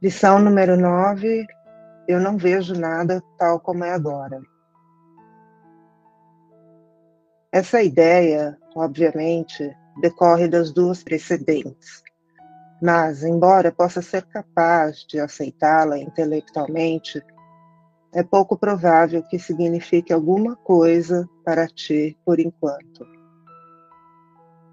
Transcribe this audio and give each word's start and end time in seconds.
Lição 0.00 0.38
número 0.38 0.76
9. 0.76 1.44
Eu 2.06 2.20
não 2.20 2.36
vejo 2.36 2.72
nada 2.72 3.20
tal 3.36 3.58
como 3.58 3.82
é 3.82 3.90
agora. 3.90 4.40
Essa 7.50 7.82
ideia, 7.82 8.56
obviamente, 8.76 9.76
decorre 10.00 10.46
das 10.46 10.72
duas 10.72 11.02
precedentes. 11.02 12.04
Mas, 12.80 13.24
embora 13.24 13.72
possa 13.72 14.00
ser 14.00 14.22
capaz 14.26 15.04
de 15.04 15.18
aceitá-la 15.18 15.98
intelectualmente, 15.98 17.20
é 18.14 18.22
pouco 18.22 18.56
provável 18.56 19.20
que 19.24 19.36
signifique 19.36 20.12
alguma 20.12 20.54
coisa 20.54 21.28
para 21.44 21.66
ti 21.66 22.16
por 22.24 22.38
enquanto. 22.38 23.04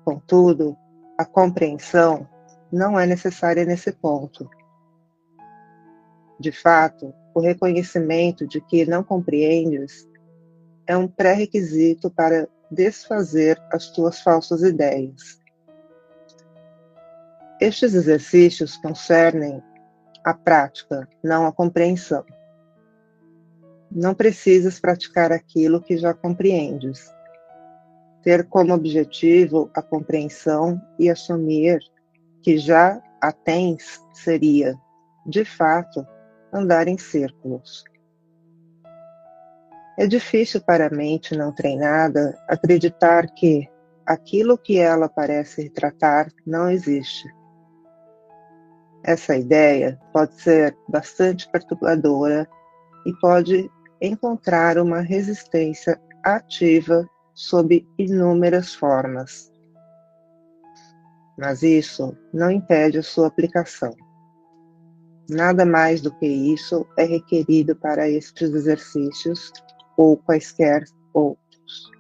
Contudo, 0.03 0.77
a 1.17 1.25
compreensão 1.25 2.29
não 2.71 2.99
é 2.99 3.07
necessária 3.07 3.65
nesse 3.65 3.91
ponto. 3.91 4.47
De 6.39 6.51
fato, 6.51 7.13
o 7.33 7.39
reconhecimento 7.39 8.47
de 8.47 8.59
que 8.61 8.85
não 8.85 9.03
compreendes 9.03 10.07
é 10.87 10.95
um 10.95 11.07
pré-requisito 11.07 12.09
para 12.11 12.47
desfazer 12.69 13.61
as 13.71 13.89
tuas 13.89 14.19
falsas 14.21 14.61
ideias. 14.61 15.41
Estes 17.59 17.93
exercícios 17.93 18.75
concernem 18.77 19.63
a 20.23 20.33
prática, 20.33 21.07
não 21.23 21.45
a 21.45 21.51
compreensão. 21.51 22.25
Não 23.89 24.13
precisas 24.13 24.79
praticar 24.79 25.31
aquilo 25.31 25.81
que 25.81 25.97
já 25.97 26.13
compreendes. 26.13 27.13
Ter 28.21 28.45
como 28.47 28.73
objetivo 28.73 29.69
a 29.73 29.81
compreensão 29.81 30.81
e 30.99 31.09
assumir 31.09 31.79
que 32.41 32.57
já 32.57 33.01
a 33.21 33.31
tens 33.31 34.01
seria, 34.13 34.75
de 35.25 35.45
fato, 35.45 36.05
andar 36.55 36.87
em 36.87 36.97
círculos. 36.97 37.83
É 39.97 40.07
difícil 40.07 40.61
para 40.61 40.87
a 40.87 40.89
mente 40.89 41.35
não 41.35 41.51
treinada 41.51 42.37
acreditar 42.47 43.27
que 43.33 43.69
aquilo 44.05 44.57
que 44.57 44.77
ela 44.77 45.09
parece 45.09 45.63
retratar 45.63 46.31
não 46.45 46.69
existe. 46.69 47.27
Essa 49.03 49.37
ideia 49.37 49.99
pode 50.11 50.41
ser 50.41 50.75
bastante 50.89 51.49
perturbadora 51.51 52.47
e 53.05 53.13
pode 53.19 53.69
encontrar 54.01 54.77
uma 54.77 55.01
resistência 55.01 55.99
ativa 56.23 57.07
sob 57.33 57.85
inúmeras 57.97 58.73
formas. 58.73 59.51
Mas 61.37 61.63
isso 61.63 62.17
não 62.33 62.49
impede 62.49 62.97
a 62.97 63.03
sua 63.03 63.27
aplicação. 63.27 63.93
Nada 65.29 65.65
mais 65.65 66.01
do 66.01 66.11
que 66.11 66.27
isso 66.27 66.85
é 66.97 67.03
requerido 67.03 67.75
para 67.75 68.07
estes 68.07 68.53
exercícios 68.53 69.51
ou 69.97 70.17
quaisquer 70.17 70.83
outros. 71.13 71.91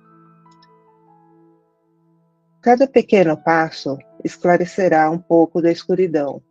Cada 2.61 2.87
pequeno 2.87 3.35
passo 3.35 3.97
esclarecerá 4.23 5.09
um 5.09 5.17
pouco 5.17 5.61
da 5.61 5.71
escuridão, 5.71 6.41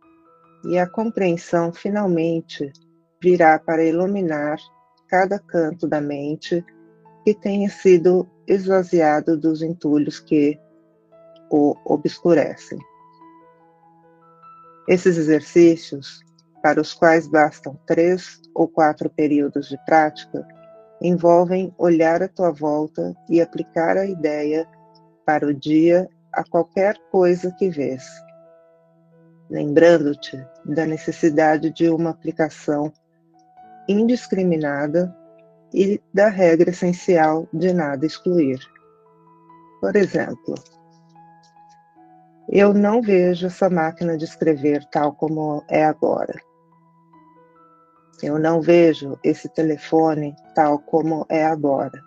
e 0.65 0.77
a 0.77 0.89
compreensão 0.89 1.71
finalmente 1.71 2.71
virá 3.21 3.59
para 3.59 3.83
iluminar 3.83 4.57
cada 5.07 5.39
canto 5.39 5.87
da 5.87 6.01
mente 6.01 6.65
que 7.23 7.33
tenha 7.33 7.69
sido 7.69 8.27
esvaziado 8.47 9.37
dos 9.37 9.61
entulhos 9.61 10.19
que 10.19 10.59
o 11.49 11.75
obscurecem. 11.85 12.79
Esses 14.87 15.17
exercícios 15.17 16.24
para 16.65 16.81
os 16.81 16.95
quais 16.95 17.27
bastam 17.27 17.79
três 17.85 18.41
ou 18.55 18.67
quatro 18.67 19.07
períodos 19.07 19.69
de 19.69 19.77
prática, 19.85 20.43
envolvem 20.99 21.71
olhar 21.77 22.23
à 22.23 22.27
tua 22.27 22.49
volta 22.51 23.13
e 23.29 23.39
aplicar 23.39 23.95
a 23.95 24.07
ideia 24.07 24.67
para 25.23 25.45
o 25.45 25.53
dia 25.53 26.09
a 26.33 26.43
qualquer 26.43 26.97
coisa 27.11 27.51
que 27.51 27.69
vês, 27.69 28.03
lembrando-te 29.47 30.43
da 30.65 30.87
necessidade 30.87 31.69
de 31.69 31.87
uma 31.87 32.09
aplicação 32.09 32.91
indiscriminada 33.87 35.15
e 35.71 36.01
da 36.11 36.29
regra 36.29 36.71
essencial 36.71 37.47
de 37.53 37.71
nada 37.73 38.07
excluir. 38.07 38.57
Por 39.79 39.95
exemplo, 39.95 40.55
eu 42.49 42.73
não 42.73 43.03
vejo 43.03 43.45
essa 43.45 43.69
máquina 43.69 44.17
de 44.17 44.25
escrever 44.25 44.83
tal 44.85 45.13
como 45.13 45.63
é 45.69 45.85
agora. 45.85 46.33
Eu 48.23 48.39
não 48.39 48.61
vejo 48.61 49.19
esse 49.23 49.49
telefone 49.49 50.35
tal 50.53 50.79
como 50.79 51.25
é 51.29 51.45
agora. 51.45 52.01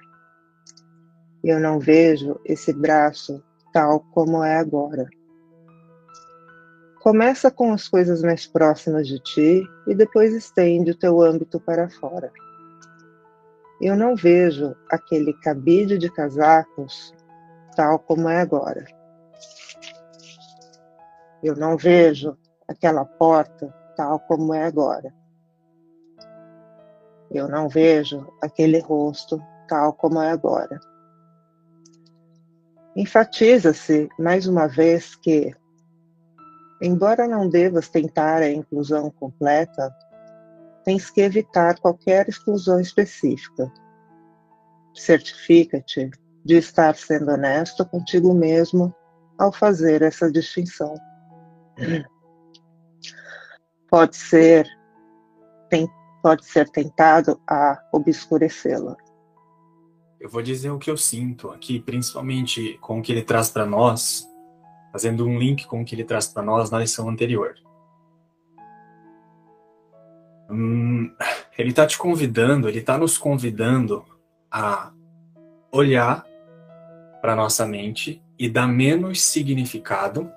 Eu 1.45 1.61
não 1.61 1.79
vejo 1.79 2.41
esse 2.45 2.73
braço 2.73 3.43
tal 3.73 4.01
como 4.13 4.43
é 4.43 4.57
agora. 4.57 5.07
Começa 7.01 7.51
com 7.51 7.73
as 7.73 7.87
coisas 7.87 8.23
mais 8.23 8.47
próximas 8.47 9.07
de 9.07 9.19
ti 9.21 9.63
e 9.87 9.95
depois 9.95 10.35
estende 10.35 10.91
o 10.91 10.99
teu 10.99 11.21
âmbito 11.23 11.61
para 11.61 11.89
fora. 11.89 12.33
Eu 13.81 13.97
não 13.97 14.17
vejo 14.17 14.75
aquele 14.91 15.33
cabide 15.35 15.97
de 15.97 16.11
casacos 16.11 17.15
tal 17.77 17.99
como 18.01 18.29
é 18.29 18.41
agora. 18.41 18.85
Eu 21.43 21.55
não 21.55 21.77
vejo 21.77 22.37
aquela 22.67 23.05
porta 23.05 23.73
tal 23.97 24.19
como 24.21 24.53
é 24.53 24.65
agora. 24.65 25.15
Eu 27.31 27.49
não 27.49 27.69
vejo 27.69 28.27
aquele 28.43 28.81
rosto 28.81 29.41
tal 29.69 29.93
como 29.93 30.21
é 30.21 30.31
agora. 30.31 30.81
Enfatiza-se 32.97 34.09
mais 34.19 34.47
uma 34.47 34.67
vez 34.67 35.15
que, 35.15 35.55
embora 36.83 37.29
não 37.29 37.49
devas 37.49 37.89
tentar 37.89 38.43
a 38.43 38.51
inclusão 38.51 39.11
completa, 39.11 39.95
tens 40.85 41.11
que 41.11 41.21
evitar 41.21 41.79
qualquer 41.79 42.29
exclusão 42.29 42.81
específica. 42.81 43.71
Certifica-te 44.95 46.11
de 46.45 46.57
estar 46.57 46.97
sendo 46.97 47.31
honesto 47.31 47.85
contigo 47.85 48.33
mesmo 48.35 48.93
ao 49.39 49.53
fazer 49.53 50.03
essa 50.03 50.33
distinção. 50.33 50.95
Pode 53.89 54.17
ser 54.17 54.67
pode 56.23 56.45
ser 56.45 56.69
tentado 56.69 57.41
a 57.47 57.79
obscurecê-la. 57.93 58.97
Eu 60.21 60.29
vou 60.29 60.43
dizer 60.43 60.71
o 60.71 60.79
que 60.79 60.91
eu 60.91 60.97
sinto 60.97 61.51
aqui, 61.51 61.79
principalmente 61.79 62.77
com 62.81 62.99
o 62.99 63.03
que 63.03 63.13
ele 63.13 63.23
traz 63.23 63.51
para 63.51 63.65
nós, 63.65 64.29
fazendo 64.91 65.27
um 65.27 65.39
link 65.39 65.67
com 65.67 65.83
o 65.83 65.85
que 65.85 65.95
ele 65.95 66.05
traz 66.05 66.27
para 66.27 66.43
nós 66.43 66.71
na 66.71 66.81
lição 66.81 67.09
anterior. 67.09 67.55
Hum, 70.51 71.13
ele 71.57 71.71
está 71.71 71.87
te 71.87 71.97
convidando, 71.97 72.69
ele 72.69 72.81
está 72.81 72.99
nos 72.99 73.17
convidando 73.17 74.05
a 74.51 74.93
olhar 75.71 76.27
para 77.21 77.37
nossa 77.37 77.67
mente 77.67 78.23
e 78.39 78.49
dar 78.49 78.67
menos 78.67 79.21
significado 79.23 80.31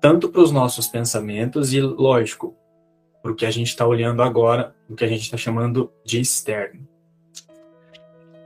tanto 0.00 0.28
para 0.28 0.40
os 0.40 0.52
nossos 0.52 0.86
pensamentos 0.86 1.72
e, 1.72 1.80
lógico, 1.80 2.56
para 3.26 3.32
o 3.32 3.34
que 3.34 3.44
a 3.44 3.50
gente 3.50 3.66
está 3.66 3.84
olhando 3.84 4.22
agora, 4.22 4.72
o 4.88 4.94
que 4.94 5.04
a 5.04 5.08
gente 5.08 5.22
está 5.22 5.36
chamando 5.36 5.92
de 6.04 6.20
externo. 6.20 6.86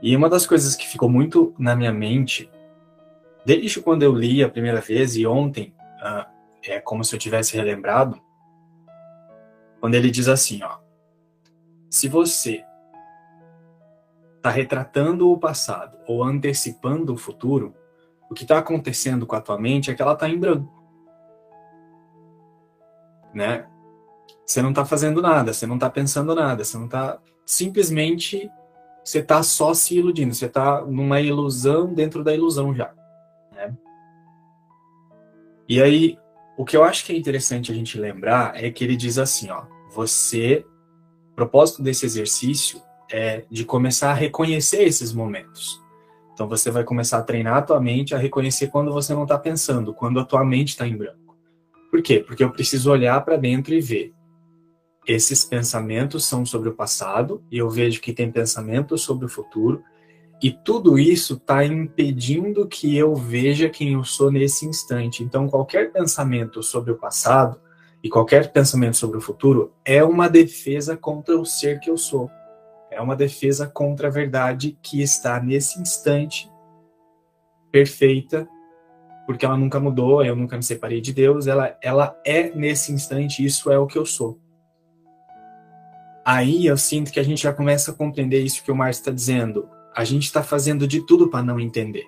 E 0.01 0.15
uma 0.15 0.27
das 0.27 0.47
coisas 0.47 0.75
que 0.75 0.87
ficou 0.87 1.07
muito 1.07 1.53
na 1.59 1.75
minha 1.75 1.93
mente, 1.93 2.49
desde 3.45 3.79
quando 3.79 4.01
eu 4.01 4.11
li 4.11 4.43
a 4.43 4.49
primeira 4.49 4.81
vez 4.81 5.15
e 5.15 5.27
ontem, 5.27 5.71
uh, 6.01 6.25
é 6.63 6.79
como 6.79 7.05
se 7.05 7.13
eu 7.13 7.19
tivesse 7.19 7.55
relembrado, 7.55 8.19
quando 9.79 9.93
ele 9.93 10.09
diz 10.09 10.27
assim, 10.27 10.63
ó, 10.63 10.79
se 11.87 12.07
você 12.07 12.65
está 14.37 14.49
retratando 14.49 15.31
o 15.31 15.37
passado 15.37 15.95
ou 16.07 16.23
antecipando 16.23 17.13
o 17.13 17.17
futuro, 17.17 17.75
o 18.31 18.33
que 18.33 18.45
está 18.45 18.57
acontecendo 18.57 19.27
com 19.27 19.35
a 19.35 19.41
tua 19.41 19.59
mente 19.59 19.91
é 19.91 19.93
que 19.93 20.01
ela 20.01 20.13
está 20.13 20.27
em 20.27 20.39
branco, 20.39 20.83
né? 23.31 23.67
Você 24.45 24.61
não 24.61 24.69
está 24.69 24.85
fazendo 24.85 25.21
nada, 25.21 25.53
você 25.53 25.65
não 25.65 25.75
está 25.75 25.89
pensando 25.89 26.35
nada, 26.35 26.63
você 26.63 26.77
não 26.77 26.85
está 26.85 27.19
simplesmente 27.45 28.49
você 29.03 29.19
está 29.19 29.41
só 29.41 29.73
se 29.73 29.97
iludindo, 29.97 30.33
você 30.33 30.45
está 30.45 30.81
numa 30.81 31.19
ilusão 31.19 31.93
dentro 31.93 32.23
da 32.23 32.33
ilusão 32.33 32.73
já. 32.73 32.93
Né? 33.51 33.75
E 35.67 35.81
aí, 35.81 36.17
o 36.57 36.63
que 36.63 36.77
eu 36.77 36.83
acho 36.83 37.05
que 37.05 37.11
é 37.11 37.17
interessante 37.17 37.71
a 37.71 37.75
gente 37.75 37.99
lembrar 37.99 38.63
é 38.63 38.69
que 38.69 38.83
ele 38.83 38.95
diz 38.95 39.17
assim, 39.17 39.49
ó, 39.49 39.63
você, 39.89 40.65
o 41.31 41.35
propósito 41.35 41.81
desse 41.81 42.05
exercício 42.05 42.81
é 43.11 43.43
de 43.49 43.65
começar 43.65 44.11
a 44.11 44.15
reconhecer 44.15 44.83
esses 44.83 45.11
momentos. 45.11 45.81
Então 46.33 46.47
você 46.47 46.71
vai 46.71 46.83
começar 46.83 47.17
a 47.17 47.23
treinar 47.23 47.57
a 47.57 47.61
tua 47.61 47.81
mente 47.81 48.15
a 48.15 48.17
reconhecer 48.17 48.67
quando 48.67 48.93
você 48.93 49.13
não 49.13 49.23
está 49.23 49.37
pensando, 49.37 49.93
quando 49.93 50.19
a 50.19 50.25
tua 50.25 50.45
mente 50.45 50.69
está 50.69 50.87
em 50.87 50.95
branco. 50.95 51.35
Por 51.89 52.01
quê? 52.01 52.19
Porque 52.25 52.43
eu 52.43 52.51
preciso 52.51 52.89
olhar 52.89 53.19
para 53.25 53.35
dentro 53.35 53.73
e 53.73 53.81
ver 53.81 54.13
esses 55.07 55.43
pensamentos 55.43 56.25
são 56.25 56.45
sobre 56.45 56.69
o 56.69 56.75
passado 56.75 57.43
e 57.51 57.57
eu 57.57 57.69
vejo 57.69 58.01
que 58.01 58.13
tem 58.13 58.31
pensamentos 58.31 59.01
sobre 59.01 59.25
o 59.25 59.29
futuro 59.29 59.83
e 60.41 60.51
tudo 60.51 60.97
isso 60.97 61.35
está 61.35 61.63
impedindo 61.63 62.67
que 62.67 62.97
eu 62.97 63.15
veja 63.15 63.69
quem 63.69 63.93
eu 63.93 64.03
sou 64.03 64.31
nesse 64.31 64.65
instante. 64.65 65.23
Então, 65.23 65.47
qualquer 65.47 65.91
pensamento 65.91 66.63
sobre 66.63 66.91
o 66.91 66.97
passado 66.97 67.61
e 68.03 68.09
qualquer 68.09 68.51
pensamento 68.51 68.97
sobre 68.97 69.19
o 69.19 69.21
futuro 69.21 69.71
é 69.85 70.03
uma 70.03 70.27
defesa 70.27 70.97
contra 70.97 71.39
o 71.39 71.45
ser 71.45 71.79
que 71.79 71.91
eu 71.91 71.97
sou. 71.97 72.27
É 72.89 72.99
uma 72.99 73.15
defesa 73.15 73.67
contra 73.67 74.07
a 74.07 74.11
verdade 74.11 74.75
que 74.81 75.03
está 75.03 75.39
nesse 75.39 75.79
instante 75.79 76.51
perfeita, 77.71 78.49
porque 79.27 79.45
ela 79.45 79.55
nunca 79.55 79.79
mudou, 79.79 80.25
eu 80.25 80.35
nunca 80.35 80.57
me 80.57 80.63
separei 80.63 80.99
de 80.99 81.13
Deus, 81.13 81.45
ela, 81.45 81.77
ela 81.83 82.19
é 82.25 82.49
nesse 82.49 82.91
instante, 82.91 83.45
isso 83.45 83.71
é 83.71 83.77
o 83.77 83.85
que 83.85 83.97
eu 83.97 84.07
sou. 84.07 84.40
Aí 86.25 86.65
eu 86.65 86.77
sinto 86.77 87.11
que 87.11 87.19
a 87.19 87.23
gente 87.23 87.43
já 87.43 87.53
começa 87.53 87.91
a 87.91 87.93
compreender 87.93 88.43
isso 88.43 88.63
que 88.63 88.71
o 88.71 88.75
Márcio 88.75 89.01
está 89.01 89.11
dizendo 89.11 89.67
a 89.95 90.03
gente 90.03 90.23
está 90.23 90.41
fazendo 90.41 90.87
de 90.87 91.05
tudo 91.05 91.29
para 91.29 91.43
não 91.43 91.59
entender. 91.59 92.07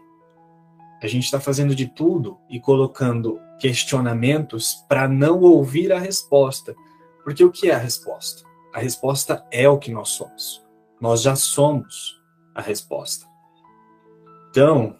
A 1.02 1.08
gente 1.08 1.26
está 1.26 1.40
fazendo 1.40 1.76
de 1.76 1.86
tudo 1.86 2.40
e 2.50 2.60
colocando 2.60 3.40
questionamentos 3.60 4.86
para 4.88 5.08
não 5.08 5.42
ouvir 5.42 5.92
a 5.92 6.00
resposta. 6.00 6.74
Porque 7.24 7.44
o 7.44 7.52
que 7.52 7.70
é 7.70 7.76
a 7.76 7.78
resposta? 7.78 8.44
A 8.74 8.80
resposta 8.80 9.46
é 9.52 9.68
o 9.68 9.78
que 9.78 9.92
nós 9.92 10.10
somos. 10.10 10.64
Nós 11.00 11.22
já 11.22 11.36
somos 11.36 12.22
a 12.56 12.62
resposta. 12.62 13.26
Então, 14.50 14.96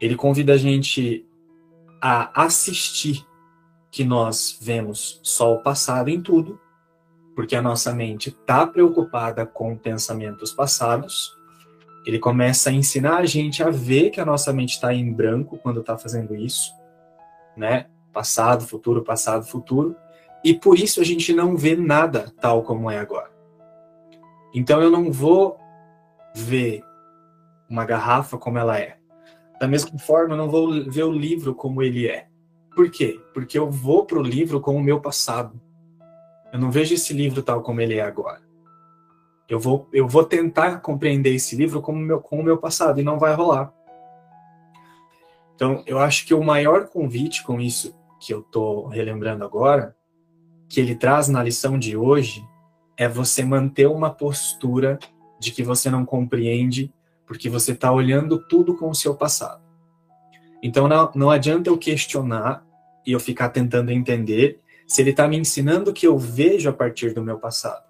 ele 0.00 0.16
convida 0.16 0.54
a 0.54 0.56
gente 0.56 1.26
a 2.00 2.44
assistir 2.44 3.26
que 3.90 4.04
nós 4.04 4.58
vemos 4.60 5.20
só 5.22 5.52
o 5.54 5.62
passado 5.62 6.08
em 6.08 6.20
tudo, 6.20 6.58
porque 7.34 7.56
a 7.56 7.62
nossa 7.62 7.92
mente 7.92 8.28
está 8.28 8.66
preocupada 8.66 9.46
com 9.46 9.76
pensamentos 9.76 10.52
passados 10.52 11.32
ele 12.04 12.18
começa 12.18 12.70
a 12.70 12.72
ensinar 12.72 13.18
a 13.18 13.26
gente 13.26 13.62
a 13.62 13.70
ver 13.70 14.10
que 14.10 14.20
a 14.20 14.24
nossa 14.24 14.52
mente 14.52 14.70
está 14.70 14.92
em 14.92 15.12
branco 15.12 15.58
quando 15.58 15.80
está 15.80 15.96
fazendo 15.96 16.34
isso, 16.34 16.72
né? 17.56 17.86
Passado, 18.12 18.66
futuro, 18.66 19.04
passado, 19.04 19.46
futuro. 19.46 19.96
E 20.44 20.52
por 20.52 20.78
isso 20.78 21.00
a 21.00 21.04
gente 21.04 21.32
não 21.32 21.56
vê 21.56 21.76
nada 21.76 22.32
tal 22.40 22.62
como 22.62 22.90
é 22.90 22.98
agora. 22.98 23.30
Então 24.52 24.82
eu 24.82 24.90
não 24.90 25.12
vou 25.12 25.58
ver 26.34 26.82
uma 27.70 27.84
garrafa 27.84 28.36
como 28.36 28.58
ela 28.58 28.78
é. 28.78 28.98
Da 29.60 29.68
mesma 29.68 29.96
forma, 29.98 30.34
eu 30.34 30.38
não 30.38 30.50
vou 30.50 30.84
ver 30.90 31.04
o 31.04 31.12
livro 31.12 31.54
como 31.54 31.82
ele 31.82 32.08
é. 32.08 32.26
Por 32.74 32.90
quê? 32.90 33.20
Porque 33.32 33.56
eu 33.56 33.70
vou 33.70 34.04
para 34.04 34.18
o 34.18 34.22
livro 34.22 34.60
com 34.60 34.74
o 34.74 34.82
meu 34.82 35.00
passado. 35.00 35.58
Eu 36.52 36.58
não 36.58 36.70
vejo 36.70 36.94
esse 36.94 37.14
livro 37.14 37.42
tal 37.42 37.62
como 37.62 37.80
ele 37.80 37.94
é 37.94 38.02
agora. 38.02 38.42
Eu 39.48 39.58
vou, 39.58 39.88
eu 39.92 40.06
vou 40.06 40.24
tentar 40.24 40.80
compreender 40.80 41.34
esse 41.34 41.56
livro 41.56 41.80
como 41.80 41.98
meu, 41.98 42.20
com 42.20 42.38
o 42.38 42.42
meu 42.42 42.58
passado 42.58 43.00
e 43.00 43.02
não 43.02 43.18
vai 43.18 43.34
rolar. 43.34 43.72
Então, 45.54 45.82
eu 45.86 45.98
acho 45.98 46.26
que 46.26 46.34
o 46.34 46.42
maior 46.42 46.88
convite 46.88 47.42
com 47.42 47.60
isso 47.60 47.94
que 48.20 48.34
eu 48.34 48.40
estou 48.40 48.86
relembrando 48.86 49.44
agora, 49.44 49.96
que 50.68 50.80
ele 50.80 50.94
traz 50.94 51.28
na 51.28 51.42
lição 51.42 51.78
de 51.78 51.96
hoje, 51.96 52.44
é 52.96 53.08
você 53.08 53.44
manter 53.44 53.86
uma 53.86 54.10
postura 54.10 54.98
de 55.38 55.50
que 55.50 55.62
você 55.62 55.90
não 55.90 56.04
compreende, 56.04 56.92
porque 57.26 57.48
você 57.48 57.72
está 57.72 57.90
olhando 57.90 58.38
tudo 58.46 58.76
com 58.76 58.90
o 58.90 58.94
seu 58.94 59.14
passado. 59.14 59.62
Então, 60.62 60.86
não, 60.86 61.10
não 61.14 61.30
adianta 61.30 61.68
eu 61.68 61.78
questionar 61.78 62.64
e 63.06 63.12
eu 63.12 63.18
ficar 63.18 63.48
tentando 63.48 63.90
entender 63.90 64.60
se 64.86 65.00
ele 65.00 65.10
está 65.10 65.26
me 65.26 65.36
ensinando 65.36 65.90
o 65.90 65.94
que 65.94 66.06
eu 66.06 66.18
vejo 66.18 66.68
a 66.68 66.72
partir 66.72 67.14
do 67.14 67.22
meu 67.22 67.38
passado. 67.38 67.82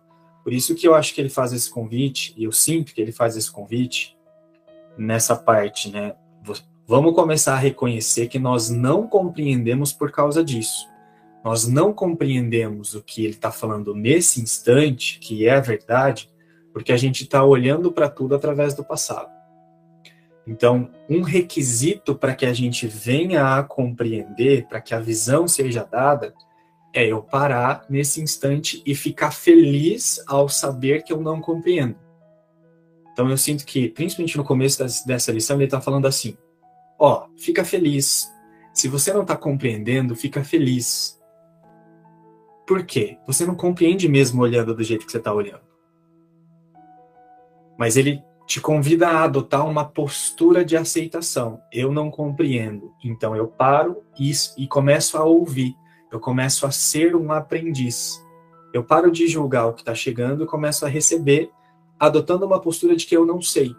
Por 0.43 0.53
isso 0.53 0.75
que 0.75 0.87
eu 0.87 0.95
acho 0.95 1.15
que 1.15 1.21
ele 1.21 1.29
faz 1.29 1.53
esse 1.53 1.71
convite, 1.71 2.35
e 2.37 2.45
eu 2.45 2.53
sinto 2.53 2.95
que 2.95 3.01
ele 3.01 3.13
faz 3.13 3.37
esse 3.37 3.51
convite 3.51 4.17
nessa 4.99 5.37
parte, 5.37 5.91
né? 5.91 6.15
Vamos 6.87 7.15
começar 7.15 7.55
a 7.55 7.59
reconhecer 7.59 8.27
que 8.27 8.39
nós 8.39 8.69
não 8.69 9.07
compreendemos 9.07 9.93
por 9.93 10.11
causa 10.11 10.45
disso. 10.45 10.87
Nós 11.45 11.67
não 11.67 11.93
compreendemos 11.93 12.95
o 12.95 13.03
que 13.03 13.25
ele 13.25 13.35
está 13.35 13.51
falando 13.51 13.95
nesse 13.95 14.41
instante, 14.41 15.19
que 15.21 15.47
é 15.47 15.55
a 15.55 15.61
verdade, 15.61 16.29
porque 16.73 16.93
a 16.93 16.97
gente 16.97 17.23
está 17.23 17.45
olhando 17.45 17.93
para 17.93 18.09
tudo 18.09 18.35
através 18.35 18.75
do 18.75 18.85
passado. 18.85 19.31
Então, 20.47 20.91
um 21.09 21.23
requisito 21.23 22.17
para 22.17 22.35
que 22.35 22.45
a 22.45 22.53
gente 22.53 22.87
venha 22.87 23.57
a 23.57 23.63
compreender, 23.63 24.67
para 24.67 24.81
que 24.81 24.93
a 24.93 25.01
visão 25.01 25.47
seja 25.47 25.85
dada, 25.85 26.35
é 26.93 27.07
eu 27.07 27.23
parar 27.23 27.87
nesse 27.89 28.21
instante 28.21 28.83
e 28.85 28.95
ficar 28.95 29.31
feliz 29.31 30.23
ao 30.27 30.49
saber 30.49 31.03
que 31.03 31.13
eu 31.13 31.21
não 31.21 31.41
compreendo. 31.41 31.97
Então 33.13 33.29
eu 33.29 33.37
sinto 33.37 33.65
que, 33.65 33.89
principalmente 33.89 34.37
no 34.37 34.45
começo 34.45 34.83
dessa 35.07 35.33
lição, 35.33 35.57
ele 35.57 35.65
está 35.65 35.81
falando 35.81 36.07
assim: 36.07 36.37
ó, 36.99 37.27
fica 37.37 37.65
feliz. 37.65 38.31
Se 38.73 38.89
você 38.89 39.13
não 39.13 39.23
está 39.23 39.37
compreendendo, 39.37 40.17
fica 40.17 40.43
feliz. 40.43 41.21
Por 42.67 42.85
quê? 42.87 43.19
Você 43.27 43.45
não 43.45 43.55
compreende 43.55 44.09
mesmo 44.09 44.41
olhando 44.41 44.75
do 44.75 44.83
jeito 44.83 45.05
que 45.05 45.13
você 45.13 45.19
está 45.19 45.33
olhando. 45.33 45.61
Mas 47.79 47.97
ele 47.97 48.23
te 48.47 48.61
convida 48.61 49.09
a 49.09 49.25
adotar 49.25 49.67
uma 49.69 49.85
postura 49.85 50.65
de 50.65 50.77
aceitação. 50.77 51.61
Eu 51.71 51.93
não 51.93 52.11
compreendo, 52.11 52.93
então 53.05 53.37
eu 53.37 53.47
paro 53.47 54.03
e, 54.19 54.31
e 54.57 54.67
começo 54.67 55.19
a 55.19 55.25
ouvir 55.25 55.75
eu 56.13 56.21
começo 56.21 56.67
a 56.67 56.71
ser 56.71 57.17
um 57.17 57.33
aprendiz. 57.33 58.23
Eu 58.71 58.85
paro 58.85 59.11
de 59.11 59.27
julgar 59.27 59.67
o 59.67 59.73
que 59.73 59.81
está 59.81 59.95
chegando 59.95 60.45
e 60.45 60.47
começo 60.47 60.85
a 60.85 60.89
receber, 60.89 61.51
adotando 61.99 62.45
uma 62.45 62.61
postura 62.61 62.95
de 62.95 63.07
que 63.07 63.17
eu 63.17 63.25
não 63.25 63.41
sei. 63.41 63.75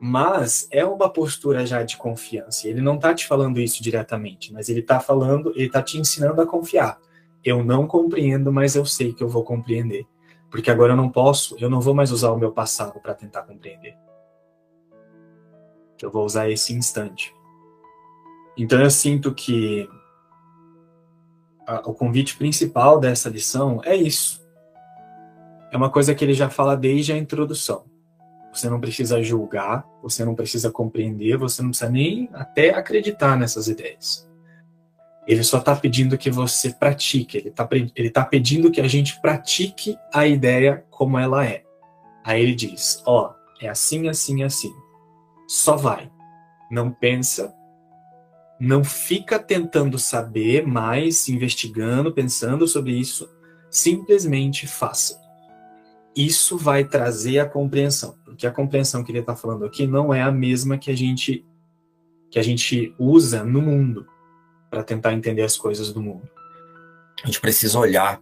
Mas 0.00 0.66
é 0.70 0.82
uma 0.84 1.10
postura 1.10 1.66
já 1.66 1.82
de 1.82 1.98
confiança. 1.98 2.66
Ele 2.66 2.80
não 2.80 2.94
está 2.94 3.14
te 3.14 3.26
falando 3.26 3.60
isso 3.60 3.82
diretamente, 3.82 4.50
mas 4.50 4.70
ele 4.70 4.80
está 4.80 4.98
falando, 4.98 5.50
ele 5.54 5.66
está 5.66 5.82
te 5.82 5.98
ensinando 5.98 6.40
a 6.40 6.46
confiar. 6.46 6.98
Eu 7.44 7.62
não 7.62 7.86
compreendo, 7.86 8.50
mas 8.50 8.74
eu 8.74 8.86
sei 8.86 9.12
que 9.12 9.22
eu 9.22 9.28
vou 9.28 9.44
compreender. 9.44 10.06
Porque 10.50 10.70
agora 10.70 10.94
eu 10.94 10.96
não 10.96 11.10
posso, 11.10 11.54
eu 11.58 11.68
não 11.68 11.82
vou 11.82 11.94
mais 11.94 12.12
usar 12.12 12.30
o 12.30 12.38
meu 12.38 12.50
passado 12.50 12.98
para 12.98 13.12
tentar 13.12 13.42
compreender. 13.42 13.94
Eu 16.00 16.10
vou 16.10 16.24
usar 16.24 16.50
esse 16.50 16.72
instante. 16.72 17.34
Então 18.56 18.80
eu 18.80 18.90
sinto 18.90 19.34
que 19.34 19.88
a, 21.66 21.88
o 21.88 21.94
convite 21.94 22.36
principal 22.36 22.98
dessa 22.98 23.28
lição 23.28 23.80
é 23.84 23.96
isso. 23.96 24.44
É 25.72 25.76
uma 25.76 25.90
coisa 25.90 26.14
que 26.14 26.24
ele 26.24 26.34
já 26.34 26.48
fala 26.48 26.76
desde 26.76 27.12
a 27.12 27.16
introdução. 27.16 27.84
Você 28.52 28.70
não 28.70 28.80
precisa 28.80 29.20
julgar, 29.22 29.84
você 30.00 30.24
não 30.24 30.34
precisa 30.34 30.70
compreender, 30.70 31.36
você 31.36 31.60
não 31.60 31.70
precisa 31.70 31.90
nem 31.90 32.30
até 32.32 32.70
acreditar 32.70 33.36
nessas 33.36 33.66
ideias. 33.66 34.28
Ele 35.26 35.42
só 35.42 35.58
está 35.58 35.74
pedindo 35.74 36.16
que 36.18 36.30
você 36.30 36.70
pratique, 36.70 37.38
ele 37.38 37.48
está 37.48 37.68
ele 37.72 38.10
tá 38.10 38.24
pedindo 38.24 38.70
que 38.70 38.80
a 38.80 38.86
gente 38.86 39.20
pratique 39.20 39.96
a 40.12 40.26
ideia 40.26 40.84
como 40.90 41.18
ela 41.18 41.44
é. 41.44 41.64
Aí 42.22 42.42
ele 42.42 42.54
diz: 42.54 43.02
Ó, 43.06 43.30
oh, 43.30 43.34
é 43.60 43.68
assim, 43.68 44.08
assim, 44.08 44.42
assim. 44.42 44.72
Só 45.48 45.76
vai. 45.76 46.10
Não 46.70 46.90
pensa, 46.90 47.54
não 48.64 48.82
fica 48.82 49.38
tentando 49.38 49.98
saber 49.98 50.66
mais, 50.66 51.28
investigando, 51.28 52.12
pensando 52.12 52.66
sobre 52.66 52.92
isso, 52.92 53.28
simplesmente 53.70 54.66
faça. 54.66 55.20
Isso 56.16 56.56
vai 56.56 56.84
trazer 56.84 57.40
a 57.40 57.48
compreensão, 57.48 58.16
porque 58.24 58.46
a 58.46 58.50
compreensão 58.50 59.04
que 59.04 59.12
ele 59.12 59.18
está 59.18 59.36
falando 59.36 59.64
aqui 59.64 59.86
não 59.86 60.14
é 60.14 60.22
a 60.22 60.32
mesma 60.32 60.78
que 60.78 60.90
a 60.90 60.96
gente 60.96 61.44
que 62.30 62.38
a 62.38 62.42
gente 62.42 62.92
usa 62.98 63.44
no 63.44 63.62
mundo 63.62 64.08
para 64.68 64.82
tentar 64.82 65.12
entender 65.12 65.42
as 65.42 65.56
coisas 65.56 65.92
do 65.92 66.02
mundo. 66.02 66.28
A 67.22 67.26
gente 67.26 67.40
precisa 67.40 67.78
olhar 67.78 68.20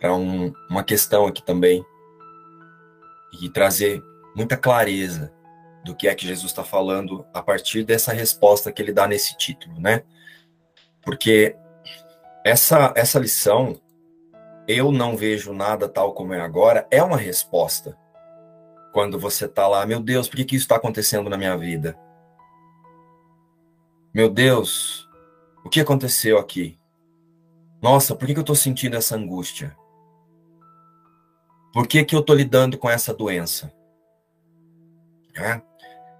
para 0.00 0.12
um, 0.12 0.52
uma 0.68 0.82
questão 0.82 1.26
aqui 1.26 1.44
também 1.44 1.84
e 3.40 3.48
trazer 3.48 4.02
muita 4.34 4.56
clareza 4.56 5.32
do 5.88 5.96
que 5.96 6.06
é 6.06 6.14
que 6.14 6.26
Jesus 6.26 6.50
está 6.50 6.62
falando 6.62 7.26
a 7.32 7.42
partir 7.42 7.82
dessa 7.82 8.12
resposta 8.12 8.70
que 8.70 8.82
ele 8.82 8.92
dá 8.92 9.08
nesse 9.08 9.36
título, 9.38 9.80
né? 9.80 10.02
Porque 11.02 11.56
essa, 12.44 12.92
essa 12.94 13.18
lição, 13.18 13.80
eu 14.68 14.92
não 14.92 15.16
vejo 15.16 15.54
nada 15.54 15.88
tal 15.88 16.12
como 16.12 16.34
é 16.34 16.40
agora, 16.40 16.86
é 16.90 17.02
uma 17.02 17.16
resposta. 17.16 17.96
Quando 18.92 19.18
você 19.18 19.46
está 19.46 19.66
lá, 19.66 19.86
meu 19.86 19.98
Deus, 19.98 20.28
por 20.28 20.36
que, 20.36 20.44
que 20.44 20.56
isso 20.56 20.66
está 20.66 20.76
acontecendo 20.76 21.30
na 21.30 21.38
minha 21.38 21.56
vida? 21.56 21.98
Meu 24.12 24.28
Deus, 24.28 25.08
o 25.64 25.70
que 25.70 25.80
aconteceu 25.80 26.38
aqui? 26.38 26.78
Nossa, 27.80 28.14
por 28.14 28.26
que, 28.26 28.34
que 28.34 28.40
eu 28.40 28.42
estou 28.42 28.56
sentindo 28.56 28.94
essa 28.94 29.16
angústia? 29.16 29.74
Por 31.72 31.86
que, 31.86 32.04
que 32.04 32.14
eu 32.14 32.20
estou 32.20 32.36
lidando 32.36 32.76
com 32.76 32.90
essa 32.90 33.14
doença? 33.14 33.72
É? 35.34 35.67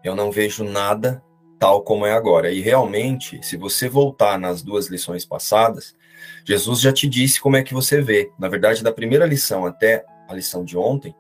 Eu 0.03 0.15
não 0.15 0.31
vejo 0.31 0.65
nada 0.65 1.23
tal 1.59 1.83
como 1.83 2.07
é 2.07 2.13
agora. 2.13 2.51
E 2.51 2.61
realmente, 2.61 3.41
se 3.43 3.57
você 3.57 3.89
voltar 3.89 4.39
nas 4.39 4.63
duas 4.63 4.87
lições 4.87 5.25
passadas, 5.25 5.97
Jesus 6.45 6.81
já 6.81 6.93
te 6.93 7.09
disse 7.09 7.41
como 7.41 7.57
é 7.57 7.63
que 7.63 7.75
você 7.75 8.01
vê. 8.01 8.31
Na 8.39 8.49
verdade, 8.49 8.83
da 8.83 8.93
primeira 8.93 9.27
lição 9.27 9.67
até 9.67 10.05
a 10.29 10.35
lição 10.35 10.65
de 10.65 10.77
ontem, 10.77 11.15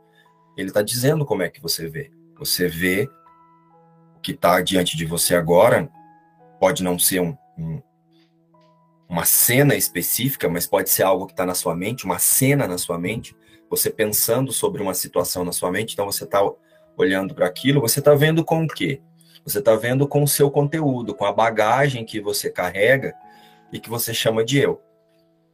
ele 0.56 0.68
está 0.68 0.82
dizendo 0.82 1.24
como 1.26 1.42
é 1.42 1.48
que 1.48 1.60
você 1.60 1.88
vê. 1.88 2.10
Você 2.38 2.68
vê 2.68 3.08
o 4.16 4.20
que 4.20 4.32
está 4.32 4.60
diante 4.60 4.96
de 4.96 5.04
você 5.04 5.34
agora, 5.34 5.90
pode 6.60 6.82
não 6.82 6.98
ser 6.98 7.20
um, 7.20 7.36
um, 7.56 7.80
uma 9.08 9.24
cena 9.24 9.74
específica, 9.74 10.48
mas 10.48 10.66
pode 10.66 10.90
ser 10.90 11.02
algo 11.02 11.26
que 11.26 11.32
está 11.32 11.46
na 11.46 11.54
sua 11.54 11.74
mente, 11.74 12.04
uma 12.04 12.18
cena 12.18 12.66
na 12.66 12.78
sua 12.78 12.98
mente, 12.98 13.36
você 13.70 13.90
pensando 13.90 14.52
sobre 14.52 14.82
uma 14.82 14.94
situação 14.94 15.44
na 15.44 15.52
sua 15.52 15.70
mente, 15.70 15.92
então 15.92 16.06
você 16.06 16.24
está 16.24 16.40
olhando 16.98 17.34
para 17.34 17.46
aquilo, 17.46 17.80
você 17.80 18.00
está 18.00 18.14
vendo 18.14 18.44
com 18.44 18.64
o 18.64 18.68
quê? 18.68 19.00
Você 19.44 19.60
está 19.60 19.74
vendo 19.76 20.06
com 20.06 20.22
o 20.22 20.28
seu 20.28 20.50
conteúdo, 20.50 21.14
com 21.14 21.24
a 21.24 21.32
bagagem 21.32 22.04
que 22.04 22.20
você 22.20 22.50
carrega 22.50 23.14
e 23.72 23.78
que 23.78 23.88
você 23.88 24.12
chama 24.12 24.44
de 24.44 24.58
eu. 24.58 24.82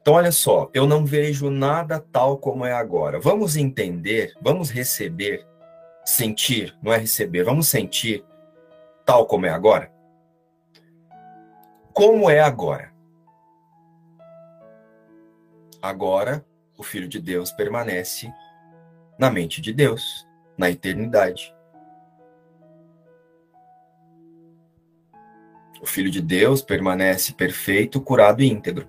Então, 0.00 0.14
olha 0.14 0.32
só, 0.32 0.68
eu 0.74 0.86
não 0.86 1.04
vejo 1.06 1.50
nada 1.50 1.98
tal 1.98 2.36
como 2.38 2.64
é 2.64 2.72
agora. 2.72 3.20
Vamos 3.20 3.56
entender, 3.56 4.34
vamos 4.42 4.70
receber, 4.70 5.46
sentir, 6.04 6.76
não 6.82 6.92
é 6.92 6.98
receber, 6.98 7.44
vamos 7.44 7.68
sentir 7.68 8.24
tal 9.04 9.26
como 9.26 9.46
é 9.46 9.50
agora? 9.50 9.92
Como 11.92 12.28
é 12.28 12.40
agora? 12.40 12.92
Agora, 15.80 16.44
o 16.76 16.82
Filho 16.82 17.06
de 17.06 17.20
Deus 17.20 17.52
permanece 17.52 18.32
na 19.18 19.30
mente 19.30 19.60
de 19.60 19.72
Deus, 19.72 20.26
na 20.56 20.70
eternidade. 20.70 21.54
O 25.80 25.86
Filho 25.86 26.10
de 26.10 26.22
Deus 26.22 26.62
permanece 26.62 27.34
perfeito, 27.34 28.00
curado 28.00 28.42
e 28.42 28.50
íntegro. 28.50 28.88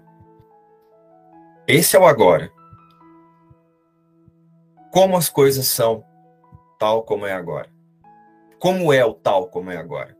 Esse 1.68 1.96
é 1.96 2.00
o 2.00 2.06
agora. 2.06 2.52
Como 4.92 5.18
as 5.18 5.28
coisas 5.28 5.68
são, 5.68 6.06
tal 6.80 7.04
como 7.04 7.26
é 7.26 7.34
agora. 7.34 7.70
Como 8.60 8.94
é 8.94 9.04
o 9.04 9.14
tal 9.14 9.48
como 9.48 9.72
é 9.72 9.78
agora? 9.78 10.16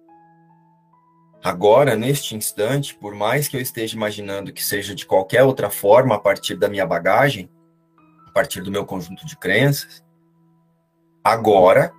Agora, 1.44 1.96
neste 1.96 2.36
instante, 2.36 2.96
por 2.96 3.16
mais 3.16 3.48
que 3.48 3.56
eu 3.56 3.62
esteja 3.62 3.96
imaginando 3.96 4.52
que 4.52 4.64
seja 4.64 4.94
de 4.94 5.06
qualquer 5.06 5.44
outra 5.44 5.70
forma 5.70 6.16
a 6.16 6.20
partir 6.20 6.56
da 6.56 6.68
minha 6.68 6.86
bagagem, 6.86 7.50
a 8.28 8.32
partir 8.32 8.62
do 8.62 8.72
meu 8.72 8.86
conjunto 8.86 9.26
de 9.26 9.38
crenças, 9.38 10.04
agora 11.26 11.92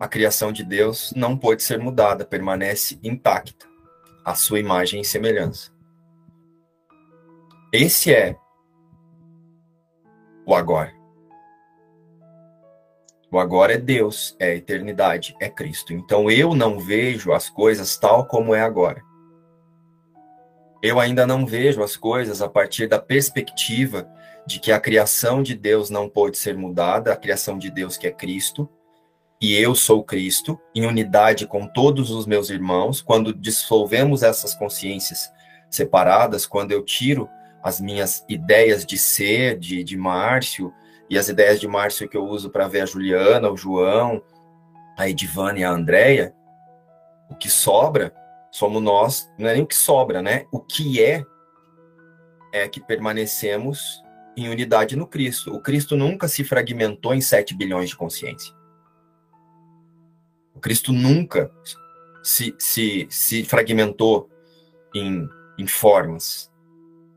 a 0.00 0.08
criação 0.08 0.50
de 0.50 0.64
Deus 0.64 1.12
não 1.14 1.38
pode 1.38 1.62
ser 1.62 1.78
mudada, 1.78 2.24
permanece 2.24 2.98
intacta, 3.00 3.64
a 4.24 4.34
sua 4.34 4.58
imagem 4.58 5.00
e 5.00 5.04
semelhança. 5.04 5.70
Esse 7.72 8.12
é 8.12 8.36
o 10.44 10.52
agora. 10.52 10.92
O 13.30 13.38
agora 13.38 13.74
é 13.74 13.78
Deus, 13.78 14.34
é 14.40 14.46
a 14.46 14.56
eternidade, 14.56 15.36
é 15.40 15.48
Cristo. 15.48 15.92
Então 15.92 16.28
eu 16.28 16.56
não 16.56 16.80
vejo 16.80 17.32
as 17.32 17.48
coisas 17.48 17.96
tal 17.96 18.26
como 18.26 18.52
é 18.52 18.62
agora. 18.62 19.00
Eu 20.82 20.98
ainda 20.98 21.24
não 21.24 21.46
vejo 21.46 21.84
as 21.84 21.96
coisas 21.96 22.42
a 22.42 22.48
partir 22.48 22.88
da 22.88 22.98
perspectiva 22.98 24.10
de 24.50 24.58
que 24.58 24.72
a 24.72 24.80
criação 24.80 25.44
de 25.44 25.54
Deus 25.54 25.90
não 25.90 26.08
pode 26.08 26.36
ser 26.36 26.56
mudada, 26.56 27.12
a 27.12 27.16
criação 27.16 27.56
de 27.56 27.70
Deus 27.70 27.96
que 27.96 28.08
é 28.08 28.10
Cristo, 28.10 28.68
e 29.40 29.56
eu 29.56 29.76
sou 29.76 30.02
Cristo, 30.02 30.58
em 30.74 30.84
unidade 30.84 31.46
com 31.46 31.68
todos 31.68 32.10
os 32.10 32.26
meus 32.26 32.50
irmãos, 32.50 33.00
quando 33.00 33.32
dissolvemos 33.32 34.24
essas 34.24 34.52
consciências 34.52 35.30
separadas, 35.70 36.46
quando 36.46 36.72
eu 36.72 36.84
tiro 36.84 37.28
as 37.62 37.80
minhas 37.80 38.24
ideias 38.28 38.84
de 38.84 38.98
ser, 38.98 39.56
de, 39.56 39.84
de 39.84 39.96
Márcio, 39.96 40.74
e 41.08 41.16
as 41.16 41.28
ideias 41.28 41.60
de 41.60 41.68
Márcio 41.68 42.08
que 42.08 42.16
eu 42.16 42.24
uso 42.24 42.50
para 42.50 42.66
ver 42.66 42.80
a 42.80 42.86
Juliana, 42.86 43.48
o 43.48 43.56
João, 43.56 44.20
a 44.98 45.08
Edivana 45.08 45.60
e 45.60 45.64
a 45.64 45.70
Andréia, 45.70 46.34
o 47.30 47.36
que 47.36 47.48
sobra 47.48 48.12
somos 48.50 48.82
nós, 48.82 49.30
não 49.38 49.48
é 49.48 49.54
nem 49.54 49.62
o 49.62 49.66
que 49.66 49.76
sobra, 49.76 50.20
né? 50.20 50.44
O 50.50 50.58
que 50.58 51.00
é, 51.00 51.22
é 52.52 52.68
que 52.68 52.80
permanecemos 52.80 54.02
em 54.36 54.48
unidade 54.48 54.96
no 54.96 55.06
Cristo. 55.06 55.54
O 55.54 55.60
Cristo 55.60 55.96
nunca 55.96 56.28
se 56.28 56.44
fragmentou 56.44 57.14
em 57.14 57.20
7 57.20 57.56
bilhões 57.56 57.90
de 57.90 57.96
consciência. 57.96 58.54
O 60.54 60.60
Cristo 60.60 60.92
nunca 60.92 61.50
se, 62.22 62.54
se, 62.58 63.06
se 63.10 63.44
fragmentou 63.44 64.28
em, 64.94 65.28
em 65.58 65.66
formas. 65.66 66.50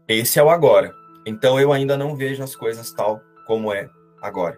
Esse 0.07 0.39
é 0.39 0.43
o 0.43 0.49
agora. 0.49 0.93
Então 1.25 1.59
eu 1.59 1.71
ainda 1.71 1.97
não 1.97 2.15
vejo 2.15 2.43
as 2.43 2.55
coisas 2.55 2.91
tal 2.91 3.21
como 3.45 3.73
é 3.73 3.89
agora. 4.21 4.57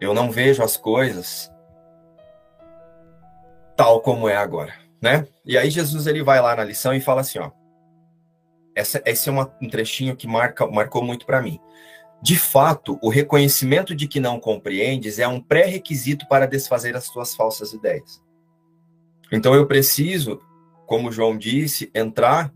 Eu 0.00 0.14
não 0.14 0.30
vejo 0.30 0.62
as 0.62 0.76
coisas 0.76 1.50
tal 3.76 4.00
como 4.00 4.28
é 4.28 4.36
agora, 4.36 4.74
né? 5.00 5.26
E 5.44 5.56
aí 5.56 5.70
Jesus 5.70 6.06
ele 6.06 6.22
vai 6.22 6.40
lá 6.40 6.56
na 6.56 6.64
lição 6.64 6.92
e 6.94 7.00
fala 7.00 7.20
assim, 7.20 7.38
ó. 7.38 7.50
Essa, 8.78 9.02
esse 9.04 9.28
é 9.28 9.32
um 9.32 9.68
trechinho 9.68 10.14
que 10.14 10.28
marca, 10.28 10.64
marcou 10.64 11.02
muito 11.02 11.26
para 11.26 11.42
mim. 11.42 11.58
De 12.22 12.38
fato, 12.38 12.96
o 13.02 13.08
reconhecimento 13.08 13.92
de 13.92 14.06
que 14.06 14.20
não 14.20 14.38
compreendes 14.38 15.18
é 15.18 15.26
um 15.26 15.40
pré-requisito 15.40 16.28
para 16.28 16.46
desfazer 16.46 16.96
as 16.96 17.10
tuas 17.10 17.34
falsas 17.34 17.72
ideias. 17.72 18.22
Então 19.32 19.52
eu 19.52 19.66
preciso, 19.66 20.40
como 20.86 21.10
João 21.10 21.36
disse, 21.36 21.90
entrar 21.92 22.54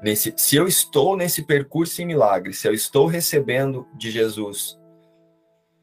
nesse. 0.00 0.32
Se 0.36 0.54
eu 0.54 0.68
estou 0.68 1.16
nesse 1.16 1.42
percurso 1.42 2.00
em 2.00 2.06
milagre, 2.06 2.52
se 2.52 2.68
eu 2.68 2.72
estou 2.72 3.06
recebendo 3.06 3.88
de 3.96 4.08
Jesus 4.08 4.78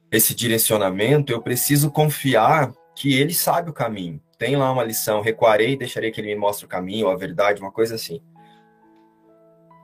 esse 0.10 0.34
direcionamento, 0.34 1.34
eu 1.34 1.42
preciso 1.42 1.92
confiar 1.92 2.72
que 2.96 3.20
ele 3.20 3.34
sabe 3.34 3.70
o 3.70 3.74
caminho. 3.74 4.22
Tem 4.38 4.56
lá 4.56 4.72
uma 4.72 4.84
lição, 4.84 5.20
recuarei 5.20 5.74
e 5.74 5.78
deixarei 5.78 6.10
que 6.10 6.22
ele 6.22 6.34
me 6.34 6.40
mostre 6.40 6.66
o 6.66 6.70
caminho, 6.70 7.10
a 7.10 7.18
verdade, 7.18 7.62
uma 7.62 7.72
coisa 7.72 7.96
assim. 7.96 8.22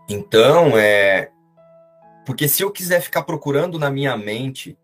Então, 0.10 0.78
é, 0.78 1.32
porque 2.26 2.48
se 2.48 2.64
eu 2.64 2.72
quiser 2.72 3.02
ficar 3.02 3.24
procurando 3.24 3.80
na 3.80 3.90
minha 3.90 4.16
mente 4.18 4.78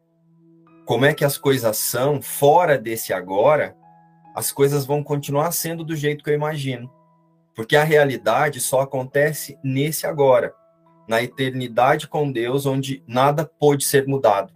como 0.85 1.05
é 1.05 1.13
que 1.13 1.23
as 1.23 1.37
coisas 1.37 1.77
são 1.77 2.21
fora 2.21 2.77
desse 2.77 3.13
agora, 3.13 3.75
as 4.35 4.51
coisas 4.51 4.85
vão 4.85 5.03
continuar 5.03 5.51
sendo 5.51 5.83
do 5.83 5.95
jeito 5.95 6.23
que 6.23 6.29
eu 6.29 6.33
imagino. 6.33 6.91
Porque 7.55 7.75
a 7.75 7.83
realidade 7.83 8.59
só 8.59 8.81
acontece 8.81 9.57
nesse 9.63 10.07
agora, 10.07 10.53
na 11.07 11.21
eternidade 11.21 12.07
com 12.07 12.31
Deus, 12.31 12.65
onde 12.65 13.03
nada 13.05 13.45
pode 13.59 13.83
ser 13.83 14.07
mudado. 14.07 14.53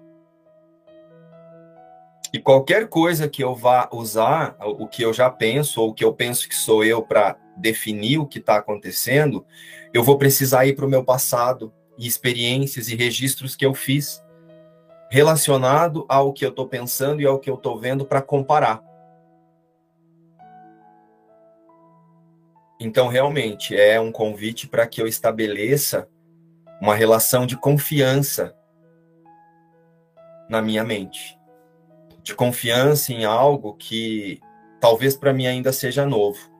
E 2.34 2.39
qualquer 2.39 2.88
coisa 2.88 3.29
que 3.29 3.43
eu 3.43 3.53
vá 3.53 3.88
usar, 3.91 4.55
o 4.60 4.88
que 4.88 5.03
eu 5.03 5.13
já 5.13 5.29
penso, 5.29 5.82
ou 5.82 5.89
o 5.89 5.93
que 5.93 6.03
eu 6.03 6.12
penso 6.12 6.50
que 6.50 6.55
sou 6.55 6.84
eu 6.84 7.01
para 7.03 7.38
definir 7.55 8.17
o 8.17 8.25
que 8.25 8.39
está 8.39 8.55
acontecendo, 8.55 9.46
eu 9.93 10.03
vou 10.03 10.17
precisar 10.17 10.65
ir 10.65 10.75
para 10.75 10.85
o 10.85 10.89
meu 10.89 11.03
passado, 11.03 11.71
e 11.97 12.07
experiências 12.07 12.89
e 12.89 12.95
registros 12.95 13.55
que 13.55 13.65
eu 13.65 13.73
fiz 13.73 14.23
relacionado 15.09 16.05
ao 16.09 16.33
que 16.33 16.43
eu 16.43 16.50
estou 16.50 16.67
pensando 16.67 17.21
e 17.21 17.25
ao 17.25 17.39
que 17.39 17.50
eu 17.50 17.55
estou 17.55 17.79
vendo 17.79 18.03
para 18.03 18.21
comparar. 18.21 18.83
Então, 22.79 23.07
realmente, 23.07 23.75
é 23.77 24.00
um 24.01 24.12
convite 24.12 24.67
para 24.67 24.88
que 24.88 25.00
eu 25.00 25.07
estabeleça 25.07 26.09
uma 26.81 26.95
relação 26.95 27.45
de 27.45 27.55
confiança 27.55 28.55
na 30.50 30.62
minha 30.62 30.83
mente. 30.83 31.39
De 32.23 32.33
confiança 32.33 33.13
em 33.13 33.23
algo 33.23 33.75
que 33.75 34.41
talvez 34.81 35.15
para 35.15 35.31
mim 35.31 35.45
ainda 35.45 35.71
seja 35.71 36.05
novo. 36.05 36.52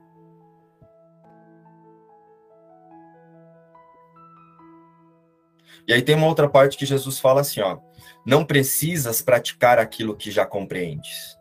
E 5.86 5.92
aí 5.92 6.02
tem 6.02 6.14
uma 6.14 6.26
outra 6.26 6.48
parte 6.48 6.76
que 6.76 6.86
Jesus 6.86 7.18
fala 7.18 7.42
assim, 7.42 7.60
ó: 7.60 7.78
não 8.24 8.44
precisas 8.44 9.20
praticar 9.20 9.78
aquilo 9.78 10.16
que 10.16 10.30
já 10.30 10.46
compreendes. 10.46 11.38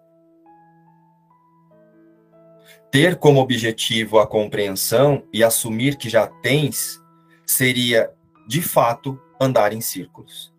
Ter 2.92 3.16
como 3.16 3.40
objetivo 3.40 4.20
a 4.20 4.28
compreensão 4.28 5.24
e 5.34 5.44
assumir 5.44 5.98
que 5.98 6.10
já 6.10 6.28
tens 6.28 7.02
seria, 7.46 8.12
de 8.48 8.62
fato, 8.62 9.20
andar 9.40 9.74
em 9.74 9.82
círculos. 9.82 10.54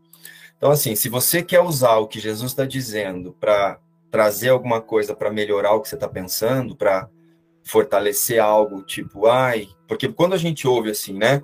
Então, 0.56 0.70
assim, 0.70 0.96
se 0.96 1.08
você 1.08 1.42
quer 1.42 1.60
usar 1.60 1.96
o 1.98 2.08
que 2.08 2.18
Jesus 2.18 2.52
está 2.52 2.64
dizendo 2.64 3.32
para 3.38 3.78
trazer 4.10 4.48
alguma 4.48 4.80
coisa 4.80 5.14
para 5.14 5.30
melhorar 5.30 5.74
o 5.74 5.80
que 5.80 5.88
você 5.88 5.94
está 5.94 6.08
pensando, 6.08 6.74
para 6.74 7.08
fortalecer 7.62 8.40
algo, 8.40 8.82
tipo, 8.82 9.26
ai, 9.26 9.68
porque 9.86 10.08
quando 10.08 10.34
a 10.34 10.38
gente 10.38 10.66
ouve 10.66 10.90
assim, 10.90 11.14
né? 11.14 11.42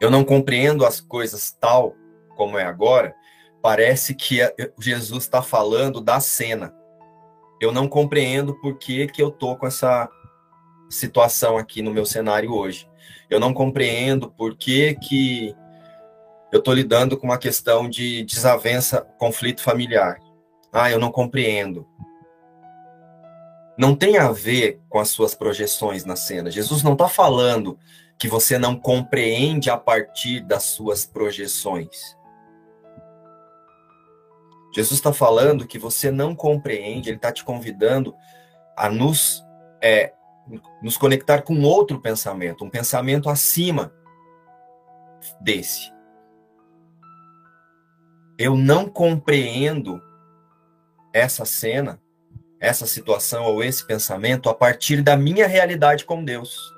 Eu 0.00 0.10
não 0.10 0.24
compreendo 0.24 0.84
as 0.84 1.00
coisas 1.00 1.50
tal 1.52 1.94
como 2.36 2.58
é 2.58 2.64
agora, 2.64 3.14
parece 3.62 4.14
que 4.14 4.38
Jesus 4.78 5.24
está 5.24 5.42
falando 5.42 6.00
da 6.00 6.20
cena. 6.20 6.74
eu 7.60 7.72
não 7.72 7.88
compreendo 7.88 8.54
por 8.60 8.76
que, 8.76 9.06
que 9.06 9.22
eu 9.22 9.30
tô 9.30 9.56
com 9.56 9.66
essa 9.66 10.08
situação 10.90 11.56
aqui 11.56 11.80
no 11.80 11.92
meu 11.92 12.04
cenário 12.04 12.52
hoje. 12.52 12.88
Eu 13.30 13.40
não 13.40 13.54
compreendo 13.54 14.30
por 14.30 14.56
que, 14.56 14.94
que 14.94 15.56
eu 16.52 16.58
estou 16.58 16.74
lidando 16.74 17.16
com 17.16 17.26
uma 17.26 17.38
questão 17.38 17.88
de 17.88 18.22
desavença, 18.24 19.00
conflito 19.18 19.62
familiar. 19.62 20.18
Ah, 20.72 20.90
eu 20.90 20.98
não 20.98 21.10
compreendo. 21.10 21.86
Não 23.78 23.94
tem 23.94 24.18
a 24.18 24.30
ver 24.30 24.80
com 24.88 24.98
as 24.98 25.08
suas 25.08 25.34
projeções 25.34 26.04
na 26.04 26.14
cena. 26.14 26.50
Jesus 26.50 26.82
não 26.82 26.92
está 26.92 27.08
falando 27.08 27.78
que 28.18 28.28
você 28.28 28.58
não 28.58 28.78
compreende 28.78 29.70
a 29.70 29.76
partir 29.76 30.40
das 30.40 30.62
suas 30.64 31.04
projeções. 31.04 32.16
Jesus 34.74 34.98
está 34.98 35.12
falando 35.12 35.66
que 35.66 35.78
você 35.78 36.10
não 36.10 36.34
compreende, 36.34 37.08
ele 37.08 37.16
está 37.16 37.32
te 37.32 37.44
convidando 37.44 38.14
a 38.76 38.90
nos, 38.90 39.42
é, 39.82 40.12
nos 40.82 40.96
conectar 40.96 41.42
com 41.42 41.62
outro 41.62 42.00
pensamento, 42.00 42.64
um 42.64 42.70
pensamento 42.70 43.28
acima 43.28 43.92
desse. 45.40 45.90
Eu 48.38 48.54
não 48.54 48.86
compreendo 48.86 50.02
essa 51.12 51.46
cena, 51.46 51.98
essa 52.60 52.86
situação 52.86 53.44
ou 53.44 53.64
esse 53.64 53.86
pensamento 53.86 54.50
a 54.50 54.54
partir 54.54 55.00
da 55.00 55.16
minha 55.16 55.46
realidade 55.46 56.04
com 56.04 56.22
Deus. 56.22 56.75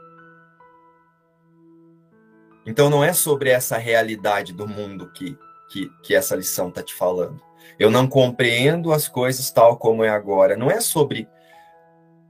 Então 2.68 2.90
não 2.90 3.02
é 3.02 3.14
sobre 3.14 3.48
essa 3.48 3.78
realidade 3.78 4.52
do 4.52 4.68
mundo 4.68 5.10
que, 5.12 5.38
que, 5.70 5.90
que 6.02 6.14
essa 6.14 6.36
lição 6.36 6.68
está 6.68 6.82
te 6.82 6.92
falando. 6.94 7.40
Eu 7.78 7.90
não 7.90 8.06
compreendo 8.06 8.92
as 8.92 9.08
coisas 9.08 9.50
tal 9.50 9.78
como 9.78 10.04
é 10.04 10.10
agora. 10.10 10.54
Não 10.54 10.70
é 10.70 10.78
sobre 10.78 11.26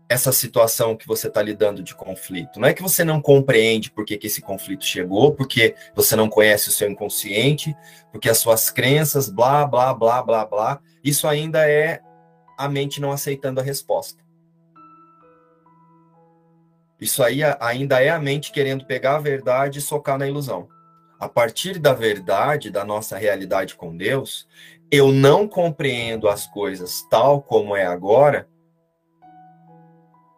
essa 0.08 0.30
situação 0.30 0.96
que 0.96 1.08
você 1.08 1.26
está 1.26 1.42
lidando 1.42 1.82
de 1.82 1.92
conflito. 1.92 2.60
Não 2.60 2.68
é 2.68 2.72
que 2.72 2.82
você 2.82 3.02
não 3.02 3.20
compreende 3.20 3.90
por 3.90 4.04
que, 4.04 4.16
que 4.16 4.28
esse 4.28 4.40
conflito 4.40 4.84
chegou, 4.84 5.34
porque 5.34 5.74
você 5.92 6.14
não 6.14 6.28
conhece 6.28 6.68
o 6.68 6.72
seu 6.72 6.88
inconsciente, 6.88 7.76
porque 8.12 8.30
as 8.30 8.38
suas 8.38 8.70
crenças, 8.70 9.28
blá, 9.28 9.66
blá, 9.66 9.92
blá, 9.92 10.22
blá, 10.22 10.46
blá. 10.46 10.80
Isso 11.02 11.26
ainda 11.26 11.68
é 11.68 12.00
a 12.56 12.68
mente 12.68 13.00
não 13.00 13.10
aceitando 13.10 13.60
a 13.60 13.62
resposta. 13.62 14.22
Isso 17.00 17.22
aí 17.22 17.40
ainda 17.60 18.02
é 18.02 18.08
a 18.10 18.18
mente 18.18 18.50
querendo 18.50 18.84
pegar 18.84 19.16
a 19.16 19.20
verdade 19.20 19.78
e 19.78 19.82
socar 19.82 20.18
na 20.18 20.26
ilusão. 20.26 20.68
A 21.20 21.28
partir 21.28 21.78
da 21.78 21.92
verdade, 21.92 22.70
da 22.70 22.84
nossa 22.84 23.16
realidade 23.16 23.74
com 23.74 23.96
Deus, 23.96 24.48
eu 24.90 25.12
não 25.12 25.46
compreendo 25.46 26.28
as 26.28 26.46
coisas 26.46 27.02
tal 27.10 27.42
como 27.42 27.76
é 27.76 27.86
agora, 27.86 28.48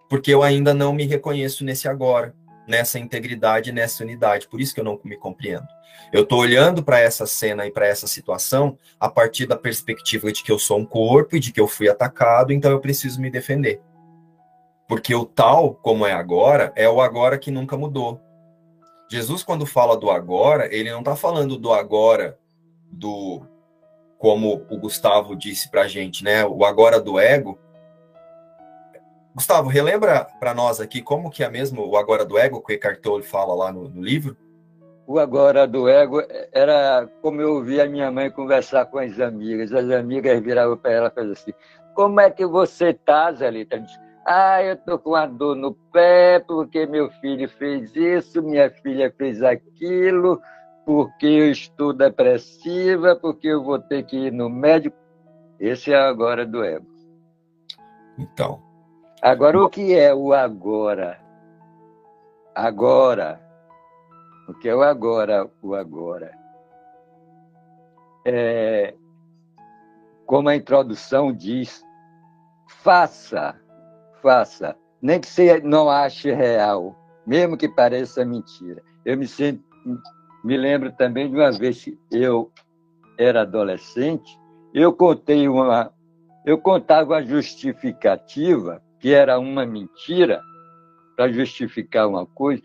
porque 0.09 0.33
eu 0.33 0.43
ainda 0.43 0.75
não 0.75 0.93
me 0.93 1.07
reconheço 1.07 1.65
nesse 1.65 1.89
agora, 1.89 2.35
nessa 2.67 2.99
integridade, 2.99 3.73
nessa 3.73 4.03
unidade. 4.03 4.49
Por 4.49 4.61
isso 4.61 4.75
que 4.75 4.81
eu 4.81 4.85
não 4.85 5.01
me 5.05 5.17
compreendo. 5.17 5.67
Eu 6.13 6.23
estou 6.23 6.41
olhando 6.41 6.83
para 6.83 6.99
essa 6.99 7.27
cena 7.27 7.67
e 7.67 7.71
para 7.71 7.87
essa 7.87 8.07
situação 8.07 8.77
a 8.99 9.09
partir 9.09 9.47
da 9.47 9.57
perspectiva 9.57 10.33
de 10.33 10.43
que 10.43 10.51
eu 10.51 10.59
sou 10.59 10.79
um 10.79 10.85
corpo 10.85 11.37
e 11.37 11.41
de 11.41 11.53
que 11.53 11.61
eu 11.61 11.69
fui 11.69 11.89
atacado, 11.89 12.53
então 12.53 12.71
eu 12.71 12.81
preciso 12.81 13.21
me 13.21 13.31
defender. 13.31 13.81
Porque 14.91 15.15
o 15.15 15.25
tal 15.25 15.75
como 15.75 16.05
é 16.05 16.13
agora 16.13 16.73
é 16.75 16.89
o 16.89 17.01
agora 17.01 17.39
que 17.39 17.49
nunca 17.49 17.77
mudou. 17.77 18.21
Jesus, 19.09 19.45
quando 19.45 19.65
fala 19.65 19.97
do 19.97 20.11
agora, 20.11 20.67
ele 20.75 20.91
não 20.91 20.99
está 20.99 21.15
falando 21.15 21.57
do 21.57 21.73
agora 21.73 22.37
do 22.91 23.41
como 24.19 24.67
o 24.69 24.77
Gustavo 24.77 25.37
disse 25.37 25.71
para 25.71 25.87
gente, 25.87 26.25
né? 26.25 26.45
O 26.45 26.65
agora 26.65 27.01
do 27.01 27.21
ego. 27.21 27.57
Gustavo, 29.33 29.69
relembra 29.69 30.25
para 30.41 30.53
nós 30.53 30.81
aqui 30.81 31.01
como 31.01 31.31
que 31.31 31.45
é 31.45 31.49
mesmo 31.49 31.87
o 31.87 31.97
agora 31.97 32.25
do 32.25 32.37
ego 32.37 32.61
que 32.61 32.73
Eckhart 32.73 33.01
Tolle 33.01 33.23
fala 33.23 33.55
lá 33.55 33.73
no, 33.73 33.89
no 33.89 34.03
livro? 34.03 34.37
O 35.07 35.21
agora 35.21 35.69
do 35.69 35.89
ego 35.89 36.21
era 36.53 37.09
como 37.23 37.41
eu 37.41 37.55
ouvia 37.55 37.85
a 37.85 37.89
minha 37.89 38.11
mãe 38.11 38.29
conversar 38.29 38.87
com 38.87 38.99
as 38.99 39.21
amigas. 39.21 39.73
As 39.73 39.89
amigas 39.89 40.41
viravam 40.41 40.77
para 40.77 40.91
ela 40.91 41.07
e 41.07 41.11
falavam 41.13 41.33
assim: 41.33 41.53
Como 41.95 42.21
é 42.21 42.29
que 42.29 42.45
você 42.45 42.93
tá, 42.93 43.31
Zelita? 43.31 43.81
Ah, 44.33 44.63
eu 44.63 44.77
tô 44.77 44.97
com 44.97 45.17
a 45.17 45.27
dor 45.27 45.57
no 45.57 45.75
pé 45.75 46.39
porque 46.39 46.87
meu 46.87 47.11
filho 47.11 47.49
fez 47.49 47.97
isso, 47.97 48.41
minha 48.41 48.71
filha 48.71 49.13
fez 49.19 49.43
aquilo 49.43 50.41
porque 50.87 51.27
eu 51.27 51.51
estou 51.51 51.93
depressiva, 51.93 53.17
porque 53.17 53.49
eu 53.49 53.65
vou 53.65 53.81
ter 53.81 54.05
que 54.05 54.17
ir 54.27 54.33
no 54.33 54.49
médico. 54.49 54.97
Esse 55.59 55.93
é 55.93 55.97
agora 55.97 56.47
do 56.47 56.63
ego. 56.63 56.87
Então. 58.17 58.63
Agora, 59.21 59.65
o 59.65 59.69
que 59.69 59.97
é 59.99 60.15
o 60.15 60.33
agora? 60.33 61.21
Agora. 62.55 63.41
O 64.49 64.55
que 64.55 64.69
é 64.69 64.77
o 64.77 64.83
agora? 64.85 65.51
O 65.61 65.75
agora. 65.75 66.39
É, 68.25 68.95
como 70.25 70.49
a 70.49 70.55
introdução 70.55 71.33
diz, 71.33 71.85
faça, 72.69 73.61
faça, 74.23 74.77
nem 75.01 75.21
que 75.21 75.27
você 75.27 75.61
não 75.61 75.91
ache 75.91 76.31
real, 76.33 76.97
mesmo 77.27 77.57
que 77.57 77.69
pareça 77.69 78.25
mentira. 78.25 78.83
Eu 79.05 79.17
me 79.17 79.27
me 80.43 80.57
lembro 80.57 80.93
também 80.93 81.31
de 81.31 81.37
uma 81.37 81.53
vez 81.53 81.85
que 81.85 81.99
eu 82.11 82.51
era 83.19 83.43
adolescente, 83.43 84.39
eu 84.73 84.93
contei 84.93 85.49
uma, 85.49 85.93
eu 86.47 86.57
contava 86.59 87.17
a 87.17 87.23
justificativa 87.23 88.83
que 88.99 89.13
era 89.13 89.39
uma 89.39 89.67
mentira 89.67 90.43
para 91.17 91.31
justificar 91.31 92.09
uma 92.09 92.27
coisa. 92.27 92.63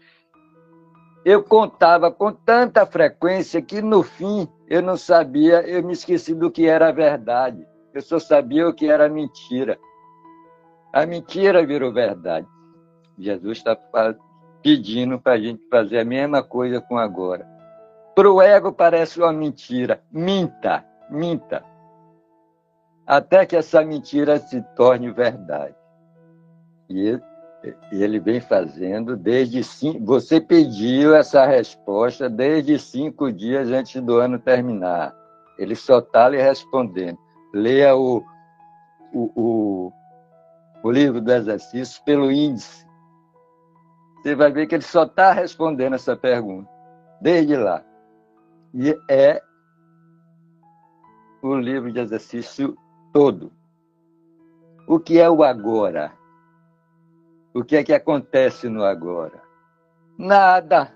Eu 1.25 1.43
contava 1.43 2.11
com 2.11 2.31
tanta 2.31 2.85
frequência 2.85 3.61
que 3.61 3.81
no 3.81 4.03
fim 4.03 4.47
eu 4.67 4.81
não 4.81 4.95
sabia, 4.95 5.61
eu 5.67 5.83
me 5.83 5.93
esqueci 5.93 6.33
do 6.33 6.51
que 6.51 6.67
era 6.67 6.91
verdade. 6.91 7.65
Eu 7.93 8.01
só 8.01 8.19
sabia 8.19 8.67
o 8.67 8.73
que 8.73 8.87
era 8.87 9.09
mentira. 9.09 9.79
A 10.95 11.05
mentira 11.05 11.65
virou 11.65 11.91
verdade. 11.91 12.47
Jesus 13.19 13.57
está 13.57 13.77
pedindo 14.63 15.19
para 15.19 15.33
a 15.33 15.37
gente 15.37 15.61
fazer 15.69 15.99
a 15.99 16.05
mesma 16.05 16.41
coisa 16.41 16.79
com 16.79 16.97
agora. 16.97 17.45
Para 18.15 18.31
o 18.31 18.41
ego 18.41 18.71
parece 18.71 19.19
uma 19.19 19.33
mentira. 19.33 20.01
Minta, 20.09 20.85
minta. 21.09 21.65
Até 23.05 23.45
que 23.45 23.57
essa 23.57 23.83
mentira 23.83 24.39
se 24.39 24.61
torne 24.77 25.11
verdade. 25.11 25.75
E 26.89 27.19
ele 27.91 28.17
vem 28.17 28.39
fazendo 28.39 29.17
desde 29.17 29.65
cinco. 29.65 29.99
Você 30.05 30.39
pediu 30.39 31.13
essa 31.13 31.45
resposta 31.45 32.29
desde 32.29 32.79
cinco 32.79 33.33
dias 33.33 33.69
antes 33.69 34.01
do 34.01 34.15
ano 34.15 34.39
terminar. 34.39 35.13
Ele 35.59 35.75
só 35.75 35.99
está 35.99 36.29
lhe 36.29 36.41
respondendo. 36.41 37.19
Leia 37.53 37.97
o, 37.97 38.23
o, 39.13 39.31
o, 39.35 39.93
o 40.85 40.91
livro 40.91 41.19
do 41.19 41.31
exercício 41.31 41.99
pelo 42.03 42.31
índice. 42.31 42.85
Você 44.21 44.35
vai 44.35 44.51
ver 44.51 44.67
que 44.67 44.75
ele 44.75 44.83
só 44.83 45.01
está 45.01 45.31
respondendo 45.31 45.95
essa 45.95 46.15
pergunta, 46.15 46.69
desde 47.19 47.55
lá. 47.55 47.83
E 48.71 48.95
é 49.09 49.41
o 51.41 51.55
livro 51.55 51.91
de 51.91 51.99
exercício 51.99 52.77
todo. 53.11 53.51
O 54.87 54.99
que 54.99 55.19
é 55.19 55.27
o 55.27 55.43
agora? 55.43 56.13
O 57.51 57.63
que 57.63 57.77
é 57.77 57.83
que 57.83 57.93
acontece 57.93 58.69
no 58.69 58.83
agora? 58.83 59.41
Nada. 60.19 60.93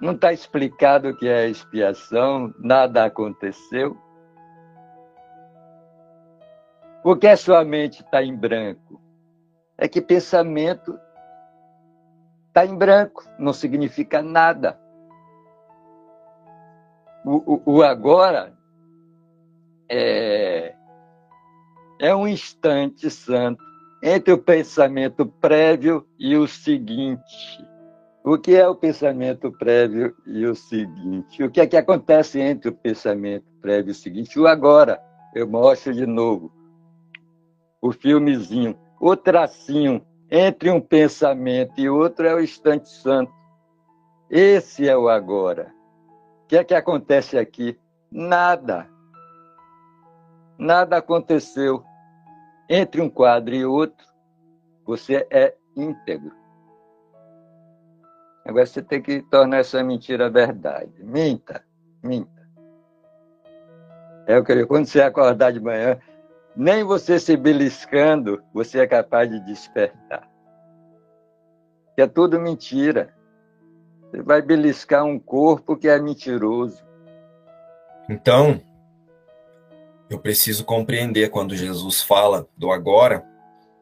Não 0.00 0.10
está 0.10 0.32
explicado 0.32 1.10
o 1.10 1.16
que 1.16 1.28
é 1.28 1.48
expiação, 1.48 2.52
nada 2.58 3.04
aconteceu. 3.04 3.96
Por 7.02 7.18
que 7.18 7.26
a 7.26 7.36
sua 7.36 7.64
mente 7.64 8.02
está 8.02 8.22
em 8.22 8.34
branco? 8.34 9.00
É 9.76 9.88
que 9.88 10.00
pensamento 10.00 10.98
está 12.48 12.64
em 12.64 12.76
branco, 12.76 13.24
não 13.38 13.52
significa 13.52 14.22
nada 14.22 14.78
o, 17.24 17.62
o, 17.64 17.82
agora 17.82 18.52
é, 19.88 20.74
é 22.00 22.14
um 22.14 22.26
instante 22.26 23.08
santo 23.10 23.62
entre 24.02 24.32
o 24.32 24.38
pensamento 24.38 25.26
prévio 25.26 26.06
e 26.18 26.36
o 26.36 26.48
seguinte. 26.48 27.64
O 28.24 28.38
que 28.38 28.54
é 28.54 28.66
o 28.66 28.74
pensamento 28.74 29.50
prévio 29.52 30.14
e 30.26 30.44
o 30.46 30.54
seguinte? 30.54 31.42
O 31.42 31.50
que 31.50 31.60
é 31.60 31.66
que 31.66 31.76
acontece 31.76 32.40
entre 32.40 32.70
o 32.70 32.74
pensamento 32.74 33.46
prévio 33.60 33.90
e 33.90 33.92
o 33.92 33.94
seguinte? 33.94 34.38
O 34.38 34.46
agora. 34.46 35.00
Eu 35.34 35.48
mostro 35.48 35.94
de 35.94 36.04
novo 36.04 36.52
o 37.82 37.92
filmezinho, 37.92 38.78
o 38.98 39.14
tracinho 39.14 40.02
entre 40.30 40.70
um 40.70 40.80
pensamento 40.80 41.78
e 41.78 41.90
outro 41.90 42.26
é 42.26 42.34
o 42.34 42.40
instante 42.40 42.88
santo. 42.88 43.30
Esse 44.30 44.88
é 44.88 44.96
o 44.96 45.10
agora 45.10 45.70
que 46.52 46.58
é 46.58 46.64
que 46.64 46.74
acontece 46.74 47.38
aqui? 47.38 47.80
Nada. 48.10 48.86
Nada 50.58 50.98
aconteceu 50.98 51.82
entre 52.68 53.00
um 53.00 53.08
quadro 53.08 53.54
e 53.54 53.64
outro, 53.64 54.06
você 54.84 55.26
é 55.30 55.56
íntegro. 55.74 56.30
Agora 58.44 58.66
você 58.66 58.82
tem 58.82 59.00
que 59.00 59.22
tornar 59.22 59.60
essa 59.60 59.82
mentira 59.82 60.28
verdade. 60.28 60.92
Minta, 61.02 61.64
minta. 62.02 62.46
É 64.26 64.36
o 64.36 64.44
que 64.44 64.66
quando 64.66 64.84
você 64.84 65.00
acordar 65.00 65.54
de 65.54 65.60
manhã, 65.60 65.98
nem 66.56 66.84
você 66.84 67.18
se 67.18 67.36
beliscando, 67.36 68.42
você 68.52 68.80
é 68.80 68.86
capaz 68.86 69.30
de 69.30 69.40
despertar. 69.40 70.28
Que 71.94 72.02
é 72.02 72.06
tudo 72.06 72.40
mentira. 72.40 73.14
Você 74.10 74.22
vai 74.22 74.42
beliscar 74.42 75.04
um 75.04 75.18
corpo 75.18 75.76
que 75.76 75.88
é 75.88 75.98
mentiroso. 75.98 76.84
Então, 78.08 78.60
eu 80.10 80.18
preciso 80.18 80.64
compreender 80.64 81.30
quando 81.30 81.56
Jesus 81.56 82.02
fala 82.02 82.46
do 82.56 82.70
agora, 82.70 83.24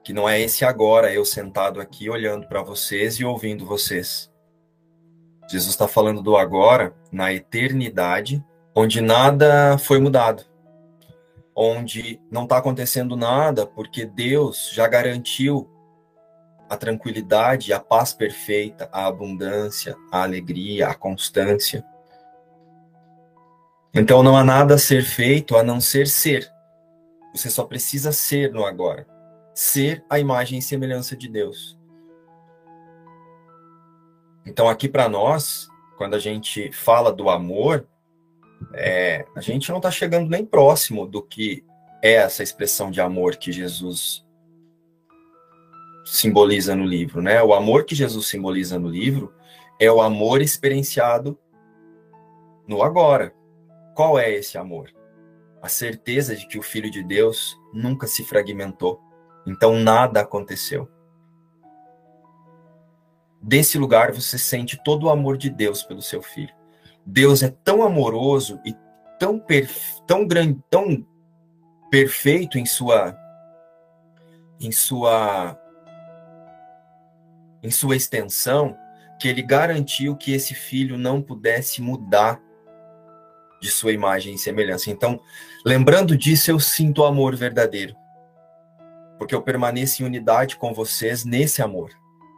que 0.04 0.12
não 0.12 0.28
é 0.28 0.40
esse 0.40 0.64
agora 0.64 1.12
eu 1.12 1.24
sentado 1.24 1.80
aqui 1.80 2.08
olhando 2.08 2.46
para 2.46 2.62
vocês 2.62 3.16
e 3.16 3.24
ouvindo 3.24 3.66
vocês. 3.66 4.30
Jesus 5.48 5.70
está 5.72 5.88
falando 5.88 6.22
do 6.22 6.36
agora 6.36 6.94
na 7.10 7.32
eternidade, 7.32 8.44
onde 8.72 9.00
nada 9.00 9.76
foi 9.78 9.98
mudado, 9.98 10.44
onde 11.62 12.18
não 12.30 12.44
está 12.44 12.56
acontecendo 12.56 13.14
nada, 13.14 13.66
porque 13.66 14.06
Deus 14.06 14.70
já 14.72 14.88
garantiu 14.88 15.68
a 16.70 16.74
tranquilidade, 16.74 17.70
a 17.70 17.78
paz 17.78 18.14
perfeita, 18.14 18.88
a 18.90 19.06
abundância, 19.06 19.94
a 20.10 20.22
alegria, 20.22 20.88
a 20.88 20.94
constância. 20.94 21.84
Então 23.92 24.22
não 24.22 24.38
há 24.38 24.42
nada 24.42 24.76
a 24.76 24.78
ser 24.78 25.02
feito 25.02 25.54
a 25.54 25.62
não 25.62 25.82
ser 25.82 26.08
ser. 26.08 26.50
Você 27.34 27.50
só 27.50 27.64
precisa 27.64 28.10
ser 28.10 28.50
no 28.54 28.64
agora. 28.64 29.06
Ser 29.54 30.02
a 30.08 30.18
imagem 30.18 30.60
e 30.60 30.62
semelhança 30.62 31.14
de 31.14 31.28
Deus. 31.28 31.78
Então 34.46 34.66
aqui 34.66 34.88
para 34.88 35.10
nós, 35.10 35.68
quando 35.98 36.14
a 36.14 36.18
gente 36.18 36.72
fala 36.72 37.12
do 37.12 37.28
amor, 37.28 37.86
é, 38.72 39.26
a 39.34 39.40
gente 39.40 39.68
não 39.70 39.78
está 39.78 39.90
chegando 39.90 40.28
nem 40.28 40.44
próximo 40.44 41.06
do 41.06 41.22
que 41.22 41.64
é 42.02 42.14
essa 42.14 42.42
expressão 42.42 42.90
de 42.90 43.00
amor 43.00 43.36
que 43.36 43.52
Jesus 43.52 44.26
simboliza 46.04 46.74
no 46.74 46.84
livro, 46.84 47.20
né? 47.20 47.42
O 47.42 47.54
amor 47.54 47.84
que 47.84 47.94
Jesus 47.94 48.26
simboliza 48.26 48.78
no 48.78 48.88
livro 48.88 49.32
é 49.78 49.90
o 49.90 50.00
amor 50.00 50.40
experienciado 50.40 51.38
no 52.66 52.82
agora. 52.82 53.34
Qual 53.94 54.18
é 54.18 54.30
esse 54.30 54.56
amor? 54.56 54.90
A 55.62 55.68
certeza 55.68 56.34
de 56.34 56.46
que 56.46 56.58
o 56.58 56.62
Filho 56.62 56.90
de 56.90 57.02
Deus 57.02 57.58
nunca 57.72 58.06
se 58.06 58.24
fragmentou, 58.24 59.00
então 59.46 59.74
nada 59.74 60.20
aconteceu. 60.20 60.88
Desse 63.42 63.78
lugar 63.78 64.12
você 64.12 64.38
sente 64.38 64.82
todo 64.82 65.04
o 65.04 65.10
amor 65.10 65.36
de 65.36 65.50
Deus 65.50 65.82
pelo 65.82 66.02
seu 66.02 66.22
filho. 66.22 66.59
Deus 67.04 67.42
é 67.42 67.48
tão 67.48 67.82
amoroso 67.82 68.60
e 68.64 68.74
tão, 69.18 69.38
perfe... 69.38 70.00
tão 70.06 70.26
grande, 70.26 70.58
tão 70.70 71.06
perfeito 71.90 72.58
em 72.58 72.64
sua 72.64 73.16
em 74.60 74.70
sua 74.70 75.58
em 77.62 77.70
sua 77.70 77.96
extensão 77.96 78.76
que 79.18 79.28
ele 79.28 79.42
garantiu 79.42 80.16
que 80.16 80.32
esse 80.32 80.54
filho 80.54 80.96
não 80.96 81.20
pudesse 81.20 81.82
mudar 81.82 82.40
de 83.60 83.70
sua 83.70 83.92
imagem 83.92 84.34
e 84.34 84.38
semelhança. 84.38 84.90
Então, 84.90 85.20
lembrando 85.64 86.16
disso, 86.16 86.50
eu 86.50 86.58
sinto 86.58 87.02
o 87.02 87.04
amor 87.04 87.36
verdadeiro. 87.36 87.94
Porque 89.18 89.34
eu 89.34 89.42
permaneço 89.42 90.02
em 90.02 90.06
unidade 90.06 90.56
com 90.56 90.72
vocês 90.72 91.26
nesse 91.26 91.60
amor. 91.60 91.90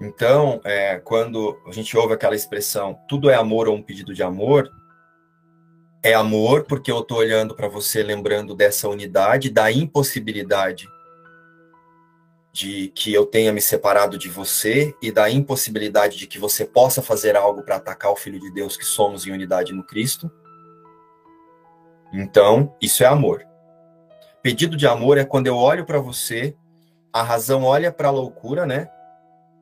Então, 0.02 0.60
é, 0.64 0.98
quando 0.98 1.56
a 1.64 1.70
gente 1.70 1.96
ouve 1.96 2.12
aquela 2.12 2.34
expressão, 2.34 2.98
tudo 3.08 3.30
é 3.30 3.36
amor 3.36 3.68
ou 3.68 3.76
um 3.76 3.82
pedido 3.82 4.12
de 4.12 4.20
amor, 4.20 4.68
é 6.02 6.12
amor 6.12 6.64
porque 6.64 6.90
eu 6.90 6.98
estou 6.98 7.18
olhando 7.18 7.54
para 7.54 7.68
você, 7.68 8.02
lembrando 8.02 8.52
dessa 8.52 8.88
unidade, 8.88 9.48
da 9.48 9.70
impossibilidade 9.70 10.88
de 12.52 12.88
que 12.96 13.14
eu 13.14 13.24
tenha 13.24 13.52
me 13.52 13.60
separado 13.60 14.18
de 14.18 14.28
você 14.28 14.92
e 15.00 15.12
da 15.12 15.30
impossibilidade 15.30 16.18
de 16.18 16.26
que 16.26 16.36
você 16.36 16.64
possa 16.64 17.00
fazer 17.00 17.36
algo 17.36 17.62
para 17.62 17.76
atacar 17.76 18.10
o 18.10 18.16
Filho 18.16 18.40
de 18.40 18.50
Deus 18.50 18.76
que 18.76 18.84
somos 18.84 19.24
em 19.24 19.30
unidade 19.30 19.72
no 19.72 19.84
Cristo. 19.84 20.28
Então, 22.12 22.74
isso 22.82 23.04
é 23.04 23.06
amor. 23.06 23.46
Pedido 24.42 24.76
de 24.76 24.88
amor 24.88 25.16
é 25.16 25.24
quando 25.24 25.46
eu 25.46 25.56
olho 25.56 25.86
para 25.86 26.00
você, 26.00 26.56
a 27.12 27.22
razão 27.22 27.62
olha 27.62 27.92
para 27.92 28.08
a 28.08 28.10
loucura, 28.10 28.66
né? 28.66 28.90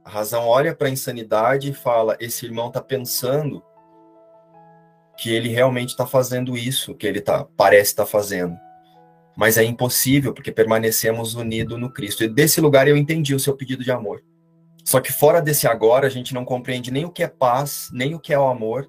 A 0.04 0.10
razão 0.10 0.46
olha 0.46 0.74
para 0.74 0.88
a 0.88 0.90
insanidade 0.90 1.70
e 1.70 1.74
fala: 1.74 2.16
esse 2.20 2.46
irmão 2.46 2.68
está 2.68 2.80
pensando 2.80 3.62
que 5.16 5.30
ele 5.30 5.50
realmente 5.50 5.90
está 5.90 6.06
fazendo 6.06 6.56
isso, 6.56 6.94
que 6.94 7.06
ele 7.06 7.20
tá, 7.20 7.46
parece 7.56 7.90
estar 7.90 8.04
tá 8.04 8.10
fazendo. 8.10 8.56
Mas 9.36 9.58
é 9.58 9.64
impossível, 9.64 10.32
porque 10.32 10.50
permanecemos 10.50 11.34
unidos 11.34 11.78
no 11.78 11.92
Cristo. 11.92 12.24
E 12.24 12.28
desse 12.28 12.60
lugar 12.60 12.88
eu 12.88 12.96
entendi 12.96 13.34
o 13.34 13.40
seu 13.40 13.54
pedido 13.54 13.84
de 13.84 13.92
amor. 13.92 14.22
Só 14.84 15.00
que 15.00 15.12
fora 15.12 15.40
desse 15.40 15.66
agora, 15.66 16.06
a 16.06 16.10
gente 16.10 16.32
não 16.34 16.44
compreende 16.44 16.90
nem 16.90 17.04
o 17.04 17.10
que 17.10 17.22
é 17.22 17.28
paz, 17.28 17.90
nem 17.92 18.14
o 18.14 18.18
que 18.18 18.32
é 18.32 18.38
o 18.38 18.48
amor, 18.48 18.88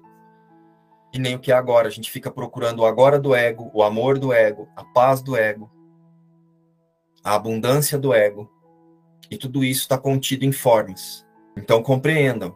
e 1.12 1.18
nem 1.18 1.34
o 1.34 1.38
que 1.38 1.52
é 1.52 1.54
agora. 1.54 1.86
A 1.86 1.90
gente 1.90 2.10
fica 2.10 2.30
procurando 2.30 2.80
o 2.80 2.86
agora 2.86 3.18
do 3.18 3.34
ego, 3.34 3.70
o 3.74 3.82
amor 3.82 4.18
do 4.18 4.32
ego, 4.32 4.68
a 4.74 4.84
paz 4.84 5.22
do 5.22 5.36
ego, 5.36 5.70
a 7.22 7.34
abundância 7.34 7.98
do 7.98 8.14
ego. 8.14 8.50
E 9.32 9.36
tudo 9.38 9.64
isso 9.64 9.80
está 9.80 9.96
contido 9.96 10.44
em 10.44 10.52
formas. 10.52 11.24
Então 11.56 11.82
compreendam. 11.82 12.54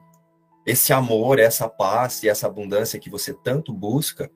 Esse 0.66 0.92
amor, 0.92 1.38
essa 1.38 1.70
paz 1.70 2.22
e 2.22 2.28
essa 2.28 2.46
abundância 2.46 3.00
que 3.00 3.08
você 3.08 3.32
tanto 3.32 3.72
busca, 3.72 4.30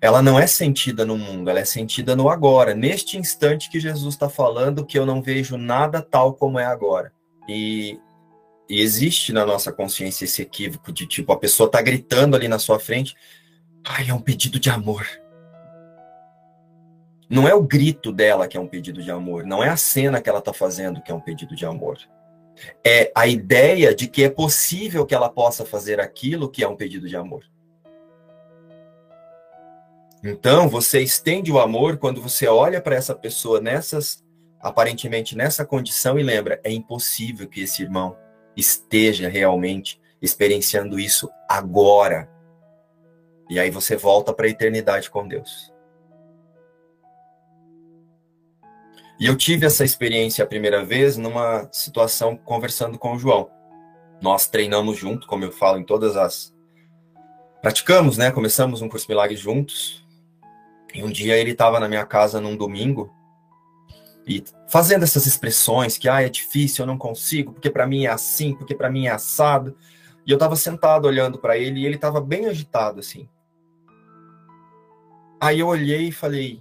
ela 0.00 0.22
não 0.22 0.38
é 0.38 0.46
sentida 0.46 1.04
no 1.04 1.18
mundo, 1.18 1.50
ela 1.50 1.60
é 1.60 1.66
sentida 1.66 2.16
no 2.16 2.30
agora, 2.30 2.74
neste 2.74 3.18
instante 3.18 3.68
que 3.68 3.78
Jesus 3.78 4.14
está 4.14 4.26
falando 4.26 4.86
que 4.86 4.98
eu 4.98 5.04
não 5.04 5.20
vejo 5.20 5.58
nada 5.58 6.00
tal 6.00 6.32
como 6.32 6.58
é 6.58 6.64
agora. 6.64 7.12
E, 7.46 8.00
e 8.70 8.80
existe 8.80 9.30
na 9.30 9.44
nossa 9.44 9.70
consciência 9.70 10.24
esse 10.24 10.40
equívoco 10.40 10.90
de 10.90 11.06
tipo, 11.06 11.30
a 11.30 11.38
pessoa 11.38 11.66
está 11.66 11.82
gritando 11.82 12.36
ali 12.36 12.48
na 12.48 12.58
sua 12.58 12.80
frente, 12.80 13.14
Ai, 13.84 14.08
é 14.08 14.14
um 14.14 14.20
pedido 14.20 14.58
de 14.58 14.70
amor. 14.70 15.06
Não 17.28 17.48
é 17.48 17.54
o 17.54 17.62
grito 17.62 18.12
dela 18.12 18.46
que 18.46 18.56
é 18.56 18.60
um 18.60 18.68
pedido 18.68 19.02
de 19.02 19.10
amor, 19.10 19.44
não 19.44 19.62
é 19.62 19.68
a 19.68 19.76
cena 19.76 20.20
que 20.20 20.28
ela 20.28 20.38
está 20.38 20.52
fazendo 20.52 21.02
que 21.02 21.10
é 21.10 21.14
um 21.14 21.20
pedido 21.20 21.56
de 21.56 21.66
amor. 21.66 21.98
É 22.84 23.10
a 23.14 23.26
ideia 23.26 23.94
de 23.94 24.06
que 24.06 24.24
é 24.24 24.30
possível 24.30 25.04
que 25.04 25.14
ela 25.14 25.28
possa 25.28 25.64
fazer 25.64 26.00
aquilo 26.00 26.48
que 26.48 26.62
é 26.62 26.68
um 26.68 26.76
pedido 26.76 27.08
de 27.08 27.16
amor. 27.16 27.44
Então, 30.24 30.68
você 30.68 31.00
estende 31.00 31.52
o 31.52 31.60
amor 31.60 31.98
quando 31.98 32.22
você 32.22 32.48
olha 32.48 32.80
para 32.80 32.96
essa 32.96 33.14
pessoa 33.14 33.60
nessas 33.60 34.24
aparentemente 34.60 35.36
nessa 35.36 35.64
condição 35.64 36.18
e 36.18 36.24
lembra, 36.24 36.60
é 36.64 36.72
impossível 36.72 37.46
que 37.46 37.60
esse 37.60 37.82
irmão 37.82 38.16
esteja 38.56 39.28
realmente 39.28 40.00
experienciando 40.20 40.98
isso 40.98 41.30
agora 41.48 42.28
e 43.48 43.60
aí 43.60 43.70
você 43.70 43.96
volta 43.96 44.32
para 44.32 44.46
a 44.46 44.50
eternidade 44.50 45.08
com 45.08 45.26
Deus. 45.26 45.72
E 49.18 49.26
eu 49.26 49.36
tive 49.36 49.66
essa 49.66 49.84
experiência 49.84 50.44
a 50.44 50.46
primeira 50.46 50.84
vez 50.84 51.16
numa 51.16 51.68
situação 51.72 52.36
conversando 52.36 52.98
com 52.98 53.14
o 53.14 53.18
João. 53.18 53.50
Nós 54.20 54.46
treinamos 54.48 54.98
junto, 54.98 55.26
como 55.26 55.44
eu 55.44 55.52
falo 55.52 55.78
em 55.78 55.84
todas 55.84 56.16
as. 56.16 56.54
Praticamos, 57.62 58.18
né? 58.18 58.30
Começamos 58.30 58.82
um 58.82 58.88
curso 58.88 59.06
milagre 59.08 59.36
juntos. 59.36 60.06
E 60.94 61.02
um 61.02 61.10
dia 61.10 61.36
ele 61.36 61.52
estava 61.52 61.80
na 61.80 61.88
minha 61.88 62.04
casa 62.04 62.40
num 62.40 62.56
domingo 62.56 63.14
e 64.26 64.42
fazendo 64.66 65.04
essas 65.04 65.24
expressões 65.24 65.96
que 65.96 66.08
ah, 66.08 66.20
é 66.20 66.28
difícil, 66.28 66.82
eu 66.82 66.86
não 66.86 66.98
consigo, 66.98 67.52
porque 67.52 67.70
para 67.70 67.86
mim 67.86 68.06
é 68.06 68.10
assim, 68.10 68.54
porque 68.54 68.74
para 68.74 68.90
mim 68.90 69.06
é 69.06 69.10
assado. 69.10 69.76
E 70.26 70.32
eu 70.32 70.34
estava 70.34 70.56
sentado 70.56 71.06
olhando 71.06 71.38
para 71.38 71.56
ele 71.56 71.80
e 71.80 71.86
ele 71.86 71.94
estava 71.94 72.20
bem 72.20 72.46
agitado 72.46 72.98
assim. 72.98 73.28
Aí 75.40 75.60
eu 75.60 75.68
olhei 75.68 76.08
e 76.08 76.12
falei: 76.12 76.60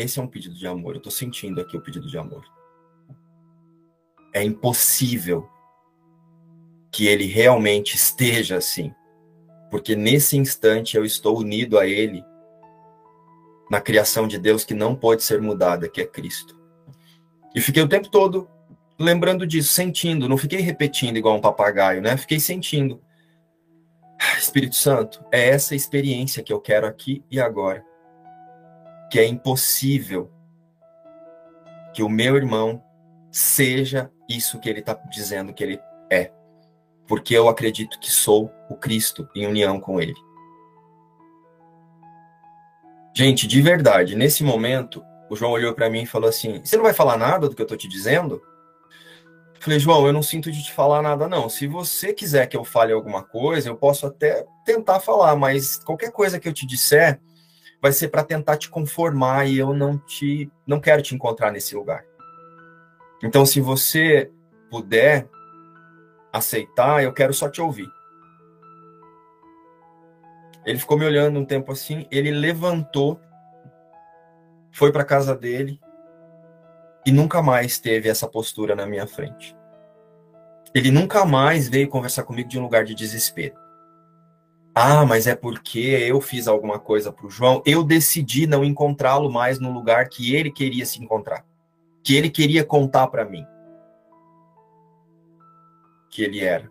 esse 0.00 0.18
é 0.18 0.22
um 0.22 0.26
pedido 0.26 0.54
de 0.54 0.66
amor. 0.66 0.94
Eu 0.94 0.98
estou 0.98 1.12
sentindo 1.12 1.60
aqui 1.60 1.76
o 1.76 1.80
pedido 1.80 2.06
de 2.06 2.18
amor. 2.18 2.44
É 4.32 4.42
impossível 4.42 5.48
que 6.92 7.06
ele 7.06 7.26
realmente 7.26 7.94
esteja 7.94 8.56
assim, 8.56 8.92
porque 9.70 9.94
nesse 9.94 10.36
instante 10.36 10.96
eu 10.96 11.04
estou 11.04 11.38
unido 11.38 11.78
a 11.78 11.86
ele 11.86 12.24
na 13.70 13.80
criação 13.80 14.26
de 14.26 14.38
Deus 14.38 14.64
que 14.64 14.74
não 14.74 14.96
pode 14.96 15.22
ser 15.22 15.40
mudada, 15.40 15.88
que 15.88 16.00
é 16.00 16.06
Cristo. 16.06 16.58
E 17.54 17.60
fiquei 17.60 17.82
o 17.82 17.88
tempo 17.88 18.08
todo 18.08 18.48
lembrando 18.98 19.46
disso, 19.46 19.72
sentindo, 19.72 20.28
não 20.28 20.36
fiquei 20.36 20.60
repetindo 20.60 21.16
igual 21.16 21.36
um 21.36 21.40
papagaio, 21.40 22.02
né? 22.02 22.16
Fiquei 22.18 22.38
sentindo. 22.38 23.00
Espírito 24.38 24.76
Santo, 24.76 25.24
é 25.32 25.48
essa 25.48 25.74
experiência 25.74 26.42
que 26.42 26.52
eu 26.52 26.60
quero 26.60 26.86
aqui 26.86 27.24
e 27.30 27.40
agora. 27.40 27.82
Que 29.10 29.18
é 29.18 29.26
impossível 29.26 30.30
que 31.92 32.02
o 32.02 32.08
meu 32.08 32.36
irmão 32.36 32.82
seja 33.30 34.10
isso 34.28 34.58
que 34.60 34.68
ele 34.68 34.80
está 34.80 34.94
dizendo 35.10 35.52
que 35.52 35.62
ele 35.62 35.80
é. 36.10 36.32
Porque 37.06 37.34
eu 37.34 37.48
acredito 37.48 37.98
que 37.98 38.10
sou 38.10 38.50
o 38.68 38.76
Cristo 38.76 39.28
em 39.34 39.46
união 39.46 39.80
com 39.80 40.00
ele. 40.00 40.14
Gente, 43.14 43.46
de 43.46 43.60
verdade, 43.60 44.14
nesse 44.14 44.44
momento, 44.44 45.04
o 45.28 45.36
João 45.36 45.52
olhou 45.52 45.74
para 45.74 45.90
mim 45.90 46.02
e 46.02 46.06
falou 46.06 46.28
assim: 46.28 46.60
Você 46.64 46.76
não 46.76 46.84
vai 46.84 46.94
falar 46.94 47.16
nada 47.16 47.48
do 47.48 47.54
que 47.54 47.62
eu 47.62 47.64
estou 47.64 47.76
te 47.76 47.88
dizendo? 47.88 48.40
Eu 49.54 49.64
falei, 49.64 49.78
João, 49.78 50.06
eu 50.06 50.12
não 50.12 50.22
sinto 50.22 50.50
de 50.50 50.62
te 50.62 50.72
falar 50.72 51.02
nada, 51.02 51.28
não. 51.28 51.48
Se 51.50 51.66
você 51.66 52.14
quiser 52.14 52.46
que 52.46 52.56
eu 52.56 52.64
fale 52.64 52.94
alguma 52.94 53.22
coisa, 53.22 53.68
eu 53.68 53.76
posso 53.76 54.06
até 54.06 54.46
tentar 54.64 55.00
falar, 55.00 55.36
mas 55.36 55.76
qualquer 55.76 56.10
coisa 56.10 56.40
que 56.40 56.48
eu 56.48 56.52
te 56.52 56.66
disser 56.66 57.20
vai 57.80 57.92
ser 57.92 58.08
para 58.08 58.24
tentar 58.24 58.56
te 58.56 58.68
conformar 58.68 59.46
e 59.48 59.58
eu 59.58 59.72
não 59.72 59.98
te 59.98 60.50
não 60.66 60.80
quero 60.80 61.02
te 61.02 61.14
encontrar 61.14 61.50
nesse 61.50 61.74
lugar. 61.74 62.04
Então, 63.22 63.44
se 63.44 63.60
você 63.60 64.30
puder 64.70 65.28
aceitar, 66.32 67.02
eu 67.02 67.12
quero 67.12 67.34
só 67.34 67.48
te 67.48 67.60
ouvir. 67.60 67.90
Ele 70.64 70.78
ficou 70.78 70.98
me 70.98 71.04
olhando 71.04 71.38
um 71.38 71.44
tempo 71.44 71.72
assim, 71.72 72.06
ele 72.10 72.30
levantou, 72.30 73.20
foi 74.70 74.92
para 74.92 75.04
casa 75.04 75.34
dele 75.34 75.80
e 77.04 77.10
nunca 77.10 77.42
mais 77.42 77.78
teve 77.78 78.08
essa 78.08 78.28
postura 78.28 78.74
na 78.74 78.86
minha 78.86 79.06
frente. 79.06 79.56
Ele 80.74 80.90
nunca 80.90 81.24
mais 81.24 81.68
veio 81.68 81.88
conversar 81.88 82.22
comigo 82.22 82.48
de 82.48 82.58
um 82.58 82.62
lugar 82.62 82.84
de 82.84 82.94
desespero. 82.94 83.54
Ah, 84.74 85.04
mas 85.04 85.26
é 85.26 85.34
porque 85.34 85.78
eu 85.78 86.20
fiz 86.20 86.46
alguma 86.46 86.78
coisa 86.78 87.12
para 87.12 87.26
o 87.26 87.30
João. 87.30 87.62
Eu 87.66 87.82
decidi 87.82 88.46
não 88.46 88.64
encontrá-lo 88.64 89.30
mais 89.30 89.58
no 89.58 89.72
lugar 89.72 90.08
que 90.08 90.34
ele 90.34 90.50
queria 90.50 90.86
se 90.86 91.02
encontrar, 91.02 91.44
que 92.02 92.14
ele 92.14 92.30
queria 92.30 92.64
contar 92.64 93.08
para 93.08 93.24
mim 93.24 93.44
que 96.10 96.22
ele 96.22 96.40
era. 96.40 96.68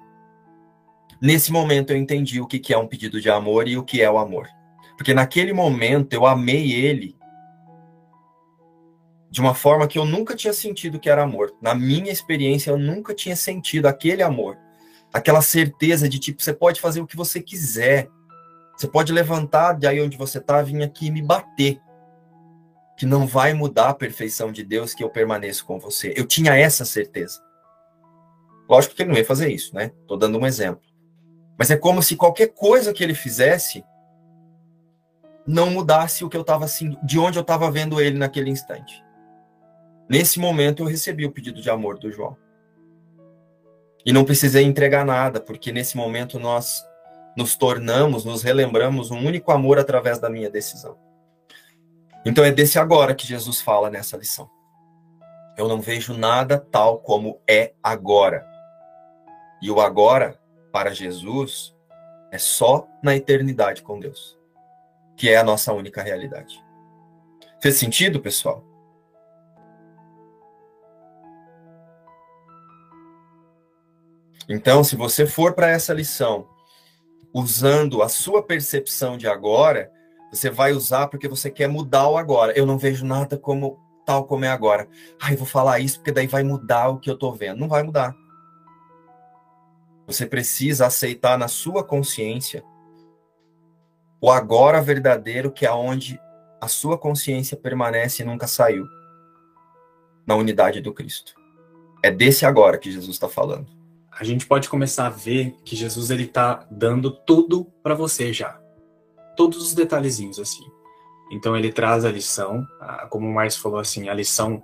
Nesse 1.22 1.52
momento 1.52 1.92
eu 1.92 1.98
entendi 1.98 2.40
o 2.40 2.48
que 2.48 2.74
é 2.74 2.78
um 2.78 2.88
pedido 2.88 3.20
de 3.20 3.30
amor 3.30 3.68
e 3.68 3.78
o 3.78 3.84
que 3.84 4.02
é 4.02 4.12
o 4.12 4.18
amor. 4.18 4.48
Porque 4.98 5.14
naquele 5.14 5.54
momento 5.54 6.14
eu 6.14 6.26
amei 6.26 6.74
ele 6.74 7.18
de 9.32 9.40
uma 9.40 9.54
forma 9.54 9.88
que 9.88 9.98
eu 9.98 10.06
nunca 10.06 10.36
tinha 10.36 10.54
sentido 10.54 11.00
que 11.00 11.10
era 11.10 11.24
amor. 11.24 11.54
Na 11.62 11.74
minha 11.74 12.12
experiência, 12.12 12.72
eu 12.72 12.78
nunca 12.78 13.14
tinha 13.14 13.36
sentido 13.36 13.86
aquele 13.86 14.24
amor. 14.24 14.58
Aquela 15.13 15.41
certeza 15.41 16.08
de 16.08 16.19
tipo, 16.19 16.41
você 16.41 16.54
pode 16.54 16.80
fazer 16.80 17.02
o 17.02 17.08
que 17.08 17.15
você 17.15 17.41
quiser. 17.41 18.10
Você 18.78 18.88
pode 18.88 19.12
levantar 19.12 19.74
de 19.74 19.88
aí 19.88 20.02
onde 20.02 20.17
você 20.17 20.38
está, 20.38 20.62
vir 20.62 20.82
aqui 20.84 21.08
e 21.08 21.12
me 21.12 21.22
bater. 21.22 21.80
Que 22.98 23.06
não 23.06 23.26
vai 23.26 23.54
mudar 23.54 23.89
a 23.89 23.93
perfeição 23.93 24.52
de 24.52 24.63
Deus 24.63 24.93
que 24.93 25.04
eu 25.04 25.10
permaneço 25.10 25.65
com 25.65 25.80
você. 25.80 26.13
Eu 26.15 26.26
tinha 26.26 26.56
essa 26.56 26.86
certeza. 26.86 27.41
Lógico 28.69 28.95
que 28.95 29.02
ele 29.02 29.10
não 29.10 29.17
ia 29.17 29.26
fazer 29.26 29.52
isso, 29.52 29.74
né? 29.76 29.91
Tô 30.08 30.15
dando 30.15 30.38
um 30.38 30.45
exemplo. 30.45 30.84
Mas 31.58 31.72
é 31.72 31.76
como 31.76 32.04
se 32.04 32.15
qualquer 32.15 32.54
coisa 32.54 32.93
que 32.93 33.04
ele 33.04 33.15
fizesse 33.15 33.84
não 35.45 35.72
mudasse 35.72 36.24
o 36.24 36.30
que 36.30 36.38
eu 36.38 36.41
estava 36.41 36.65
assim, 36.65 36.95
de 37.04 37.17
onde 37.17 37.39
eu 37.39 37.41
estava 37.41 37.72
vendo 37.72 38.00
ele 38.00 38.17
naquele 38.17 38.52
instante. 38.52 39.04
Nesse 40.08 40.39
momento 40.39 40.84
eu 40.84 40.88
recebi 40.88 41.26
o 41.26 41.32
pedido 41.32 41.62
de 41.62 41.69
amor 41.69 41.98
do 41.98 42.12
João. 42.12 42.38
E 44.06 44.14
não 44.14 44.24
precisei 44.24 44.64
entregar 44.64 45.06
nada, 45.06 45.40
porque 45.40 45.72
nesse 45.72 45.98
momento 45.98 46.40
nós 46.40 46.84
nos 47.36 47.56
tornamos, 47.56 48.26
nos 48.26 48.42
relembramos 48.42 49.12
um 49.12 49.18
único 49.18 49.52
amor 49.52 49.80
através 49.80 50.20
da 50.20 50.30
minha 50.30 50.50
decisão. 50.50 50.98
Então 52.26 52.44
é 52.44 52.52
desse 52.52 52.78
agora 52.78 53.16
que 53.16 53.26
Jesus 53.26 53.62
fala 53.62 53.90
nessa 53.90 54.18
lição. 54.18 54.50
Eu 55.58 55.68
não 55.68 55.82
vejo 55.82 56.14
nada 56.14 56.58
tal 56.58 57.00
como 57.00 57.40
é 57.48 57.74
agora. 57.84 58.46
E 59.62 59.70
o 59.70 59.82
agora 59.82 60.40
para 60.72 60.94
Jesus 60.94 61.76
é 62.32 62.38
só 62.38 62.88
na 63.04 63.16
eternidade 63.16 63.82
com 63.82 64.00
Deus, 64.00 64.38
que 65.18 65.30
é 65.30 65.38
a 65.38 65.44
nossa 65.44 65.74
única 65.74 66.02
realidade. 66.02 66.64
Fez 67.62 67.76
sentido, 67.76 68.22
pessoal? 68.22 68.64
Então, 74.50 74.84
se 74.84 74.96
você 74.96 75.28
for 75.28 75.54
para 75.54 75.70
essa 75.70 75.94
lição 75.94 76.48
usando 77.32 78.02
a 78.02 78.10
sua 78.10 78.42
percepção 78.42 79.16
de 79.16 79.28
agora, 79.28 79.92
você 80.32 80.50
vai 80.50 80.74
usar 80.74 81.08
porque 81.08 81.28
você 81.28 81.52
quer 81.52 81.68
mudar 81.68 82.10
o 82.10 82.18
agora. 82.18 82.52
Eu 82.58 82.66
não 82.66 82.78
vejo 82.78 83.06
nada 83.06 83.38
como 83.38 83.80
tal 84.04 84.26
como 84.26 84.46
é 84.46 84.50
agora. 84.50 84.88
Ai, 85.22 85.36
vou 85.36 85.46
falar 85.46 85.80
isso 85.80 86.00
porque 86.00 86.12
daí 86.12 86.26
vai 86.26 86.42
mudar 86.42 86.90
o 86.90 87.00
que 87.00 87.12
eu 87.12 87.14
estou 87.14 87.32
vendo. 87.32 87.60
Não 87.60 87.68
vai 87.68 87.84
mudar. 87.84 88.16
Você 90.08 90.26
precisa 90.26 90.88
aceitar 90.88 91.38
na 91.38 91.48
sua 91.48 91.84
consciência 91.84 92.64
o 94.20 94.32
agora 94.32 94.82
verdadeiro, 94.82 95.52
que 95.52 95.66
é 95.66 95.72
onde 95.72 96.20
a 96.60 96.68
sua 96.68 96.98
consciência 96.98 97.56
permanece 97.56 98.24
e 98.24 98.26
nunca 98.26 98.48
saiu 98.48 98.86
na 100.26 100.36
unidade 100.36 100.82
do 100.82 100.92
Cristo. 100.92 101.36
É 102.04 102.10
desse 102.10 102.46
agora 102.46 102.80
que 102.80 102.92
Jesus 102.92 103.12
está 103.12 103.30
falando. 103.30 103.79
A 104.19 104.23
gente 104.23 104.45
pode 104.45 104.67
começar 104.67 105.08
a 105.08 105.12
ver 105.12 105.55
que 105.63 105.75
Jesus 105.75 106.12
ele 106.12 106.23
está 106.23 106.67
dando 106.69 107.10
tudo 107.10 107.65
para 107.82 107.95
você 107.95 108.34
já, 108.34 108.60
todos 109.38 109.62
os 109.62 109.73
detalhezinhos 109.73 110.39
assim. 110.39 110.65
Então 111.32 111.55
ele 111.55 111.71
traz 111.71 112.03
a 112.03 112.12
lição, 112.12 112.67
como 113.10 113.27
o 113.27 113.34
Márcio 113.34 113.62
falou 113.62 113.79
assim, 113.79 114.10
a 114.10 114.13
lição, 114.13 114.62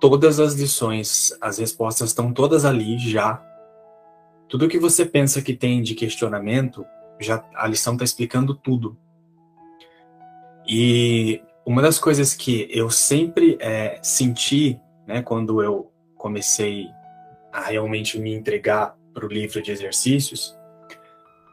todas 0.00 0.40
as 0.40 0.54
lições, 0.54 1.36
as 1.40 1.58
respostas 1.58 2.08
estão 2.08 2.32
todas 2.32 2.64
ali 2.64 2.96
já 2.98 3.42
tudo 4.48 4.68
que 4.68 4.78
você 4.78 5.04
pensa 5.04 5.42
que 5.42 5.54
tem 5.54 5.82
de 5.82 5.94
questionamento, 5.94 6.86
já 7.20 7.44
a 7.54 7.66
lição 7.66 7.94
está 7.94 8.04
explicando 8.04 8.54
tudo. 8.54 8.96
E 10.66 11.42
uma 11.64 11.82
das 11.82 11.98
coisas 11.98 12.34
que 12.34 12.68
eu 12.70 12.88
sempre 12.88 13.56
é, 13.60 13.98
senti, 14.02 14.80
né, 15.06 15.22
quando 15.22 15.62
eu 15.62 15.90
comecei 16.16 16.86
a 17.56 17.62
realmente 17.62 18.18
me 18.18 18.34
entregar 18.34 18.94
para 19.14 19.24
o 19.24 19.28
livro 19.28 19.62
de 19.62 19.72
exercícios, 19.72 20.54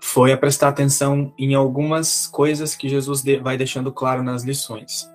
foi 0.01 0.33
a 0.33 0.37
prestar 0.37 0.67
atenção 0.67 1.33
em 1.39 1.55
algumas 1.55 2.27
coisas 2.27 2.75
que 2.75 2.89
Jesus 2.89 3.23
vai 3.41 3.55
deixando 3.55 3.89
claro 3.89 4.21
nas 4.21 4.43
lições. 4.43 5.09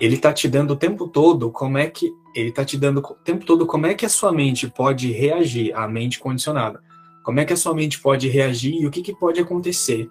Ele 0.00 0.16
está 0.16 0.32
te 0.32 0.48
dando 0.48 0.72
o 0.72 0.76
tempo 0.76 1.06
todo 1.06 1.52
como 1.52 1.78
é 1.78 1.88
que 1.88 2.10
ele 2.34 2.48
está 2.48 2.64
te 2.64 2.76
dando 2.76 2.98
o 2.98 3.14
tempo 3.14 3.46
todo 3.46 3.64
como 3.64 3.86
é 3.86 3.94
que 3.94 4.04
a 4.04 4.08
sua 4.08 4.32
mente 4.32 4.68
pode 4.68 5.12
reagir, 5.12 5.72
a 5.72 5.86
mente 5.86 6.18
condicionada. 6.18 6.82
Como 7.22 7.38
é 7.38 7.44
que 7.44 7.52
a 7.52 7.56
sua 7.56 7.72
mente 7.72 8.00
pode 8.00 8.28
reagir 8.28 8.74
e 8.74 8.86
o 8.88 8.90
que, 8.90 9.02
que 9.02 9.14
pode 9.14 9.40
acontecer? 9.40 10.10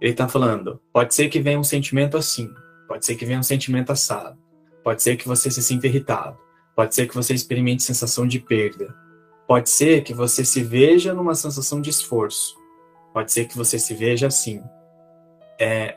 Ele 0.00 0.10
está 0.10 0.28
falando, 0.28 0.80
pode 0.92 1.14
ser 1.14 1.28
que 1.28 1.40
venha 1.40 1.60
um 1.60 1.64
sentimento 1.64 2.16
assim, 2.16 2.50
pode 2.88 3.06
ser 3.06 3.14
que 3.14 3.24
venha 3.24 3.38
um 3.38 3.44
sentimento 3.44 3.92
assado, 3.92 4.36
pode 4.82 5.00
ser 5.00 5.16
que 5.16 5.28
você 5.28 5.48
se 5.48 5.62
sinta 5.62 5.86
irritado, 5.86 6.36
pode 6.74 6.94
ser 6.94 7.08
que 7.08 7.14
você 7.14 7.34
experimente 7.34 7.82
sensação 7.82 8.26
de 8.26 8.38
perda, 8.38 8.94
pode 9.46 9.70
ser 9.70 10.02
que 10.02 10.12
você 10.12 10.44
se 10.44 10.62
veja 10.62 11.14
numa 11.14 11.34
sensação 11.34 11.80
de 11.80 11.90
esforço, 11.90 12.56
pode 13.12 13.32
ser 13.32 13.46
que 13.46 13.56
você 13.56 13.78
se 13.78 13.94
veja 13.94 14.26
assim. 14.26 14.62
É, 15.58 15.96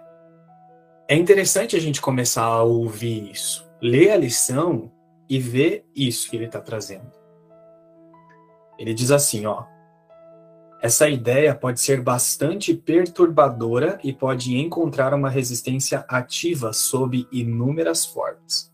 é 1.07 1.15
interessante 1.15 1.75
a 1.75 1.79
gente 1.79 2.01
começar 2.01 2.43
a 2.43 2.63
ouvir 2.63 3.31
isso, 3.31 3.67
ler 3.81 4.11
a 4.11 4.17
lição 4.17 4.91
e 5.29 5.39
ver 5.39 5.85
isso 5.95 6.29
que 6.29 6.35
ele 6.35 6.45
está 6.45 6.61
trazendo. 6.61 7.11
Ele 8.77 8.93
diz 8.93 9.11
assim, 9.11 9.45
ó. 9.45 9.65
Essa 10.79 11.09
ideia 11.09 11.55
pode 11.55 11.81
ser 11.81 12.01
bastante 12.01 12.71
perturbadora 12.71 13.99
e 14.03 14.13
pode 14.13 14.55
encontrar 14.55 15.11
uma 15.11 15.27
resistência 15.27 16.05
ativa 16.07 16.71
sob 16.71 17.27
inúmeras 17.31 18.05
formas. 18.05 18.71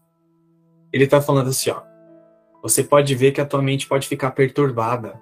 Ele 0.91 1.05
está 1.05 1.21
falando 1.21 1.49
assim, 1.49 1.69
ó. 1.69 1.92
Você 2.63 2.83
pode 2.83 3.13
ver 3.13 3.31
que 3.31 3.41
a 3.41 3.45
tua 3.45 3.61
mente 3.61 3.85
pode 3.87 4.07
ficar 4.07 4.31
perturbada. 4.31 5.21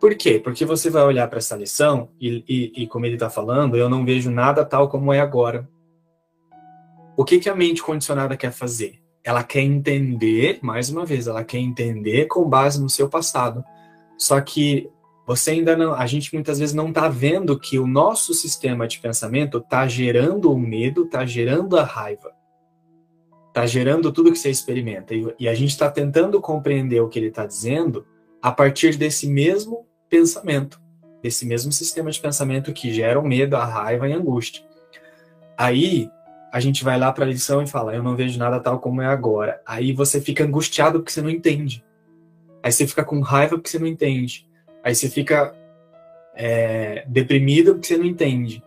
Por 0.00 0.16
quê? 0.16 0.40
Porque 0.42 0.64
você 0.64 0.90
vai 0.90 1.04
olhar 1.04 1.28
para 1.28 1.38
essa 1.38 1.54
lição 1.54 2.08
e, 2.20 2.42
e, 2.48 2.82
e 2.82 2.86
como 2.88 3.06
ele 3.06 3.14
está 3.14 3.30
falando, 3.30 3.76
eu 3.76 3.88
não 3.88 4.04
vejo 4.04 4.30
nada 4.30 4.64
tal 4.64 4.88
como 4.88 5.12
é 5.12 5.20
agora. 5.20 5.68
O 7.16 7.24
que, 7.24 7.38
que 7.38 7.48
a 7.48 7.54
mente 7.54 7.82
condicionada 7.82 8.36
quer 8.36 8.50
fazer? 8.50 9.00
ela 9.22 9.42
quer 9.42 9.60
entender, 9.60 10.58
mais 10.62 10.88
uma 10.90 11.04
vez, 11.04 11.26
ela 11.26 11.44
quer 11.44 11.58
entender 11.58 12.26
com 12.26 12.48
base 12.48 12.80
no 12.80 12.88
seu 12.88 13.08
passado. 13.08 13.64
Só 14.16 14.40
que 14.40 14.88
você 15.26 15.52
ainda 15.52 15.76
não, 15.76 15.94
a 15.94 16.06
gente 16.06 16.32
muitas 16.34 16.58
vezes 16.58 16.74
não 16.74 16.88
está 16.88 17.08
vendo 17.08 17.58
que 17.58 17.78
o 17.78 17.86
nosso 17.86 18.34
sistema 18.34 18.88
de 18.88 18.98
pensamento 18.98 19.58
está 19.58 19.86
gerando 19.86 20.52
o 20.52 20.58
medo, 20.58 21.04
está 21.04 21.24
gerando 21.24 21.78
a 21.78 21.84
raiva, 21.84 22.32
está 23.50 23.66
gerando 23.66 24.12
tudo 24.12 24.32
que 24.32 24.38
você 24.38 24.50
experimenta. 24.50 25.14
E, 25.14 25.34
e 25.38 25.48
a 25.48 25.54
gente 25.54 25.70
está 25.70 25.90
tentando 25.90 26.40
compreender 26.40 27.00
o 27.00 27.08
que 27.08 27.18
ele 27.18 27.28
está 27.28 27.44
dizendo 27.44 28.06
a 28.40 28.50
partir 28.50 28.96
desse 28.96 29.28
mesmo 29.28 29.86
pensamento, 30.08 30.80
desse 31.22 31.44
mesmo 31.44 31.70
sistema 31.70 32.10
de 32.10 32.20
pensamento 32.20 32.72
que 32.72 32.92
gera 32.92 33.20
o 33.20 33.26
medo, 33.26 33.56
a 33.56 33.64
raiva 33.64 34.08
e 34.08 34.12
a 34.12 34.16
angústia. 34.16 34.64
Aí 35.58 36.08
a 36.52 36.58
gente 36.58 36.82
vai 36.82 36.98
lá 36.98 37.12
para 37.12 37.24
a 37.24 37.28
lição 37.28 37.62
e 37.62 37.66
fala, 37.66 37.94
eu 37.94 38.02
não 38.02 38.16
vejo 38.16 38.38
nada 38.38 38.58
tal 38.58 38.80
como 38.80 39.02
é 39.02 39.06
agora. 39.06 39.60
Aí 39.66 39.92
você 39.92 40.20
fica 40.20 40.44
angustiado 40.44 40.98
porque 40.98 41.12
você 41.12 41.22
não 41.22 41.30
entende. 41.30 41.84
Aí 42.62 42.72
você 42.72 42.86
fica 42.86 43.04
com 43.04 43.20
raiva 43.20 43.56
porque 43.56 43.68
você 43.68 43.78
não 43.78 43.86
entende. 43.86 44.48
Aí 44.82 44.94
você 44.94 45.08
fica 45.08 45.54
é, 46.34 47.04
deprimido 47.06 47.74
porque 47.74 47.88
você 47.88 47.96
não 47.96 48.06
entende. 48.06 48.62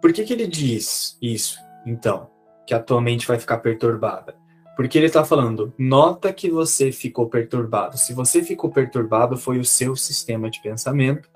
Por 0.00 0.12
que, 0.12 0.22
que 0.22 0.32
ele 0.32 0.46
diz 0.46 1.18
isso, 1.20 1.58
então? 1.84 2.33
Que 2.66 2.74
a 2.74 2.80
tua 2.80 3.00
mente 3.00 3.26
vai 3.26 3.38
ficar 3.38 3.58
perturbada? 3.58 4.34
Porque 4.76 4.98
ele 4.98 5.06
está 5.06 5.24
falando, 5.24 5.72
nota 5.78 6.32
que 6.32 6.50
você 6.50 6.90
ficou 6.90 7.28
perturbado. 7.28 7.96
Se 7.96 8.12
você 8.12 8.42
ficou 8.42 8.70
perturbado, 8.70 9.36
foi 9.36 9.58
o 9.58 9.64
seu 9.64 9.94
sistema 9.94 10.50
de 10.50 10.60
pensamento 10.60 11.28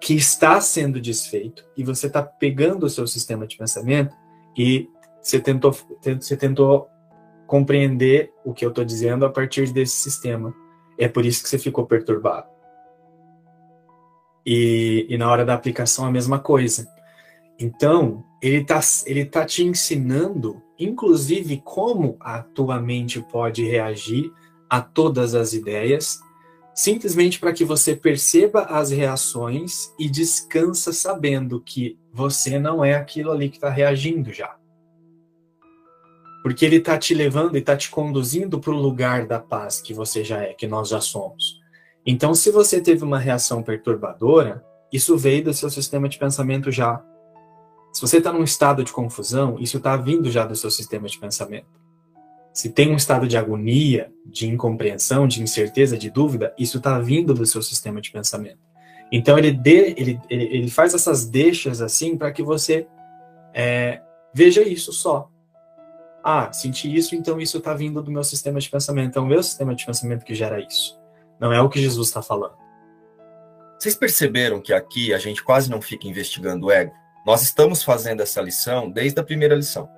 que 0.00 0.14
está 0.14 0.60
sendo 0.60 1.00
desfeito 1.00 1.64
e 1.76 1.82
você 1.82 2.08
está 2.08 2.22
pegando 2.22 2.84
o 2.84 2.90
seu 2.90 3.06
sistema 3.06 3.46
de 3.46 3.56
pensamento 3.56 4.14
e 4.56 4.86
você 5.22 5.40
tentou, 5.40 5.74
você 6.20 6.36
tentou 6.36 6.88
compreender 7.46 8.30
o 8.44 8.52
que 8.52 8.66
eu 8.66 8.68
estou 8.68 8.84
dizendo 8.84 9.24
a 9.24 9.30
partir 9.30 9.72
desse 9.72 9.94
sistema. 9.94 10.54
É 10.98 11.08
por 11.08 11.24
isso 11.24 11.42
que 11.42 11.48
você 11.48 11.58
ficou 11.58 11.86
perturbado. 11.86 12.46
E, 14.44 15.06
e 15.08 15.16
na 15.16 15.30
hora 15.30 15.44
da 15.44 15.54
aplicação 15.54 16.04
a 16.04 16.10
mesma 16.10 16.38
coisa. 16.38 16.86
Então, 17.58 18.24
ele 18.42 18.58
está 18.58 18.80
ele 19.06 19.24
tá 19.24 19.44
te 19.44 19.64
ensinando, 19.64 20.62
inclusive, 20.78 21.60
como 21.64 22.16
a 22.20 22.42
tua 22.42 22.80
mente 22.80 23.20
pode 23.20 23.64
reagir 23.64 24.32
a 24.68 24.80
todas 24.80 25.34
as 25.34 25.52
ideias 25.52 26.18
simplesmente 26.74 27.38
para 27.38 27.52
que 27.52 27.64
você 27.64 27.94
perceba 27.94 28.62
as 28.62 28.90
reações 28.90 29.94
e 29.98 30.10
descansa 30.10 30.92
sabendo 30.92 31.60
que 31.60 31.96
você 32.12 32.58
não 32.58 32.84
é 32.84 32.94
aquilo 32.94 33.30
ali 33.30 33.48
que 33.48 33.56
está 33.56 33.70
reagindo 33.70 34.32
já. 34.32 34.56
Porque 36.42 36.64
ele 36.64 36.76
está 36.76 36.98
te 36.98 37.14
levando 37.14 37.54
e 37.54 37.60
está 37.60 37.76
te 37.76 37.88
conduzindo 37.88 38.58
para 38.58 38.72
o 38.72 38.80
lugar 38.80 39.26
da 39.26 39.38
paz 39.38 39.80
que 39.80 39.94
você 39.94 40.24
já 40.24 40.42
é, 40.42 40.52
que 40.52 40.66
nós 40.66 40.88
já 40.88 41.00
somos. 41.00 41.62
Então, 42.04 42.34
se 42.34 42.50
você 42.50 42.82
teve 42.82 43.02
uma 43.02 43.18
reação 43.18 43.62
perturbadora, 43.62 44.62
isso 44.92 45.16
veio 45.16 45.44
do 45.44 45.54
seu 45.54 45.70
sistema 45.70 46.06
de 46.08 46.18
pensamento 46.18 46.70
já. 46.70 47.02
Se 47.94 48.02
você 48.02 48.18
está 48.18 48.30
num 48.30 48.44
estado 48.44 48.84
de 48.84 48.92
confusão, 48.92 49.56
isso 49.58 49.78
está 49.78 49.96
vindo 49.96 50.30
já 50.30 50.44
do 50.44 50.54
seu 50.54 50.70
sistema 50.70 51.08
de 51.08 51.18
pensamento 51.18 51.84
se 52.54 52.70
tem 52.70 52.92
um 52.92 52.96
estado 52.96 53.26
de 53.26 53.36
agonia, 53.36 54.12
de 54.24 54.48
incompreensão, 54.48 55.26
de 55.26 55.42
incerteza, 55.42 55.98
de 55.98 56.08
dúvida, 56.08 56.54
isso 56.56 56.78
está 56.78 57.00
vindo 57.00 57.34
do 57.34 57.44
seu 57.44 57.60
sistema 57.60 58.00
de 58.00 58.12
pensamento. 58.12 58.60
Então 59.10 59.36
ele, 59.36 59.50
de, 59.50 59.92
ele, 59.96 60.20
ele, 60.30 60.44
ele 60.44 60.70
faz 60.70 60.94
essas 60.94 61.26
deixas 61.26 61.80
assim 61.80 62.16
para 62.16 62.30
que 62.30 62.44
você 62.44 62.86
é, 63.52 64.00
veja 64.32 64.62
isso 64.62 64.92
só. 64.92 65.28
Ah, 66.22 66.52
senti 66.52 66.94
isso, 66.94 67.16
então 67.16 67.40
isso 67.40 67.58
está 67.58 67.74
vindo 67.74 68.00
do 68.00 68.10
meu 68.10 68.22
sistema 68.22 68.60
de 68.60 68.70
pensamento. 68.70 69.18
É 69.18 69.20
o 69.20 69.26
meu 69.26 69.42
sistema 69.42 69.74
de 69.74 69.84
pensamento 69.84 70.24
que 70.24 70.34
gera 70.34 70.60
isso. 70.60 70.96
Não 71.40 71.52
é 71.52 71.60
o 71.60 71.68
que 71.68 71.80
Jesus 71.80 72.06
está 72.06 72.22
falando. 72.22 72.54
Vocês 73.76 73.96
perceberam 73.96 74.60
que 74.60 74.72
aqui 74.72 75.12
a 75.12 75.18
gente 75.18 75.42
quase 75.42 75.68
não 75.68 75.82
fica 75.82 76.06
investigando 76.06 76.66
o 76.66 76.70
ego? 76.70 76.92
Nós 77.24 77.40
estamos 77.40 77.82
fazendo 77.82 78.20
essa 78.20 78.40
lição 78.42 78.90
desde 78.90 79.18
a 79.18 79.24
primeira 79.24 79.54
lição. 79.54 79.88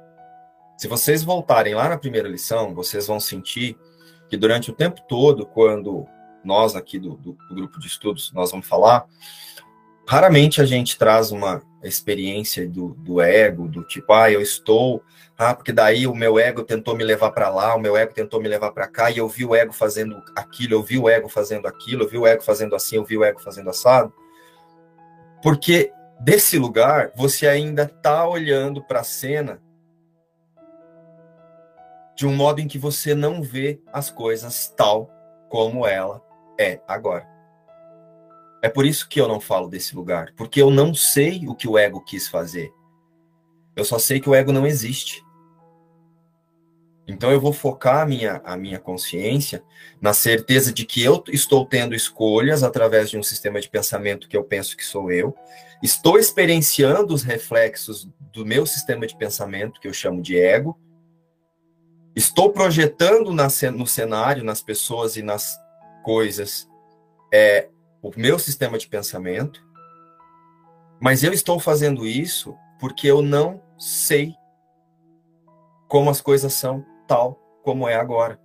Se 0.79 0.87
vocês 0.87 1.25
voltarem 1.25 1.75
lá 1.75 1.89
na 1.89 1.99
primeira 1.99 2.29
lição, 2.29 2.73
vocês 2.73 3.09
vão 3.09 3.19
sentir 3.19 3.77
que 4.29 4.37
durante 4.37 4.71
o 4.71 4.75
tempo 4.75 5.01
todo, 5.09 5.45
quando 5.45 6.07
nós 6.45 6.77
aqui 6.77 6.99
do, 7.01 7.17
do, 7.17 7.33
do 7.33 7.55
grupo 7.55 7.81
de 7.81 7.89
estudos 7.89 8.33
nós 8.33 8.53
vamos 8.53 8.69
falar, 8.69 9.07
raramente 10.07 10.61
a 10.61 10.65
gente 10.65 10.97
traz 10.97 11.33
uma 11.33 11.63
experiência 11.83 12.69
do, 12.69 12.95
do 12.95 13.21
ego, 13.21 13.67
do 13.67 13.83
tipo, 13.83 14.13
ah, 14.13 14.31
eu 14.31 14.41
estou, 14.41 15.03
ah, 15.37 15.53
porque 15.53 15.73
daí 15.73 16.07
o 16.07 16.15
meu 16.15 16.39
ego 16.39 16.63
tentou 16.63 16.95
me 16.95 17.03
levar 17.03 17.33
para 17.33 17.49
lá, 17.49 17.75
o 17.75 17.81
meu 17.81 17.97
ego 17.97 18.15
tentou 18.15 18.41
me 18.41 18.49
levar 18.49 18.71
para 18.71 18.87
cá, 18.87 19.11
e 19.11 19.19
eu 19.19 19.29
vi 19.29 19.45
o 19.45 19.55
ego 19.55 19.73
fazendo 19.73 20.23
aquilo, 20.37 20.75
eu 20.75 20.83
vi 20.83 20.97
o 20.97 21.09
ego 21.09 21.29
fazendo 21.29 21.67
aquilo, 21.67 22.05
eu 22.05 22.09
vi 22.09 22.19
o 22.19 22.27
ego 22.27 22.43
fazendo 22.43 22.77
assim, 22.77 22.97
eu 22.97 23.05
vi 23.05 23.19
o 23.19 23.25
ego 23.25 23.41
fazendo 23.41 23.69
assado. 23.69 24.13
Porque 25.43 25.93
desse 26.21 26.59
lugar 26.59 27.13
você 27.15 27.47
ainda 27.47 27.83
está 27.83 28.27
olhando 28.29 28.83
para 28.83 29.01
a 29.01 29.05
cena 29.05 29.61
de 32.17 32.27
um 32.27 32.35
modo 32.35 32.61
em 32.61 32.69
que 32.69 32.79
você 32.79 33.15
não 33.15 33.43
vê 33.43 33.81
as 33.93 34.11
coisas 34.11 34.69
tal 34.75 35.11
como 35.51 35.87
ela 35.87 36.23
é 36.59 36.81
agora. 36.89 37.29
É 38.63 38.69
por 38.69 38.87
isso 38.87 39.09
que 39.09 39.21
eu 39.21 39.29
não 39.29 39.39
falo 39.39 39.69
desse 39.69 39.95
lugar, 39.95 40.33
porque 40.35 40.61
eu 40.61 40.71
não 40.71 40.95
sei 40.95 41.47
o 41.47 41.55
que 41.55 41.69
o 41.69 41.77
ego 41.77 42.03
quis 42.03 42.27
fazer. 42.27 42.73
Eu 43.77 43.85
só 43.85 43.99
sei 43.99 44.19
que 44.19 44.29
o 44.31 44.35
ego 44.35 44.51
não 44.51 44.67
existe. 44.67 45.23
Então 47.07 47.31
eu 47.31 47.41
vou 47.41 47.53
focar 47.53 48.01
a 48.01 48.07
minha, 48.07 48.41
a 48.45 48.57
minha 48.57 48.81
consciência 48.81 49.63
na 50.01 50.13
certeza 50.13 50.73
de 50.73 50.85
que 50.85 51.03
eu 51.03 51.23
estou 51.29 51.65
tendo 51.65 51.95
escolhas 51.95 52.63
através 52.63 53.11
de 53.11 53.17
um 53.17 53.23
sistema 53.23 53.61
de 53.61 53.69
pensamento 53.69 54.29
que 54.29 54.37
eu 54.37 54.43
penso 54.43 54.77
que 54.77 54.85
sou 54.85 55.13
eu, 55.13 55.35
estou 55.83 56.19
experienciando 56.19 57.13
os 57.15 57.23
reflexos 57.23 58.09
do 58.33 58.45
meu 58.45 58.67
sistema 58.67 59.07
de 59.07 59.17
pensamento, 59.17 59.81
que 59.81 59.89
eu 59.89 59.93
chamo 59.93 60.23
de 60.23 60.39
ego, 60.39 60.79
estou 62.15 62.53
projetando 62.53 63.33
na, 63.33 63.49
no 63.75 63.87
cenário, 63.87 64.43
nas 64.43 64.63
pessoas 64.63 65.17
e 65.17 65.23
nas 65.23 65.57
coisas, 66.03 66.69
é, 67.33 67.69
o 68.03 68.11
meu 68.17 68.39
sistema 68.39 68.79
de 68.79 68.89
pensamento, 68.89 69.65
mas 71.01 71.23
eu 71.23 71.33
estou 71.33 71.61
fazendo 71.61 72.07
isso 72.07 72.57
porque 72.81 73.07
eu 73.07 73.21
não 73.21 73.63
sei 73.79 74.35
como 75.89 76.11
as 76.11 76.21
coisas 76.21 76.53
são 76.53 76.85
tal 77.07 77.35
como 77.63 77.89
é 77.89 77.97
agora. 77.97 78.41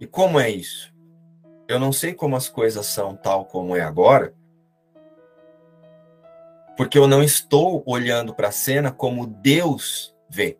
E 0.00 0.06
como 0.06 0.40
é 0.40 0.50
isso? 0.50 0.91
Eu 1.72 1.78
não 1.78 1.90
sei 1.90 2.12
como 2.12 2.36
as 2.36 2.50
coisas 2.50 2.84
são 2.84 3.16
tal 3.16 3.46
como 3.46 3.74
é 3.74 3.80
agora, 3.80 4.34
porque 6.76 6.98
eu 6.98 7.06
não 7.06 7.22
estou 7.22 7.82
olhando 7.86 8.34
para 8.34 8.48
a 8.48 8.52
cena 8.52 8.92
como 8.92 9.26
Deus 9.26 10.14
vê. 10.28 10.58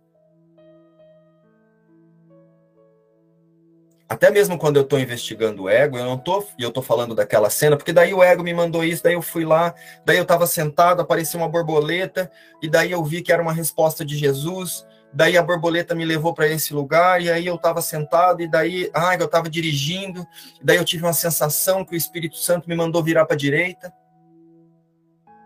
Até 4.08 4.30
mesmo 4.30 4.56
quando 4.56 4.78
eu 4.78 4.84
estou 4.84 4.98
investigando 4.98 5.64
o 5.64 5.68
ego, 5.68 5.98
eu 5.98 6.06
não 6.06 6.16
tô, 6.16 6.42
eu 6.58 6.68
estou 6.68 6.82
falando 6.82 7.14
daquela 7.14 7.50
cena, 7.50 7.76
porque 7.76 7.92
daí 7.92 8.14
o 8.14 8.22
ego 8.22 8.42
me 8.42 8.54
mandou 8.54 8.82
isso, 8.82 9.02
daí 9.02 9.12
eu 9.12 9.20
fui 9.20 9.44
lá, 9.44 9.74
daí 10.06 10.16
eu 10.16 10.22
estava 10.22 10.46
sentado, 10.46 11.02
apareceu 11.02 11.38
uma 11.38 11.48
borboleta, 11.48 12.32
e 12.62 12.70
daí 12.70 12.90
eu 12.90 13.04
vi 13.04 13.20
que 13.20 13.30
era 13.30 13.42
uma 13.42 13.52
resposta 13.52 14.02
de 14.02 14.16
Jesus, 14.16 14.86
daí 15.12 15.36
a 15.36 15.42
borboleta 15.42 15.94
me 15.94 16.04
levou 16.04 16.32
para 16.32 16.48
esse 16.48 16.72
lugar, 16.72 17.20
e 17.20 17.30
aí 17.30 17.46
eu 17.46 17.56
estava 17.56 17.82
sentado, 17.82 18.42
e 18.42 18.48
daí, 18.48 18.90
ah, 18.94 19.14
eu 19.14 19.26
estava 19.26 19.48
dirigindo, 19.48 20.26
daí 20.62 20.76
eu 20.76 20.84
tive 20.84 21.04
uma 21.04 21.12
sensação 21.12 21.84
que 21.84 21.94
o 21.94 21.96
Espírito 21.96 22.36
Santo 22.36 22.68
me 22.68 22.74
mandou 22.74 23.02
virar 23.02 23.26
para 23.26 23.34
a 23.34 23.38
direita. 23.38 23.92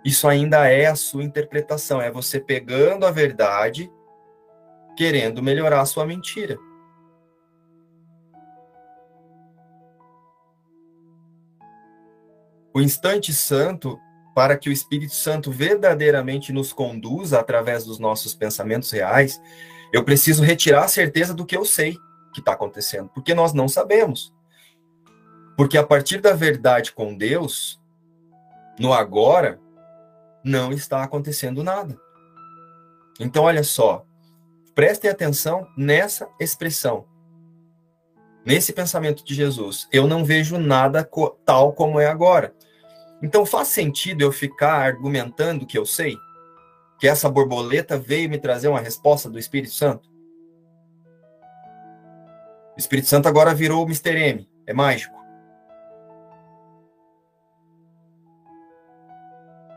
Isso 0.05 0.29
ainda 0.29 0.68
é 0.68 0.87
a 0.87 0.94
sua 0.94 1.24
interpretação, 1.24 2.00
é 2.00 2.11
você 2.11 2.38
pegando 2.38 3.05
a 3.05 3.11
verdade 3.11 3.90
querendo 4.96 5.42
melhorar 5.42 5.81
a 5.81 5.87
sua 5.87 6.07
mentira. 6.07 6.57
O 12.72 12.81
instante 12.81 13.33
santo, 13.33 13.98
para 14.37 14.57
que 14.57 14.68
o 14.68 14.72
Espírito 14.72 15.14
Santo 15.14 15.51
verdadeiramente 15.51 16.53
nos 16.53 16.72
conduza 16.72 17.40
através 17.40 17.85
dos 17.85 17.99
nossos 17.99 18.35
pensamentos 18.35 18.90
reais, 18.90 19.40
eu 19.92 20.05
preciso 20.05 20.44
retirar 20.44 20.85
a 20.85 20.88
certeza 20.88 21.33
do 21.33 21.46
que 21.46 21.57
eu 21.57 21.64
sei 21.64 21.96
que 22.33 22.40
está 22.40 22.53
acontecendo, 22.53 23.11
porque 23.14 23.35
nós 23.35 23.53
não 23.53 23.66
sabemos. 23.66 24.33
Porque 25.57 25.79
a 25.79 25.87
partir 25.87 26.20
da 26.20 26.35
verdade 26.35 26.92
com 26.92 27.16
Deus, 27.16 27.81
no 28.79 28.92
agora, 28.92 29.59
não 30.44 30.70
está 30.70 31.03
acontecendo 31.03 31.64
nada. 31.64 31.99
Então, 33.18 33.45
olha 33.45 33.64
só, 33.64 34.07
Prestem 34.76 35.11
atenção 35.11 35.66
nessa 35.74 36.28
expressão, 36.39 37.07
nesse 38.45 38.74
pensamento 38.74 39.24
de 39.24 39.34
Jesus. 39.34 39.89
Eu 39.91 40.07
não 40.07 40.22
vejo 40.22 40.59
nada 40.59 41.03
tal 41.47 41.72
como 41.72 41.99
é 41.99 42.07
agora. 42.09 42.55
Então 43.22 43.46
faz 43.46 43.68
sentido 43.68 44.22
eu 44.22 44.32
ficar 44.32 44.74
argumentando 44.74 45.66
que 45.66 45.78
eu 45.78 45.86
sei? 45.86 46.16
Que 46.98 47.08
essa 47.08 47.28
borboleta 47.28 47.98
veio 47.98 48.28
me 48.28 48.38
trazer 48.38 48.68
uma 48.68 48.80
resposta 48.80 49.28
do 49.30 49.38
Espírito 49.38 49.72
Santo? 49.72 50.08
O 52.76 52.78
Espírito 52.78 53.08
Santo 53.08 53.26
agora 53.26 53.54
virou 53.54 53.82
o 53.82 53.86
Mr. 53.86 54.10
M, 54.10 54.48
é 54.66 54.72
mágico. 54.74 55.16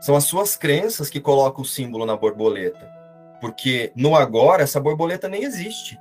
São 0.00 0.16
as 0.16 0.24
suas 0.24 0.56
crenças 0.56 1.10
que 1.10 1.20
colocam 1.20 1.62
o 1.62 1.66
símbolo 1.66 2.06
na 2.06 2.16
borboleta. 2.16 2.90
Porque 3.40 3.92
no 3.94 4.14
agora, 4.14 4.62
essa 4.62 4.80
borboleta 4.80 5.28
nem 5.28 5.44
existe. 5.44 5.98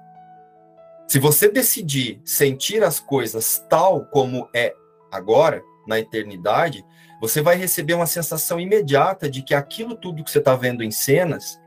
Se 1.08 1.20
você 1.20 1.50
decidir 1.50 2.22
sentir 2.24 2.84
as 2.84 3.00
coisas 3.00 3.66
tal 3.70 4.06
como 4.06 4.50
é 4.54 4.74
agora, 5.12 5.64
na 5.90 6.00
eternidade, 6.00 6.86
você 7.20 7.42
vai 7.42 7.56
receber 7.56 7.96
uma 7.96 8.06
sensação 8.06 8.60
imediata 8.60 9.30
de 9.30 9.42
que 9.42 9.56
aquilo 9.56 9.96
tudo 9.96 10.24
que 10.24 10.32
você 10.32 10.38
está 10.38 10.56
vendo 10.56 10.84
em 10.84 10.92
cenas 10.92 11.60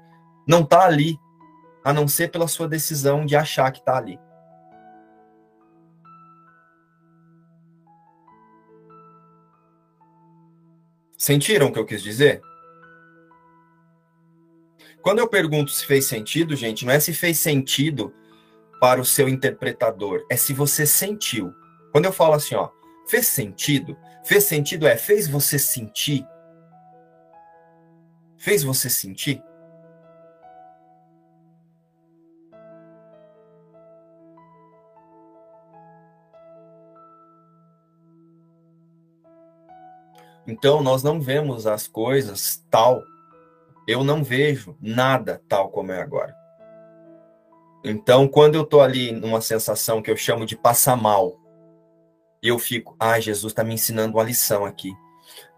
não 0.47 0.61
está 0.61 0.85
ali, 0.87 1.19
a 1.85 1.93
não 1.93 2.07
ser 2.07 2.31
pela 2.31 2.47
sua 2.47 2.69
decisão 2.69 3.27
de 3.27 3.35
achar 3.35 3.71
que 3.73 3.81
está 3.81 3.97
ali. 3.97 4.19
Sentiram 11.19 11.67
o 11.67 11.73
que 11.73 11.79
eu 11.79 11.87
quis 11.87 12.03
dizer? 12.03 12.41
Quando 15.03 15.19
eu 15.19 15.29
pergunto 15.29 15.73
se 15.73 15.85
fez 15.85 16.05
sentido, 16.05 16.55
gente, 16.55 16.87
não 16.87 16.93
é 16.93 17.01
se 17.01 17.13
fez 17.13 17.39
sentido 17.39 18.15
para 18.81 19.01
o 19.01 19.05
seu 19.05 19.29
interpretador, 19.29 20.25
é 20.31 20.37
se 20.37 20.53
você 20.53 20.87
sentiu. 20.87 21.53
Quando 21.91 22.05
eu 22.05 22.13
falo 22.13 22.35
assim, 22.35 22.55
ó, 22.55 22.71
fez 23.07 23.27
sentido? 23.27 23.97
Fez 24.25 24.45
sentido 24.45 24.87
é 24.87 24.97
fez 24.97 25.29
você 25.29 25.59
sentir? 25.59 26.27
Fez 28.37 28.63
você 28.63 28.89
sentir? 28.89 29.43
Então, 40.47 40.83
nós 40.83 41.03
não 41.03 41.21
vemos 41.21 41.67
as 41.67 41.87
coisas 41.87 42.65
tal. 42.69 43.03
Eu 43.87 44.03
não 44.05 44.23
vejo 44.25 44.77
nada 44.81 45.41
tal 45.49 45.71
como 45.71 45.93
é 45.93 46.01
agora. 46.01 46.37
Então, 47.85 48.29
quando 48.29 48.55
eu 48.55 48.63
estou 48.63 48.81
ali 48.81 49.13
numa 49.13 49.41
sensação 49.41 50.03
que 50.03 50.11
eu 50.11 50.17
chamo 50.17 50.47
de 50.47 50.57
passar 50.57 50.97
mal, 50.97 51.42
eu 52.43 52.59
fico, 52.59 52.97
ai, 52.99 53.19
ah, 53.19 53.21
Jesus 53.21 53.53
está 53.53 53.63
me 53.63 53.75
ensinando 53.75 54.17
uma 54.17 54.25
lição 54.25 54.65
aqui. 54.65 54.93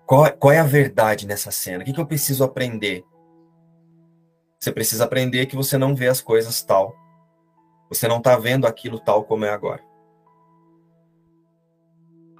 Qual, 0.07 0.30
qual, 0.32 0.53
é 0.53 0.59
a 0.59 0.64
verdade 0.64 1.26
nessa 1.26 1.51
cena? 1.51 1.82
O 1.82 1.87
que, 1.87 1.93
que 1.93 2.01
eu 2.01 2.07
preciso 2.07 2.45
aprender? 2.45 3.05
Você 4.61 4.70
precisa 4.70 5.05
aprender 5.05 5.47
que 5.47 5.57
você 5.57 5.78
não 5.78 5.95
vê 5.95 6.09
as 6.09 6.20
coisas 6.20 6.62
tal. 6.62 6.95
Você 7.89 8.07
não 8.07 8.18
está 8.18 8.37
vendo 8.37 8.66
aquilo 8.66 9.01
tal 9.01 9.24
como 9.24 9.45
é 9.45 9.51
agora 9.51 9.82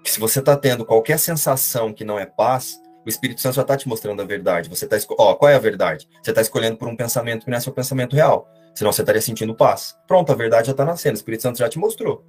que 0.05 0.11
se 0.11 0.21
você 0.21 0.39
está 0.39 0.55
tendo 0.55 0.85
qualquer 0.85 1.19
sensação 1.19 1.93
que 1.93 2.05
não 2.05 2.19
é 2.19 2.27
paz, 2.27 2.79
o 3.07 3.09
Espírito 3.09 3.41
Santo 3.41 3.55
já 3.55 3.63
está 3.63 3.75
te 3.75 3.89
mostrando 3.89 4.21
a 4.21 4.25
verdade. 4.25 4.69
Você 4.69 4.85
está 4.85 4.97
ó, 5.19 5.35
qual 5.35 5.51
é 5.51 5.55
a 5.55 5.59
verdade? 5.59 6.07
Você 6.23 6.31
está 6.31 6.43
escolhendo 6.43 6.77
por 6.77 6.87
um 6.89 6.95
pensamento 6.95 7.45
que 7.45 7.51
não 7.51 7.57
é 7.57 7.61
seu 7.61 7.73
pensamento 7.73 8.15
real. 8.15 8.47
Senão 8.75 8.93
você 8.93 9.01
estaria 9.01 9.23
sentindo 9.23 9.55
paz. 9.55 9.97
Pronto, 10.07 10.31
a 10.31 10.35
verdade 10.35 10.67
já 10.67 10.73
está 10.73 10.85
nascendo. 10.85 11.15
O 11.15 11.17
Espírito 11.17 11.43
Santo 11.43 11.59
já 11.59 11.69
te 11.69 11.79
mostrou. 11.79 12.25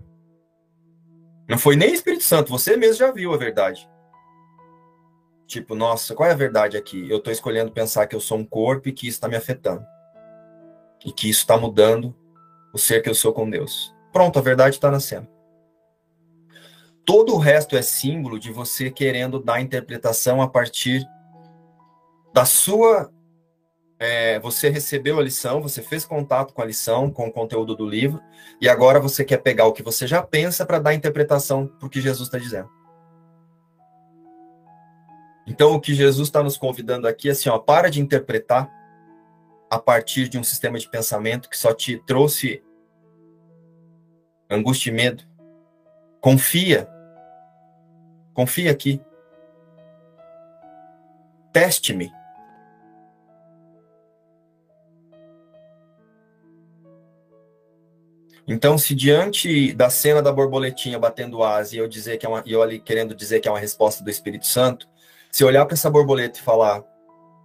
Não 1.48 1.58
foi 1.58 1.76
nem 1.76 1.94
Espírito 1.94 2.24
Santo, 2.24 2.50
você 2.50 2.76
mesmo 2.76 2.98
já 2.98 3.12
viu 3.12 3.34
a 3.34 3.38
verdade. 3.38 3.88
Tipo, 5.48 5.76
nossa, 5.76 6.16
qual 6.16 6.28
é 6.28 6.32
a 6.32 6.36
verdade 6.36 6.76
aqui? 6.76 7.10
Eu 7.10 7.18
estou 7.18 7.32
escolhendo 7.32 7.72
pensar 7.72 8.08
que 8.08 8.16
eu 8.16 8.20
sou 8.20 8.38
um 8.38 8.46
corpo 8.46 8.90
e 8.90 8.92
que 8.92 9.08
isso 9.08 9.18
está 9.18 9.28
me 9.28 9.36
afetando. 9.36 9.86
E 11.06 11.12
que 11.12 11.30
isso 11.30 11.42
está 11.42 11.56
mudando 11.56 12.16
o 12.74 12.78
ser 12.80 13.02
que 13.02 13.10
eu 13.10 13.14
sou 13.14 13.32
com 13.32 13.50
Deus. 13.50 13.94
Pronto, 14.12 14.40
a 14.40 14.42
verdade 14.42 14.76
está 14.76 14.90
nascendo. 14.90 15.28
Todo 17.06 17.36
o 17.36 17.38
resto 17.38 17.78
é 17.78 17.82
símbolo 17.84 18.40
de 18.40 18.52
você 18.52 18.90
querendo 18.90 19.40
dar 19.40 19.62
interpretação 19.62 20.42
a 20.42 20.48
partir 20.48 21.06
da 22.34 22.44
sua. 22.44 23.14
É, 24.06 24.40
você 24.40 24.70
recebeu 24.70 25.18
a 25.18 25.24
lição, 25.24 25.62
você 25.62 25.82
fez 25.82 26.06
contato 26.06 26.54
com 26.54 26.62
a 26.62 26.66
lição, 26.66 27.10
com 27.10 27.28
o 27.28 27.32
conteúdo 27.32 27.76
do 27.76 27.88
livro, 27.88 28.22
e 28.62 28.70
agora 28.70 29.00
você 29.00 29.26
quer 29.26 29.38
pegar 29.38 29.66
o 29.66 29.74
que 29.74 29.82
você 29.82 30.06
já 30.06 30.22
pensa 30.22 30.64
para 30.64 30.78
dar 30.78 30.94
interpretação 30.94 31.66
para 31.66 31.88
o 31.88 31.90
que 31.90 32.00
Jesus 32.00 32.28
está 32.28 32.38
dizendo. 32.38 32.70
Então, 35.48 35.74
o 35.74 35.82
que 35.82 35.96
Jesus 35.96 36.28
está 36.28 36.44
nos 36.44 36.56
convidando 36.56 37.08
aqui 37.08 37.30
é 37.30 37.32
assim: 37.32 37.50
ó, 37.50 37.58
para 37.58 37.90
de 37.90 38.00
interpretar 38.00 38.70
a 39.72 39.80
partir 39.80 40.30
de 40.30 40.38
um 40.38 40.44
sistema 40.44 40.78
de 40.78 40.88
pensamento 40.88 41.50
que 41.50 41.58
só 41.58 41.74
te 41.74 41.98
trouxe 42.06 42.64
angústia 44.50 44.92
e 44.92 44.94
medo. 44.94 45.24
Confia 46.22 46.88
Confia 48.36 48.70
aqui. 48.70 49.02
Teste-me. 51.54 52.12
Então, 58.48 58.78
se 58.78 58.94
diante 58.94 59.74
da 59.74 59.90
cena 59.90 60.22
da 60.22 60.32
borboletinha 60.32 61.00
batendo 61.00 61.44
asa 61.44 61.76
e 61.76 61.80
eu 61.80 61.88
dizer 61.88 62.18
que 62.18 62.26
é 62.26 62.30
uma, 62.30 62.44
eu 62.46 62.62
ali 62.62 62.80
querendo 62.80 63.16
dizer 63.16 63.40
que 63.40 63.48
é 63.48 63.52
uma 63.52 63.60
resposta 63.60 64.04
do 64.04 64.10
Espírito 64.10 64.46
Santo, 64.46 64.88
se 65.32 65.44
olhar 65.44 65.66
para 65.66 65.74
essa 65.74 65.90
borboleta 65.90 66.40
e 66.40 66.44
falar, 66.44 66.84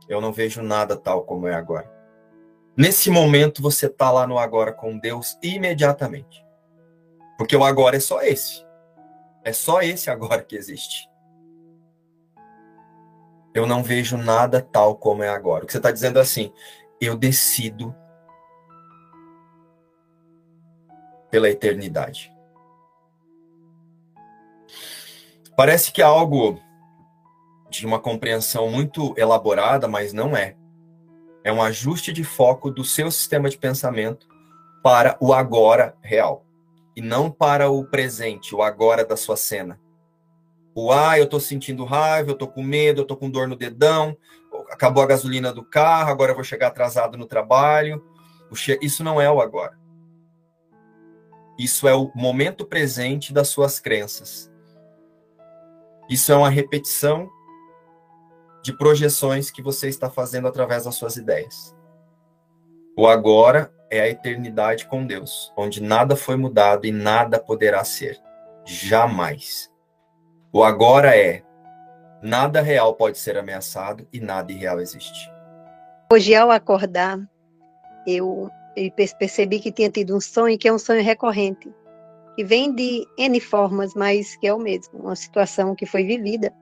eu 0.08 0.20
não 0.20 0.32
vejo 0.32 0.62
nada 0.62 0.96
tal 0.96 1.24
como 1.24 1.46
é 1.46 1.54
agora. 1.54 1.90
Nesse 2.76 3.10
momento 3.10 3.62
você 3.62 3.86
está 3.86 4.10
lá 4.10 4.26
no 4.26 4.38
agora 4.38 4.72
com 4.72 4.98
Deus 4.98 5.38
imediatamente. 5.42 6.44
Porque 7.38 7.56
o 7.56 7.64
agora 7.64 7.96
é 7.96 8.00
só 8.00 8.20
esse. 8.22 8.64
É 9.42 9.52
só 9.52 9.80
esse 9.80 10.10
agora 10.10 10.42
que 10.42 10.54
existe. 10.54 11.08
Eu 13.54 13.66
não 13.66 13.82
vejo 13.82 14.16
nada 14.16 14.60
tal 14.60 14.96
como 14.96 15.22
é 15.22 15.28
agora. 15.28 15.64
O 15.64 15.66
que 15.66 15.72
você 15.72 15.78
está 15.78 15.90
dizendo 15.90 16.18
é 16.18 16.22
assim, 16.22 16.52
eu 17.00 17.16
decido 17.16 17.94
pela 21.30 21.48
eternidade. 21.48 22.32
Parece 25.56 25.92
que 25.92 26.00
é 26.00 26.04
algo 26.04 26.60
de 27.68 27.86
uma 27.86 28.00
compreensão 28.00 28.68
muito 28.70 29.14
elaborada, 29.16 29.86
mas 29.86 30.12
não 30.12 30.36
é. 30.36 30.56
É 31.44 31.52
um 31.52 31.62
ajuste 31.62 32.12
de 32.12 32.24
foco 32.24 32.70
do 32.70 32.84
seu 32.84 33.10
sistema 33.10 33.48
de 33.48 33.56
pensamento 33.56 34.26
para 34.82 35.16
o 35.20 35.32
agora 35.32 35.96
real 36.02 36.44
e 36.96 37.00
não 37.00 37.30
para 37.30 37.70
o 37.70 37.84
presente, 37.84 38.54
o 38.54 38.62
agora 38.62 39.04
da 39.04 39.16
sua 39.16 39.36
cena. 39.36 39.80
O 40.74 40.92
ah, 40.92 41.18
eu 41.18 41.28
tô 41.28 41.40
sentindo 41.40 41.84
raiva, 41.84 42.30
eu 42.30 42.36
tô 42.36 42.46
com 42.46 42.62
medo, 42.62 43.02
eu 43.02 43.04
tô 43.04 43.16
com 43.16 43.30
dor 43.30 43.48
no 43.48 43.56
dedão, 43.56 44.16
acabou 44.70 45.02
a 45.02 45.06
gasolina 45.06 45.52
do 45.52 45.64
carro, 45.64 46.10
agora 46.10 46.32
eu 46.32 46.34
vou 46.34 46.44
chegar 46.44 46.68
atrasado 46.68 47.16
no 47.16 47.26
trabalho. 47.26 48.04
Isso 48.82 49.02
não 49.02 49.20
é 49.20 49.30
o 49.30 49.40
agora. 49.40 49.79
Isso 51.60 51.86
é 51.86 51.94
o 51.94 52.10
momento 52.14 52.64
presente 52.64 53.34
das 53.34 53.48
suas 53.48 53.78
crenças. 53.78 54.50
Isso 56.08 56.32
é 56.32 56.34
uma 56.34 56.48
repetição 56.48 57.28
de 58.62 58.74
projeções 58.74 59.50
que 59.50 59.60
você 59.60 59.86
está 59.86 60.08
fazendo 60.08 60.48
através 60.48 60.86
das 60.86 60.94
suas 60.94 61.18
ideias. 61.18 61.76
O 62.96 63.06
agora 63.06 63.70
é 63.90 64.00
a 64.00 64.08
eternidade 64.08 64.86
com 64.86 65.06
Deus, 65.06 65.52
onde 65.54 65.82
nada 65.82 66.16
foi 66.16 66.34
mudado 66.34 66.86
e 66.86 66.90
nada 66.90 67.38
poderá 67.38 67.84
ser. 67.84 68.18
Jamais. 68.64 69.70
O 70.50 70.64
agora 70.64 71.14
é: 71.14 71.42
nada 72.22 72.62
real 72.62 72.94
pode 72.94 73.18
ser 73.18 73.36
ameaçado 73.36 74.08
e 74.10 74.18
nada 74.18 74.50
irreal 74.50 74.80
existe. 74.80 75.30
Hoje, 76.10 76.34
ao 76.34 76.50
acordar, 76.50 77.18
eu, 78.06 78.50
eu 78.76 78.90
percebi 79.18 79.60
que 79.60 79.72
tinha 79.72 79.90
tido 79.90 80.16
um 80.16 80.20
sonho 80.20 80.58
que 80.58 80.68
é 80.68 80.72
um 80.72 80.78
sonho 80.78 81.02
recorrente, 81.02 81.70
que 82.36 82.44
vem 82.44 82.74
de 82.74 83.06
N 83.18 83.40
formas, 83.40 83.94
mas 83.94 84.36
que 84.36 84.46
é 84.46 84.54
o 84.54 84.58
mesmo, 84.58 85.00
uma 85.00 85.16
situação 85.16 85.74
que 85.74 85.86
foi 85.86 86.04
vivida. 86.04 86.52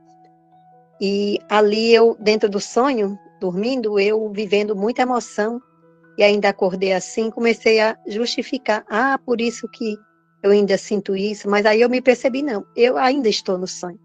E 1.00 1.38
ali 1.48 1.94
eu, 1.94 2.16
dentro 2.18 2.48
do 2.48 2.60
sonho, 2.60 3.18
dormindo, 3.40 3.98
eu 4.00 4.30
vivendo 4.32 4.74
muita 4.74 5.02
emoção, 5.02 5.60
e 6.16 6.24
ainda 6.24 6.48
acordei 6.48 6.92
assim, 6.92 7.30
comecei 7.30 7.78
a 7.78 7.96
justificar. 8.06 8.84
Ah, 8.88 9.18
por 9.24 9.40
isso 9.40 9.68
que 9.68 9.96
eu 10.42 10.50
ainda 10.50 10.76
sinto 10.76 11.14
isso, 11.14 11.48
mas 11.48 11.64
aí 11.64 11.80
eu 11.80 11.88
me 11.88 12.00
percebi, 12.00 12.42
não, 12.42 12.66
eu 12.74 12.96
ainda 12.96 13.28
estou 13.28 13.56
no 13.56 13.68
sonho, 13.68 14.00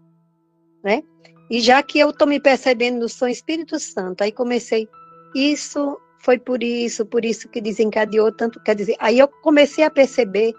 né? 0.82 1.02
E 1.50 1.60
já 1.60 1.82
que 1.82 1.98
eu 1.98 2.10
estou 2.10 2.26
me 2.26 2.40
percebendo 2.40 3.00
no 3.00 3.08
sonho 3.08 3.32
Espírito 3.32 3.78
Santo, 3.80 4.22
aí 4.22 4.30
comecei, 4.30 4.88
isso 5.34 5.98
foi 6.24 6.38
por 6.38 6.62
isso, 6.62 7.04
por 7.04 7.22
isso 7.22 7.50
que 7.50 7.60
desencadeou 7.60 8.32
tanto, 8.32 8.58
quer 8.62 8.74
dizer, 8.74 8.96
aí 8.98 9.18
eu 9.18 9.28
comecei 9.28 9.84
a 9.84 9.90
perceber 9.90 10.54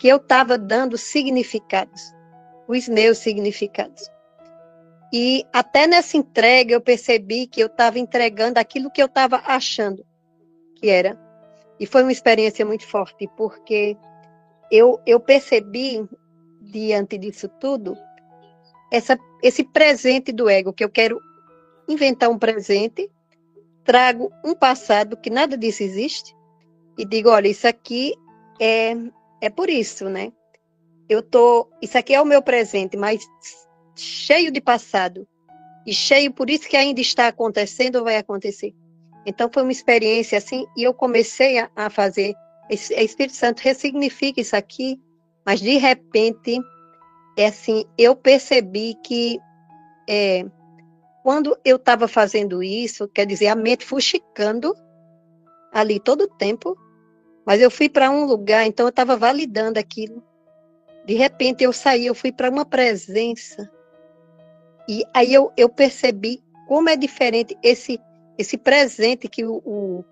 que 0.00 0.08
eu 0.08 0.16
estava 0.16 0.56
dando 0.56 0.96
significados, 0.96 2.00
os 2.66 2.88
meus 2.88 3.18
significados. 3.18 4.10
E 5.12 5.44
até 5.52 5.86
nessa 5.86 6.16
entrega 6.16 6.72
eu 6.72 6.80
percebi 6.80 7.46
que 7.46 7.60
eu 7.60 7.66
estava 7.66 7.98
entregando 7.98 8.58
aquilo 8.58 8.90
que 8.90 9.02
eu 9.02 9.06
estava 9.06 9.42
achando 9.44 10.02
que 10.76 10.88
era. 10.88 11.20
E 11.78 11.84
foi 11.84 12.02
uma 12.02 12.12
experiência 12.12 12.64
muito 12.64 12.86
forte, 12.86 13.28
porque 13.36 13.98
eu, 14.70 14.98
eu 15.04 15.20
percebi, 15.20 16.02
diante 16.62 17.18
disso 17.18 17.46
tudo, 17.60 17.94
essa, 18.90 19.18
esse 19.42 19.64
presente 19.64 20.32
do 20.32 20.48
ego, 20.48 20.72
que 20.72 20.82
eu 20.82 20.88
quero 20.88 21.20
inventar 21.86 22.30
um 22.30 22.38
presente, 22.38 23.10
trago 23.90 24.30
um 24.44 24.54
passado 24.54 25.16
que 25.16 25.28
nada 25.28 25.58
disso 25.58 25.82
existe, 25.82 26.32
e 26.96 27.04
digo, 27.04 27.28
olha, 27.28 27.48
isso 27.48 27.66
aqui 27.66 28.14
é, 28.60 28.94
é 29.40 29.50
por 29.50 29.68
isso, 29.68 30.08
né? 30.08 30.32
Eu 31.08 31.24
tô, 31.24 31.68
isso 31.82 31.98
aqui 31.98 32.14
é 32.14 32.22
o 32.22 32.24
meu 32.24 32.40
presente, 32.40 32.96
mas 32.96 33.26
cheio 33.96 34.52
de 34.52 34.60
passado, 34.60 35.26
e 35.84 35.92
cheio, 35.92 36.32
por 36.32 36.48
isso 36.48 36.68
que 36.68 36.76
ainda 36.76 37.00
está 37.00 37.26
acontecendo 37.26 37.96
ou 37.96 38.04
vai 38.04 38.16
acontecer. 38.16 38.72
Então 39.26 39.50
foi 39.52 39.64
uma 39.64 39.72
experiência 39.72 40.38
assim, 40.38 40.66
e 40.76 40.84
eu 40.84 40.94
comecei 40.94 41.58
a, 41.58 41.68
a 41.74 41.90
fazer. 41.90 42.32
Espírito 42.70 43.34
Santo 43.34 43.58
ressignifica 43.58 44.40
isso 44.40 44.54
aqui, 44.54 45.00
mas 45.44 45.60
de 45.60 45.78
repente, 45.78 46.60
é 47.36 47.46
assim, 47.46 47.84
eu 47.98 48.14
percebi 48.14 48.94
que 49.04 49.40
é, 50.08 50.44
quando 51.22 51.56
eu 51.64 51.76
estava 51.76 52.08
fazendo 52.08 52.62
isso, 52.62 53.08
quer 53.08 53.26
dizer, 53.26 53.48
a 53.48 53.54
mente 53.54 53.84
fuxicando 53.84 54.74
ali 55.72 56.00
todo 56.00 56.22
o 56.22 56.28
tempo, 56.28 56.76
mas 57.44 57.60
eu 57.60 57.70
fui 57.70 57.88
para 57.88 58.10
um 58.10 58.24
lugar, 58.24 58.66
então 58.66 58.86
eu 58.86 58.90
estava 58.90 59.16
validando 59.16 59.78
aquilo. 59.78 60.22
De 61.04 61.14
repente 61.14 61.64
eu 61.64 61.72
saí, 61.72 62.06
eu 62.06 62.14
fui 62.14 62.32
para 62.32 62.50
uma 62.50 62.64
presença. 62.64 63.70
E 64.88 65.04
aí 65.14 65.32
eu, 65.32 65.52
eu 65.56 65.68
percebi 65.68 66.42
como 66.66 66.88
é 66.88 66.96
diferente 66.96 67.56
esse 67.62 68.00
esse 68.38 68.56
presente 68.56 69.28
que 69.28 69.44
o, 69.44 69.56
o, 69.66 70.04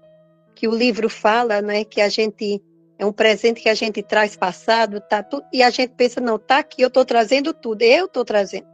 que 0.55 0.69
o 0.69 0.75
livro 0.75 1.09
fala, 1.09 1.63
né, 1.63 1.83
que 1.83 1.99
a 1.99 2.11
gente 2.11 2.63
é 2.99 3.07
um 3.07 3.13
presente 3.13 3.63
que 3.63 3.71
a 3.71 3.75
gente 3.75 4.03
traz 4.03 4.37
passado, 4.37 5.01
tá 5.01 5.23
tudo, 5.23 5.47
e 5.51 5.63
a 5.63 5.71
gente 5.71 5.95
pensa 5.95 6.21
não, 6.21 6.39
tá 6.39 6.59
aqui, 6.59 6.83
eu 6.83 6.89
estou 6.89 7.07
trazendo 7.07 7.55
tudo, 7.55 7.81
eu 7.81 8.05
estou 8.05 8.25
trazendo 8.27 8.67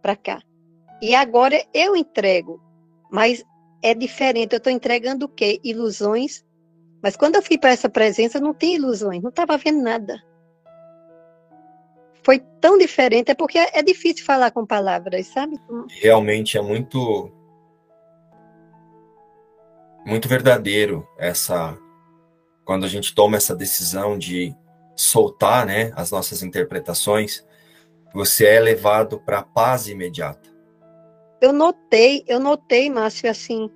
para 0.00 0.16
cá. 0.16 0.40
E 1.00 1.14
agora 1.14 1.64
eu 1.72 1.94
entrego, 1.94 2.60
mas 3.10 3.44
é 3.82 3.94
diferente. 3.94 4.52
Eu 4.52 4.58
estou 4.58 4.72
entregando 4.72 5.26
o 5.26 5.28
quê? 5.28 5.60
Ilusões. 5.62 6.44
Mas 7.02 7.16
quando 7.16 7.36
eu 7.36 7.42
fui 7.42 7.56
para 7.56 7.70
essa 7.70 7.88
presença, 7.88 8.40
não 8.40 8.52
tem 8.52 8.74
ilusões, 8.74 9.22
não 9.22 9.30
estava 9.30 9.56
vendo 9.56 9.80
nada. 9.82 10.20
Foi 12.24 12.40
tão 12.60 12.76
diferente, 12.76 13.30
é 13.30 13.34
porque 13.34 13.56
é 13.58 13.82
difícil 13.82 14.24
falar 14.24 14.50
com 14.50 14.66
palavras, 14.66 15.28
sabe? 15.28 15.58
Realmente 16.00 16.58
é 16.58 16.60
muito 16.60 17.32
muito 20.04 20.28
verdadeiro 20.28 21.06
essa 21.18 21.78
quando 22.64 22.84
a 22.84 22.88
gente 22.88 23.14
toma 23.14 23.36
essa 23.36 23.54
decisão 23.54 24.18
de 24.18 24.54
soltar, 24.96 25.64
né, 25.64 25.92
as 25.94 26.10
nossas 26.10 26.42
interpretações, 26.42 27.46
você 28.12 28.46
é 28.46 28.60
levado 28.60 29.20
para 29.20 29.38
a 29.38 29.42
paz 29.42 29.86
imediata 29.86 30.57
eu 31.40 31.52
notei, 31.52 32.24
eu 32.26 32.40
notei, 32.40 32.90
Márcio, 32.90 33.30
assim, 33.30 33.70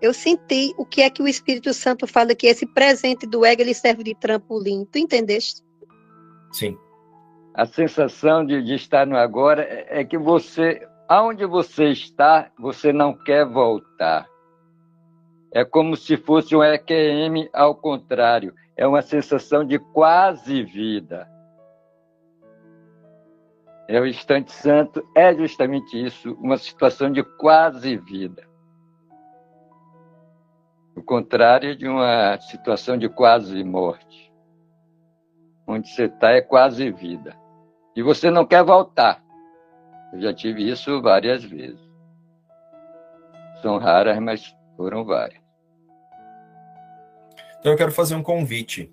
eu 0.00 0.12
senti 0.12 0.74
o 0.76 0.84
que 0.84 1.02
é 1.02 1.08
que 1.08 1.22
o 1.22 1.28
Espírito 1.28 1.72
Santo 1.72 2.06
fala 2.06 2.34
que 2.34 2.46
esse 2.46 2.66
presente 2.66 3.26
do 3.26 3.44
ego 3.44 3.62
ele 3.62 3.74
serve 3.74 4.02
de 4.02 4.14
trampolim. 4.14 4.84
Tu 4.90 4.98
entendeste? 4.98 5.62
Sim. 6.50 6.76
A 7.54 7.66
sensação 7.66 8.44
de, 8.44 8.62
de 8.62 8.74
estar 8.74 9.06
no 9.06 9.16
agora 9.16 9.62
é, 9.62 10.00
é 10.00 10.04
que 10.04 10.18
você, 10.18 10.86
aonde 11.08 11.46
você 11.46 11.90
está, 11.90 12.50
você 12.58 12.92
não 12.92 13.14
quer 13.14 13.46
voltar. 13.46 14.26
É 15.52 15.64
como 15.64 15.96
se 15.96 16.16
fosse 16.16 16.56
um 16.56 16.64
EQM 16.64 17.48
ao 17.52 17.74
contrário. 17.74 18.54
É 18.76 18.86
uma 18.86 19.02
sensação 19.02 19.64
de 19.64 19.78
quase 19.78 20.62
vida. 20.64 21.28
É 23.92 24.00
o 24.00 24.06
instante 24.06 24.50
santo, 24.50 25.06
é 25.14 25.34
justamente 25.34 26.02
isso, 26.02 26.32
uma 26.40 26.56
situação 26.56 27.12
de 27.12 27.22
quase 27.22 27.94
vida. 27.98 28.48
O 30.96 31.02
contrário 31.02 31.76
de 31.76 31.86
uma 31.86 32.40
situação 32.40 32.96
de 32.96 33.06
quase 33.10 33.62
morte. 33.62 34.32
Onde 35.66 35.90
você 35.90 36.04
está 36.04 36.30
é 36.30 36.40
quase 36.40 36.90
vida. 36.90 37.36
E 37.94 38.02
você 38.02 38.30
não 38.30 38.46
quer 38.46 38.64
voltar. 38.64 39.22
Eu 40.14 40.22
já 40.22 40.32
tive 40.32 40.66
isso 40.66 41.02
várias 41.02 41.44
vezes. 41.44 41.86
São 43.60 43.76
raras, 43.76 44.18
mas 44.20 44.56
foram 44.74 45.04
várias. 45.04 45.42
Então 47.58 47.72
eu 47.72 47.76
quero 47.76 47.92
fazer 47.92 48.14
um 48.14 48.22
convite 48.22 48.90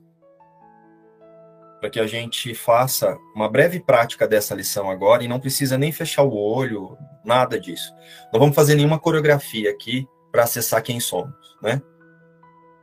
para 1.80 1.90
que 1.90 2.00
a 2.00 2.08
gente 2.08 2.54
faça 2.54 3.18
uma 3.34 3.50
breve 3.50 3.80
prática 3.80 4.28
dessa 4.28 4.54
lição 4.54 4.90
agora 4.90 5.24
e 5.24 5.28
não 5.28 5.40
precisa 5.40 5.78
nem 5.78 5.92
fechar 5.92 6.24
o 6.24 6.36
olho, 6.36 6.98
nada 7.24 7.60
disso. 7.60 7.94
Não 8.34 8.40
vamos 8.40 8.56
fazer 8.56 8.76
nenhuma 8.76 9.00
coreografia 9.00 9.70
aqui 9.70 10.08
para 10.32 10.44
acessar 10.44 10.84
quem 10.84 11.00
somos, 11.00 11.58
né? 11.62 11.82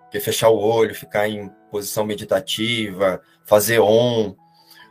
Porque 0.00 0.20
fechar 0.20 0.48
o 0.48 0.58
olho, 0.58 0.94
ficar 0.94 1.28
em 1.28 1.50
posição 1.70 2.06
meditativa, 2.06 3.20
fazer 3.44 3.80
on, 3.80 4.34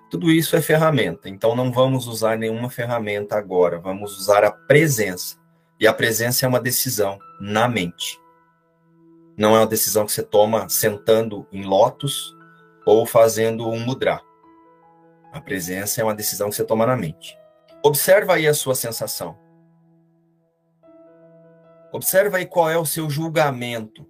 tudo 0.09 0.31
isso 0.31 0.55
é 0.55 0.61
ferramenta. 0.61 1.27
Então 1.27 1.55
não 1.55 1.71
vamos 1.71 2.07
usar 2.07 2.37
nenhuma 2.37 2.69
ferramenta 2.69 3.35
agora, 3.35 3.79
vamos 3.79 4.17
usar 4.17 4.43
a 4.43 4.51
presença. 4.51 5.37
E 5.79 5.87
a 5.87 5.93
presença 5.93 6.45
é 6.45 6.49
uma 6.49 6.59
decisão 6.59 7.17
na 7.39 7.67
mente. 7.67 8.19
Não 9.37 9.55
é 9.55 9.59
uma 9.59 9.67
decisão 9.67 10.05
que 10.05 10.11
você 10.11 10.23
toma 10.23 10.69
sentando 10.69 11.45
em 11.51 11.63
lótus 11.63 12.35
ou 12.85 13.05
fazendo 13.05 13.67
um 13.67 13.79
mudra. 13.79 14.21
A 15.31 15.41
presença 15.41 15.99
é 15.99 16.03
uma 16.03 16.15
decisão 16.15 16.49
que 16.49 16.55
você 16.55 16.63
toma 16.63 16.85
na 16.85 16.95
mente. 16.95 17.37
Observa 17.83 18.35
aí 18.35 18.47
a 18.47 18.53
sua 18.53 18.75
sensação. 18.75 19.37
Observa 21.91 22.37
aí 22.37 22.45
qual 22.45 22.69
é 22.69 22.77
o 22.77 22.85
seu 22.85 23.09
julgamento 23.09 24.07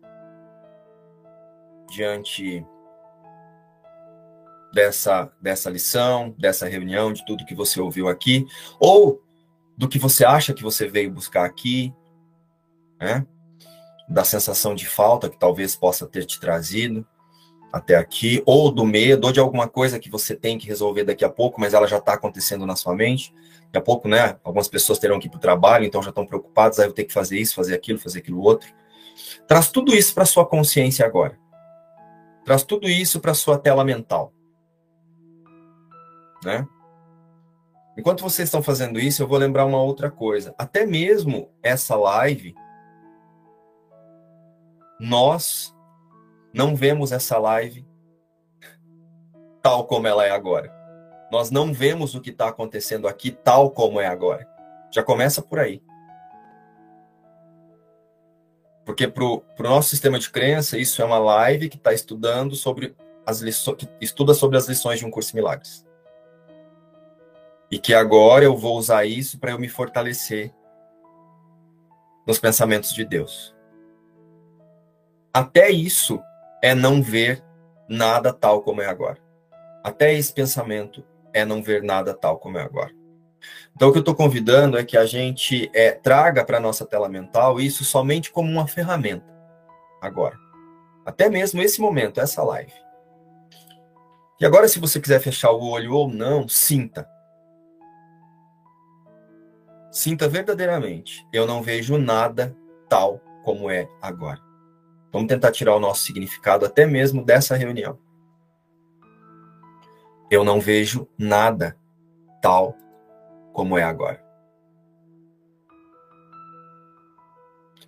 diante 1.90 2.66
dessa, 4.74 5.32
dessa 5.42 5.70
lição, 5.70 6.36
dessa 6.38 6.68
reunião, 6.68 7.14
de 7.14 7.26
tudo 7.26 7.46
que 7.46 7.56
você 7.56 7.80
ouviu 7.80 8.08
aqui, 8.08 8.46
ou 8.80 9.22
do 9.78 9.88
que 9.88 10.00
você 10.00 10.26
acha 10.26 10.54
que 10.54 10.64
você 10.64 10.88
veio 10.88 11.12
buscar 11.12 11.46
aqui, 11.46 11.94
né? 13.00 13.26
da 14.08 14.24
sensação 14.24 14.76
de 14.76 14.88
falta 14.88 15.30
que 15.30 15.40
talvez 15.40 15.76
possa 15.76 16.06
ter 16.06 16.26
te 16.26 16.40
trazido 16.40 17.06
até 17.76 17.98
aqui, 17.98 18.42
ou 18.46 18.72
do 18.72 18.86
medo, 18.86 19.28
ou 19.28 19.34
de 19.34 19.40
alguma 19.42 19.68
coisa 19.68 20.00
que 20.00 20.10
você 20.10 20.34
tem 20.34 20.58
que 20.58 20.66
resolver 20.66 21.04
daqui 21.04 21.26
a 21.26 21.30
pouco, 21.30 21.60
mas 21.60 21.74
ela 21.74 21.86
já 21.86 21.98
está 21.98 22.14
acontecendo 22.14 22.66
na 22.66 22.74
sua 22.74 22.96
mente. 22.96 23.34
Daqui 23.66 23.78
a 23.80 23.82
pouco, 23.82 24.08
né? 24.08 24.38
Algumas 24.46 24.70
pessoas 24.70 24.98
terão 24.98 25.20
que 25.20 25.28
ir 25.28 25.30
para 25.30 25.38
o 25.38 25.42
trabalho, 25.42 25.84
então 25.84 26.02
já 26.02 26.08
estão 26.08 26.26
preocupadas, 26.26 26.80
aí 26.80 26.88
eu 26.88 26.94
tenho 26.94 27.06
que 27.06 27.14
fazer 27.14 27.38
isso, 27.38 27.54
fazer 27.54 27.76
aquilo, 27.76 28.00
fazer 28.00 28.20
aquilo 28.20 28.40
outro. 28.40 28.74
Traz 29.46 29.70
tudo 29.70 29.94
isso 29.94 30.16
para 30.16 30.24
sua 30.24 30.46
consciência 30.46 31.06
agora. 31.06 31.38
Traz 32.46 32.64
tudo 32.64 32.88
isso 32.88 33.20
para 33.20 33.34
sua 33.34 33.58
tela 33.58 33.84
mental. 33.84 34.32
Né? 36.46 36.66
Enquanto 37.98 38.24
vocês 38.24 38.48
estão 38.48 38.64
fazendo 38.64 38.98
isso, 38.98 39.22
eu 39.22 39.28
vou 39.28 39.38
lembrar 39.38 39.66
uma 39.66 39.82
outra 39.82 40.10
coisa. 40.10 40.56
Até 40.58 40.86
mesmo 40.86 41.50
essa 41.62 41.98
live, 41.98 42.56
nós 44.98 45.75
não 46.56 46.74
vemos 46.74 47.12
essa 47.12 47.38
live 47.38 47.86
tal 49.62 49.86
como 49.86 50.08
ela 50.08 50.26
é 50.26 50.32
agora. 50.32 50.74
Nós 51.30 51.52
não 51.52 51.74
vemos 51.74 52.16
o 52.16 52.22
que 52.22 52.30
está 52.30 52.48
acontecendo 52.48 53.10
aqui 53.10 53.30
tal 53.30 53.72
como 53.72 54.00
é 54.00 54.08
agora. 54.08 54.48
Já 54.90 55.04
começa 55.04 55.42
por 55.42 55.60
aí. 55.60 55.84
Porque 58.86 59.06
para 59.06 59.26
o 59.26 59.44
nosso 59.60 59.90
sistema 59.90 60.18
de 60.18 60.30
crença, 60.30 60.78
isso 60.78 61.02
é 61.02 61.06
uma 61.06 61.20
live 61.20 61.68
que 61.68 61.76
está 61.76 61.92
estudando 61.92 62.56
sobre 62.56 62.96
as 63.26 63.42
lições, 63.42 63.90
estuda 64.00 64.34
sobre 64.34 64.56
as 64.56 64.66
lições 64.66 65.00
de 65.00 65.06
um 65.06 65.12
curso 65.12 65.32
de 65.32 65.36
milagres. 65.36 65.86
E 67.70 67.78
que 67.78 67.94
agora 67.94 68.46
eu 68.46 68.56
vou 68.56 68.78
usar 68.78 69.04
isso 69.04 69.38
para 69.40 69.52
eu 69.52 69.60
me 69.60 69.68
fortalecer 69.68 70.54
nos 72.26 72.40
pensamentos 72.40 72.94
de 72.94 73.04
Deus. 73.04 73.54
Até 75.34 75.70
isso 75.70 76.24
é 76.66 76.74
não 76.74 77.00
ver 77.00 77.44
nada 77.88 78.34
tal 78.34 78.64
como 78.64 78.82
é 78.82 78.88
agora. 78.88 79.20
Até 79.84 80.16
esse 80.16 80.34
pensamento 80.34 81.06
é 81.32 81.46
não 81.46 81.62
ver 81.62 81.84
nada 81.84 82.12
tal 82.12 82.40
como 82.40 82.58
é 82.58 82.64
agora. 82.64 82.92
Então, 83.76 83.90
o 83.90 83.92
que 83.92 84.00
eu 84.00 84.02
estou 84.02 84.16
convidando 84.16 84.76
é 84.76 84.84
que 84.84 84.98
a 84.98 85.06
gente 85.06 85.70
é, 85.76 85.92
traga 85.92 86.44
para 86.44 86.58
a 86.58 86.60
nossa 86.60 86.84
tela 86.84 87.08
mental 87.08 87.62
isso 87.62 87.86
somente 87.86 88.32
como 88.32 88.50
uma 88.50 88.68
ferramenta, 88.68 89.32
agora. 90.02 90.36
Até 91.06 91.30
mesmo 91.30 91.62
esse 91.62 91.80
momento, 91.80 92.20
essa 92.20 92.42
live. 92.42 92.74
E 94.42 94.46
agora, 94.46 94.68
se 94.68 94.80
você 94.80 95.00
quiser 95.00 95.20
fechar 95.20 95.52
o 95.52 95.70
olho 95.70 95.94
ou 95.94 96.10
não, 96.10 96.48
sinta. 96.48 97.08
Sinta 99.92 100.28
verdadeiramente. 100.28 101.24
Eu 101.32 101.46
não 101.46 101.62
vejo 101.62 101.96
nada 102.00 102.58
tal 102.90 103.22
como 103.44 103.70
é 103.70 103.88
agora. 104.02 104.45
Vamos 105.16 105.30
tentar 105.30 105.54
tirar 105.54 105.74
o 105.74 105.80
nosso 105.80 106.04
significado 106.04 106.66
até 106.66 106.86
mesmo 106.86 107.24
dessa 107.24 107.56
reunião. 107.56 107.98
Eu 110.30 110.44
não 110.44 110.60
vejo 110.60 111.08
nada 111.18 111.78
tal 112.42 112.76
como 113.54 113.78
é 113.78 113.84
agora. 113.84 114.22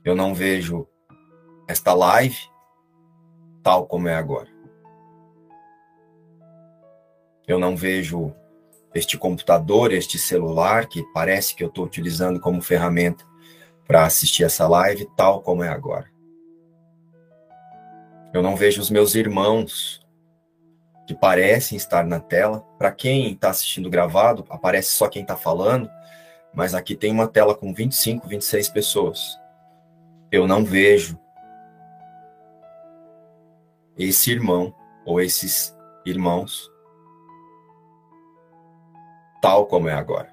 Eu 0.06 0.16
não 0.16 0.34
vejo 0.34 0.88
esta 1.68 1.94
live 1.94 2.38
tal 3.62 3.86
como 3.88 4.08
é 4.08 4.16
agora. 4.16 4.48
Eu 7.46 7.60
não 7.60 7.76
vejo 7.76 8.34
este 8.96 9.18
computador, 9.18 9.92
este 9.92 10.18
celular 10.18 10.88
que 10.88 11.04
parece 11.14 11.54
que 11.54 11.62
eu 11.62 11.68
estou 11.68 11.84
utilizando 11.84 12.40
como 12.40 12.62
ferramenta 12.62 13.26
para 13.86 14.06
assistir 14.06 14.46
essa 14.46 14.66
live, 14.66 15.06
tal 15.18 15.42
como 15.42 15.62
é 15.62 15.68
agora. 15.68 16.17
Eu 18.38 18.44
não 18.44 18.56
vejo 18.56 18.80
os 18.80 18.92
meus 18.92 19.16
irmãos 19.16 20.00
que 21.08 21.16
parecem 21.16 21.76
estar 21.76 22.06
na 22.06 22.20
tela. 22.20 22.60
Para 22.78 22.92
quem 22.92 23.32
está 23.32 23.50
assistindo 23.50 23.90
gravado, 23.90 24.46
aparece 24.48 24.92
só 24.92 25.10
quem 25.10 25.24
está 25.24 25.36
falando, 25.36 25.90
mas 26.54 26.76
aqui 26.76 26.96
tem 26.96 27.12
uma 27.12 27.28
tela 27.28 27.56
com 27.56 27.74
25, 27.74 28.28
26 28.28 28.70
pessoas. 28.70 29.40
Eu 30.32 30.48
não 30.48 30.64
vejo 30.64 31.20
esse 33.98 34.34
irmão 34.34 34.72
ou 35.04 35.20
esses 35.20 35.76
irmãos 36.06 36.72
tal 39.42 39.66
como 39.66 39.90
é 39.90 39.94
agora. 39.94 40.32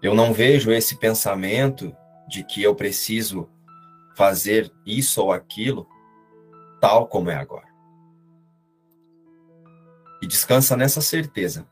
Eu 0.00 0.14
não 0.14 0.32
vejo 0.32 0.72
esse 0.72 0.96
pensamento 0.96 1.94
de 2.28 2.44
que 2.44 2.62
eu 2.62 2.74
preciso 2.74 3.48
fazer 4.14 4.72
isso 4.84 5.22
ou 5.22 5.32
aquilo 5.32 5.88
tal 6.80 7.06
como 7.08 7.30
é 7.30 7.36
agora. 7.36 7.68
E 10.20 10.26
descansa 10.26 10.76
nessa 10.76 11.00
certeza 11.00 11.66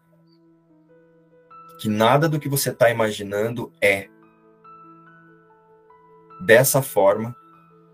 que 1.78 1.88
nada 1.88 2.28
do 2.28 2.40
que 2.40 2.48
você 2.48 2.70
está 2.70 2.90
imaginando 2.90 3.72
é 3.80 4.08
dessa 6.40 6.80
forma 6.80 7.36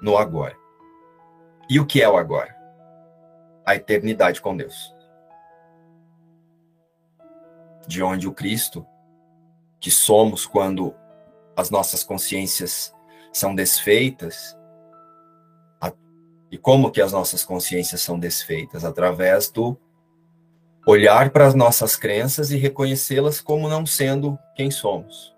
no 0.01 0.17
agora. 0.17 0.57
E 1.69 1.81
o 1.81 1.87
que 1.87 2.03
é 2.03 2.09
o 2.09 2.17
agora? 2.17 2.55
A 3.65 3.75
eternidade 3.75 4.41
com 4.41 4.57
Deus. 4.57 4.95
De 7.87 8.03
onde 8.03 8.29
o 8.29 8.33
Cristo, 8.33 8.87
que 9.81 9.91
somos 9.91 10.47
quando 10.47 10.95
as 11.57 11.71
nossas 11.71 12.03
consciências 12.03 12.95
são 13.33 13.55
desfeitas. 13.55 14.57
E 16.51 16.59
como 16.59 16.91
que 16.91 17.01
as 17.01 17.13
nossas 17.13 17.43
consciências 17.43 18.03
são 18.03 18.19
desfeitas? 18.19 18.85
Através 18.85 19.51
do 19.51 19.75
olhar 20.87 21.31
para 21.31 21.47
as 21.47 21.55
nossas 21.55 21.97
crenças 21.97 22.51
e 22.51 22.59
reconhecê-las 22.59 23.41
como 23.41 23.71
não 23.71 23.87
sendo 23.87 24.39
quem 24.55 24.71
somos. 24.71 25.35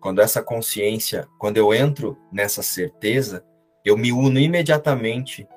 Quando 0.00 0.20
essa 0.20 0.42
consciência, 0.42 1.26
quando 1.38 1.56
eu 1.56 1.72
entro 1.72 2.18
nessa 2.30 2.62
certeza, 2.62 3.42
eu 3.82 3.96
me 3.96 4.12
uno 4.12 4.38
imediatamente 4.38 5.48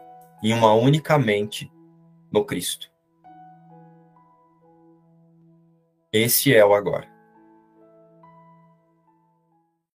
em 0.42 0.54
uma 0.54 0.74
única 0.74 1.18
mente 1.18 1.70
no 2.32 2.46
Cristo. 2.46 2.90
Esse 6.14 6.56
é 6.56 6.66
o 6.66 6.74
agora. 6.74 7.17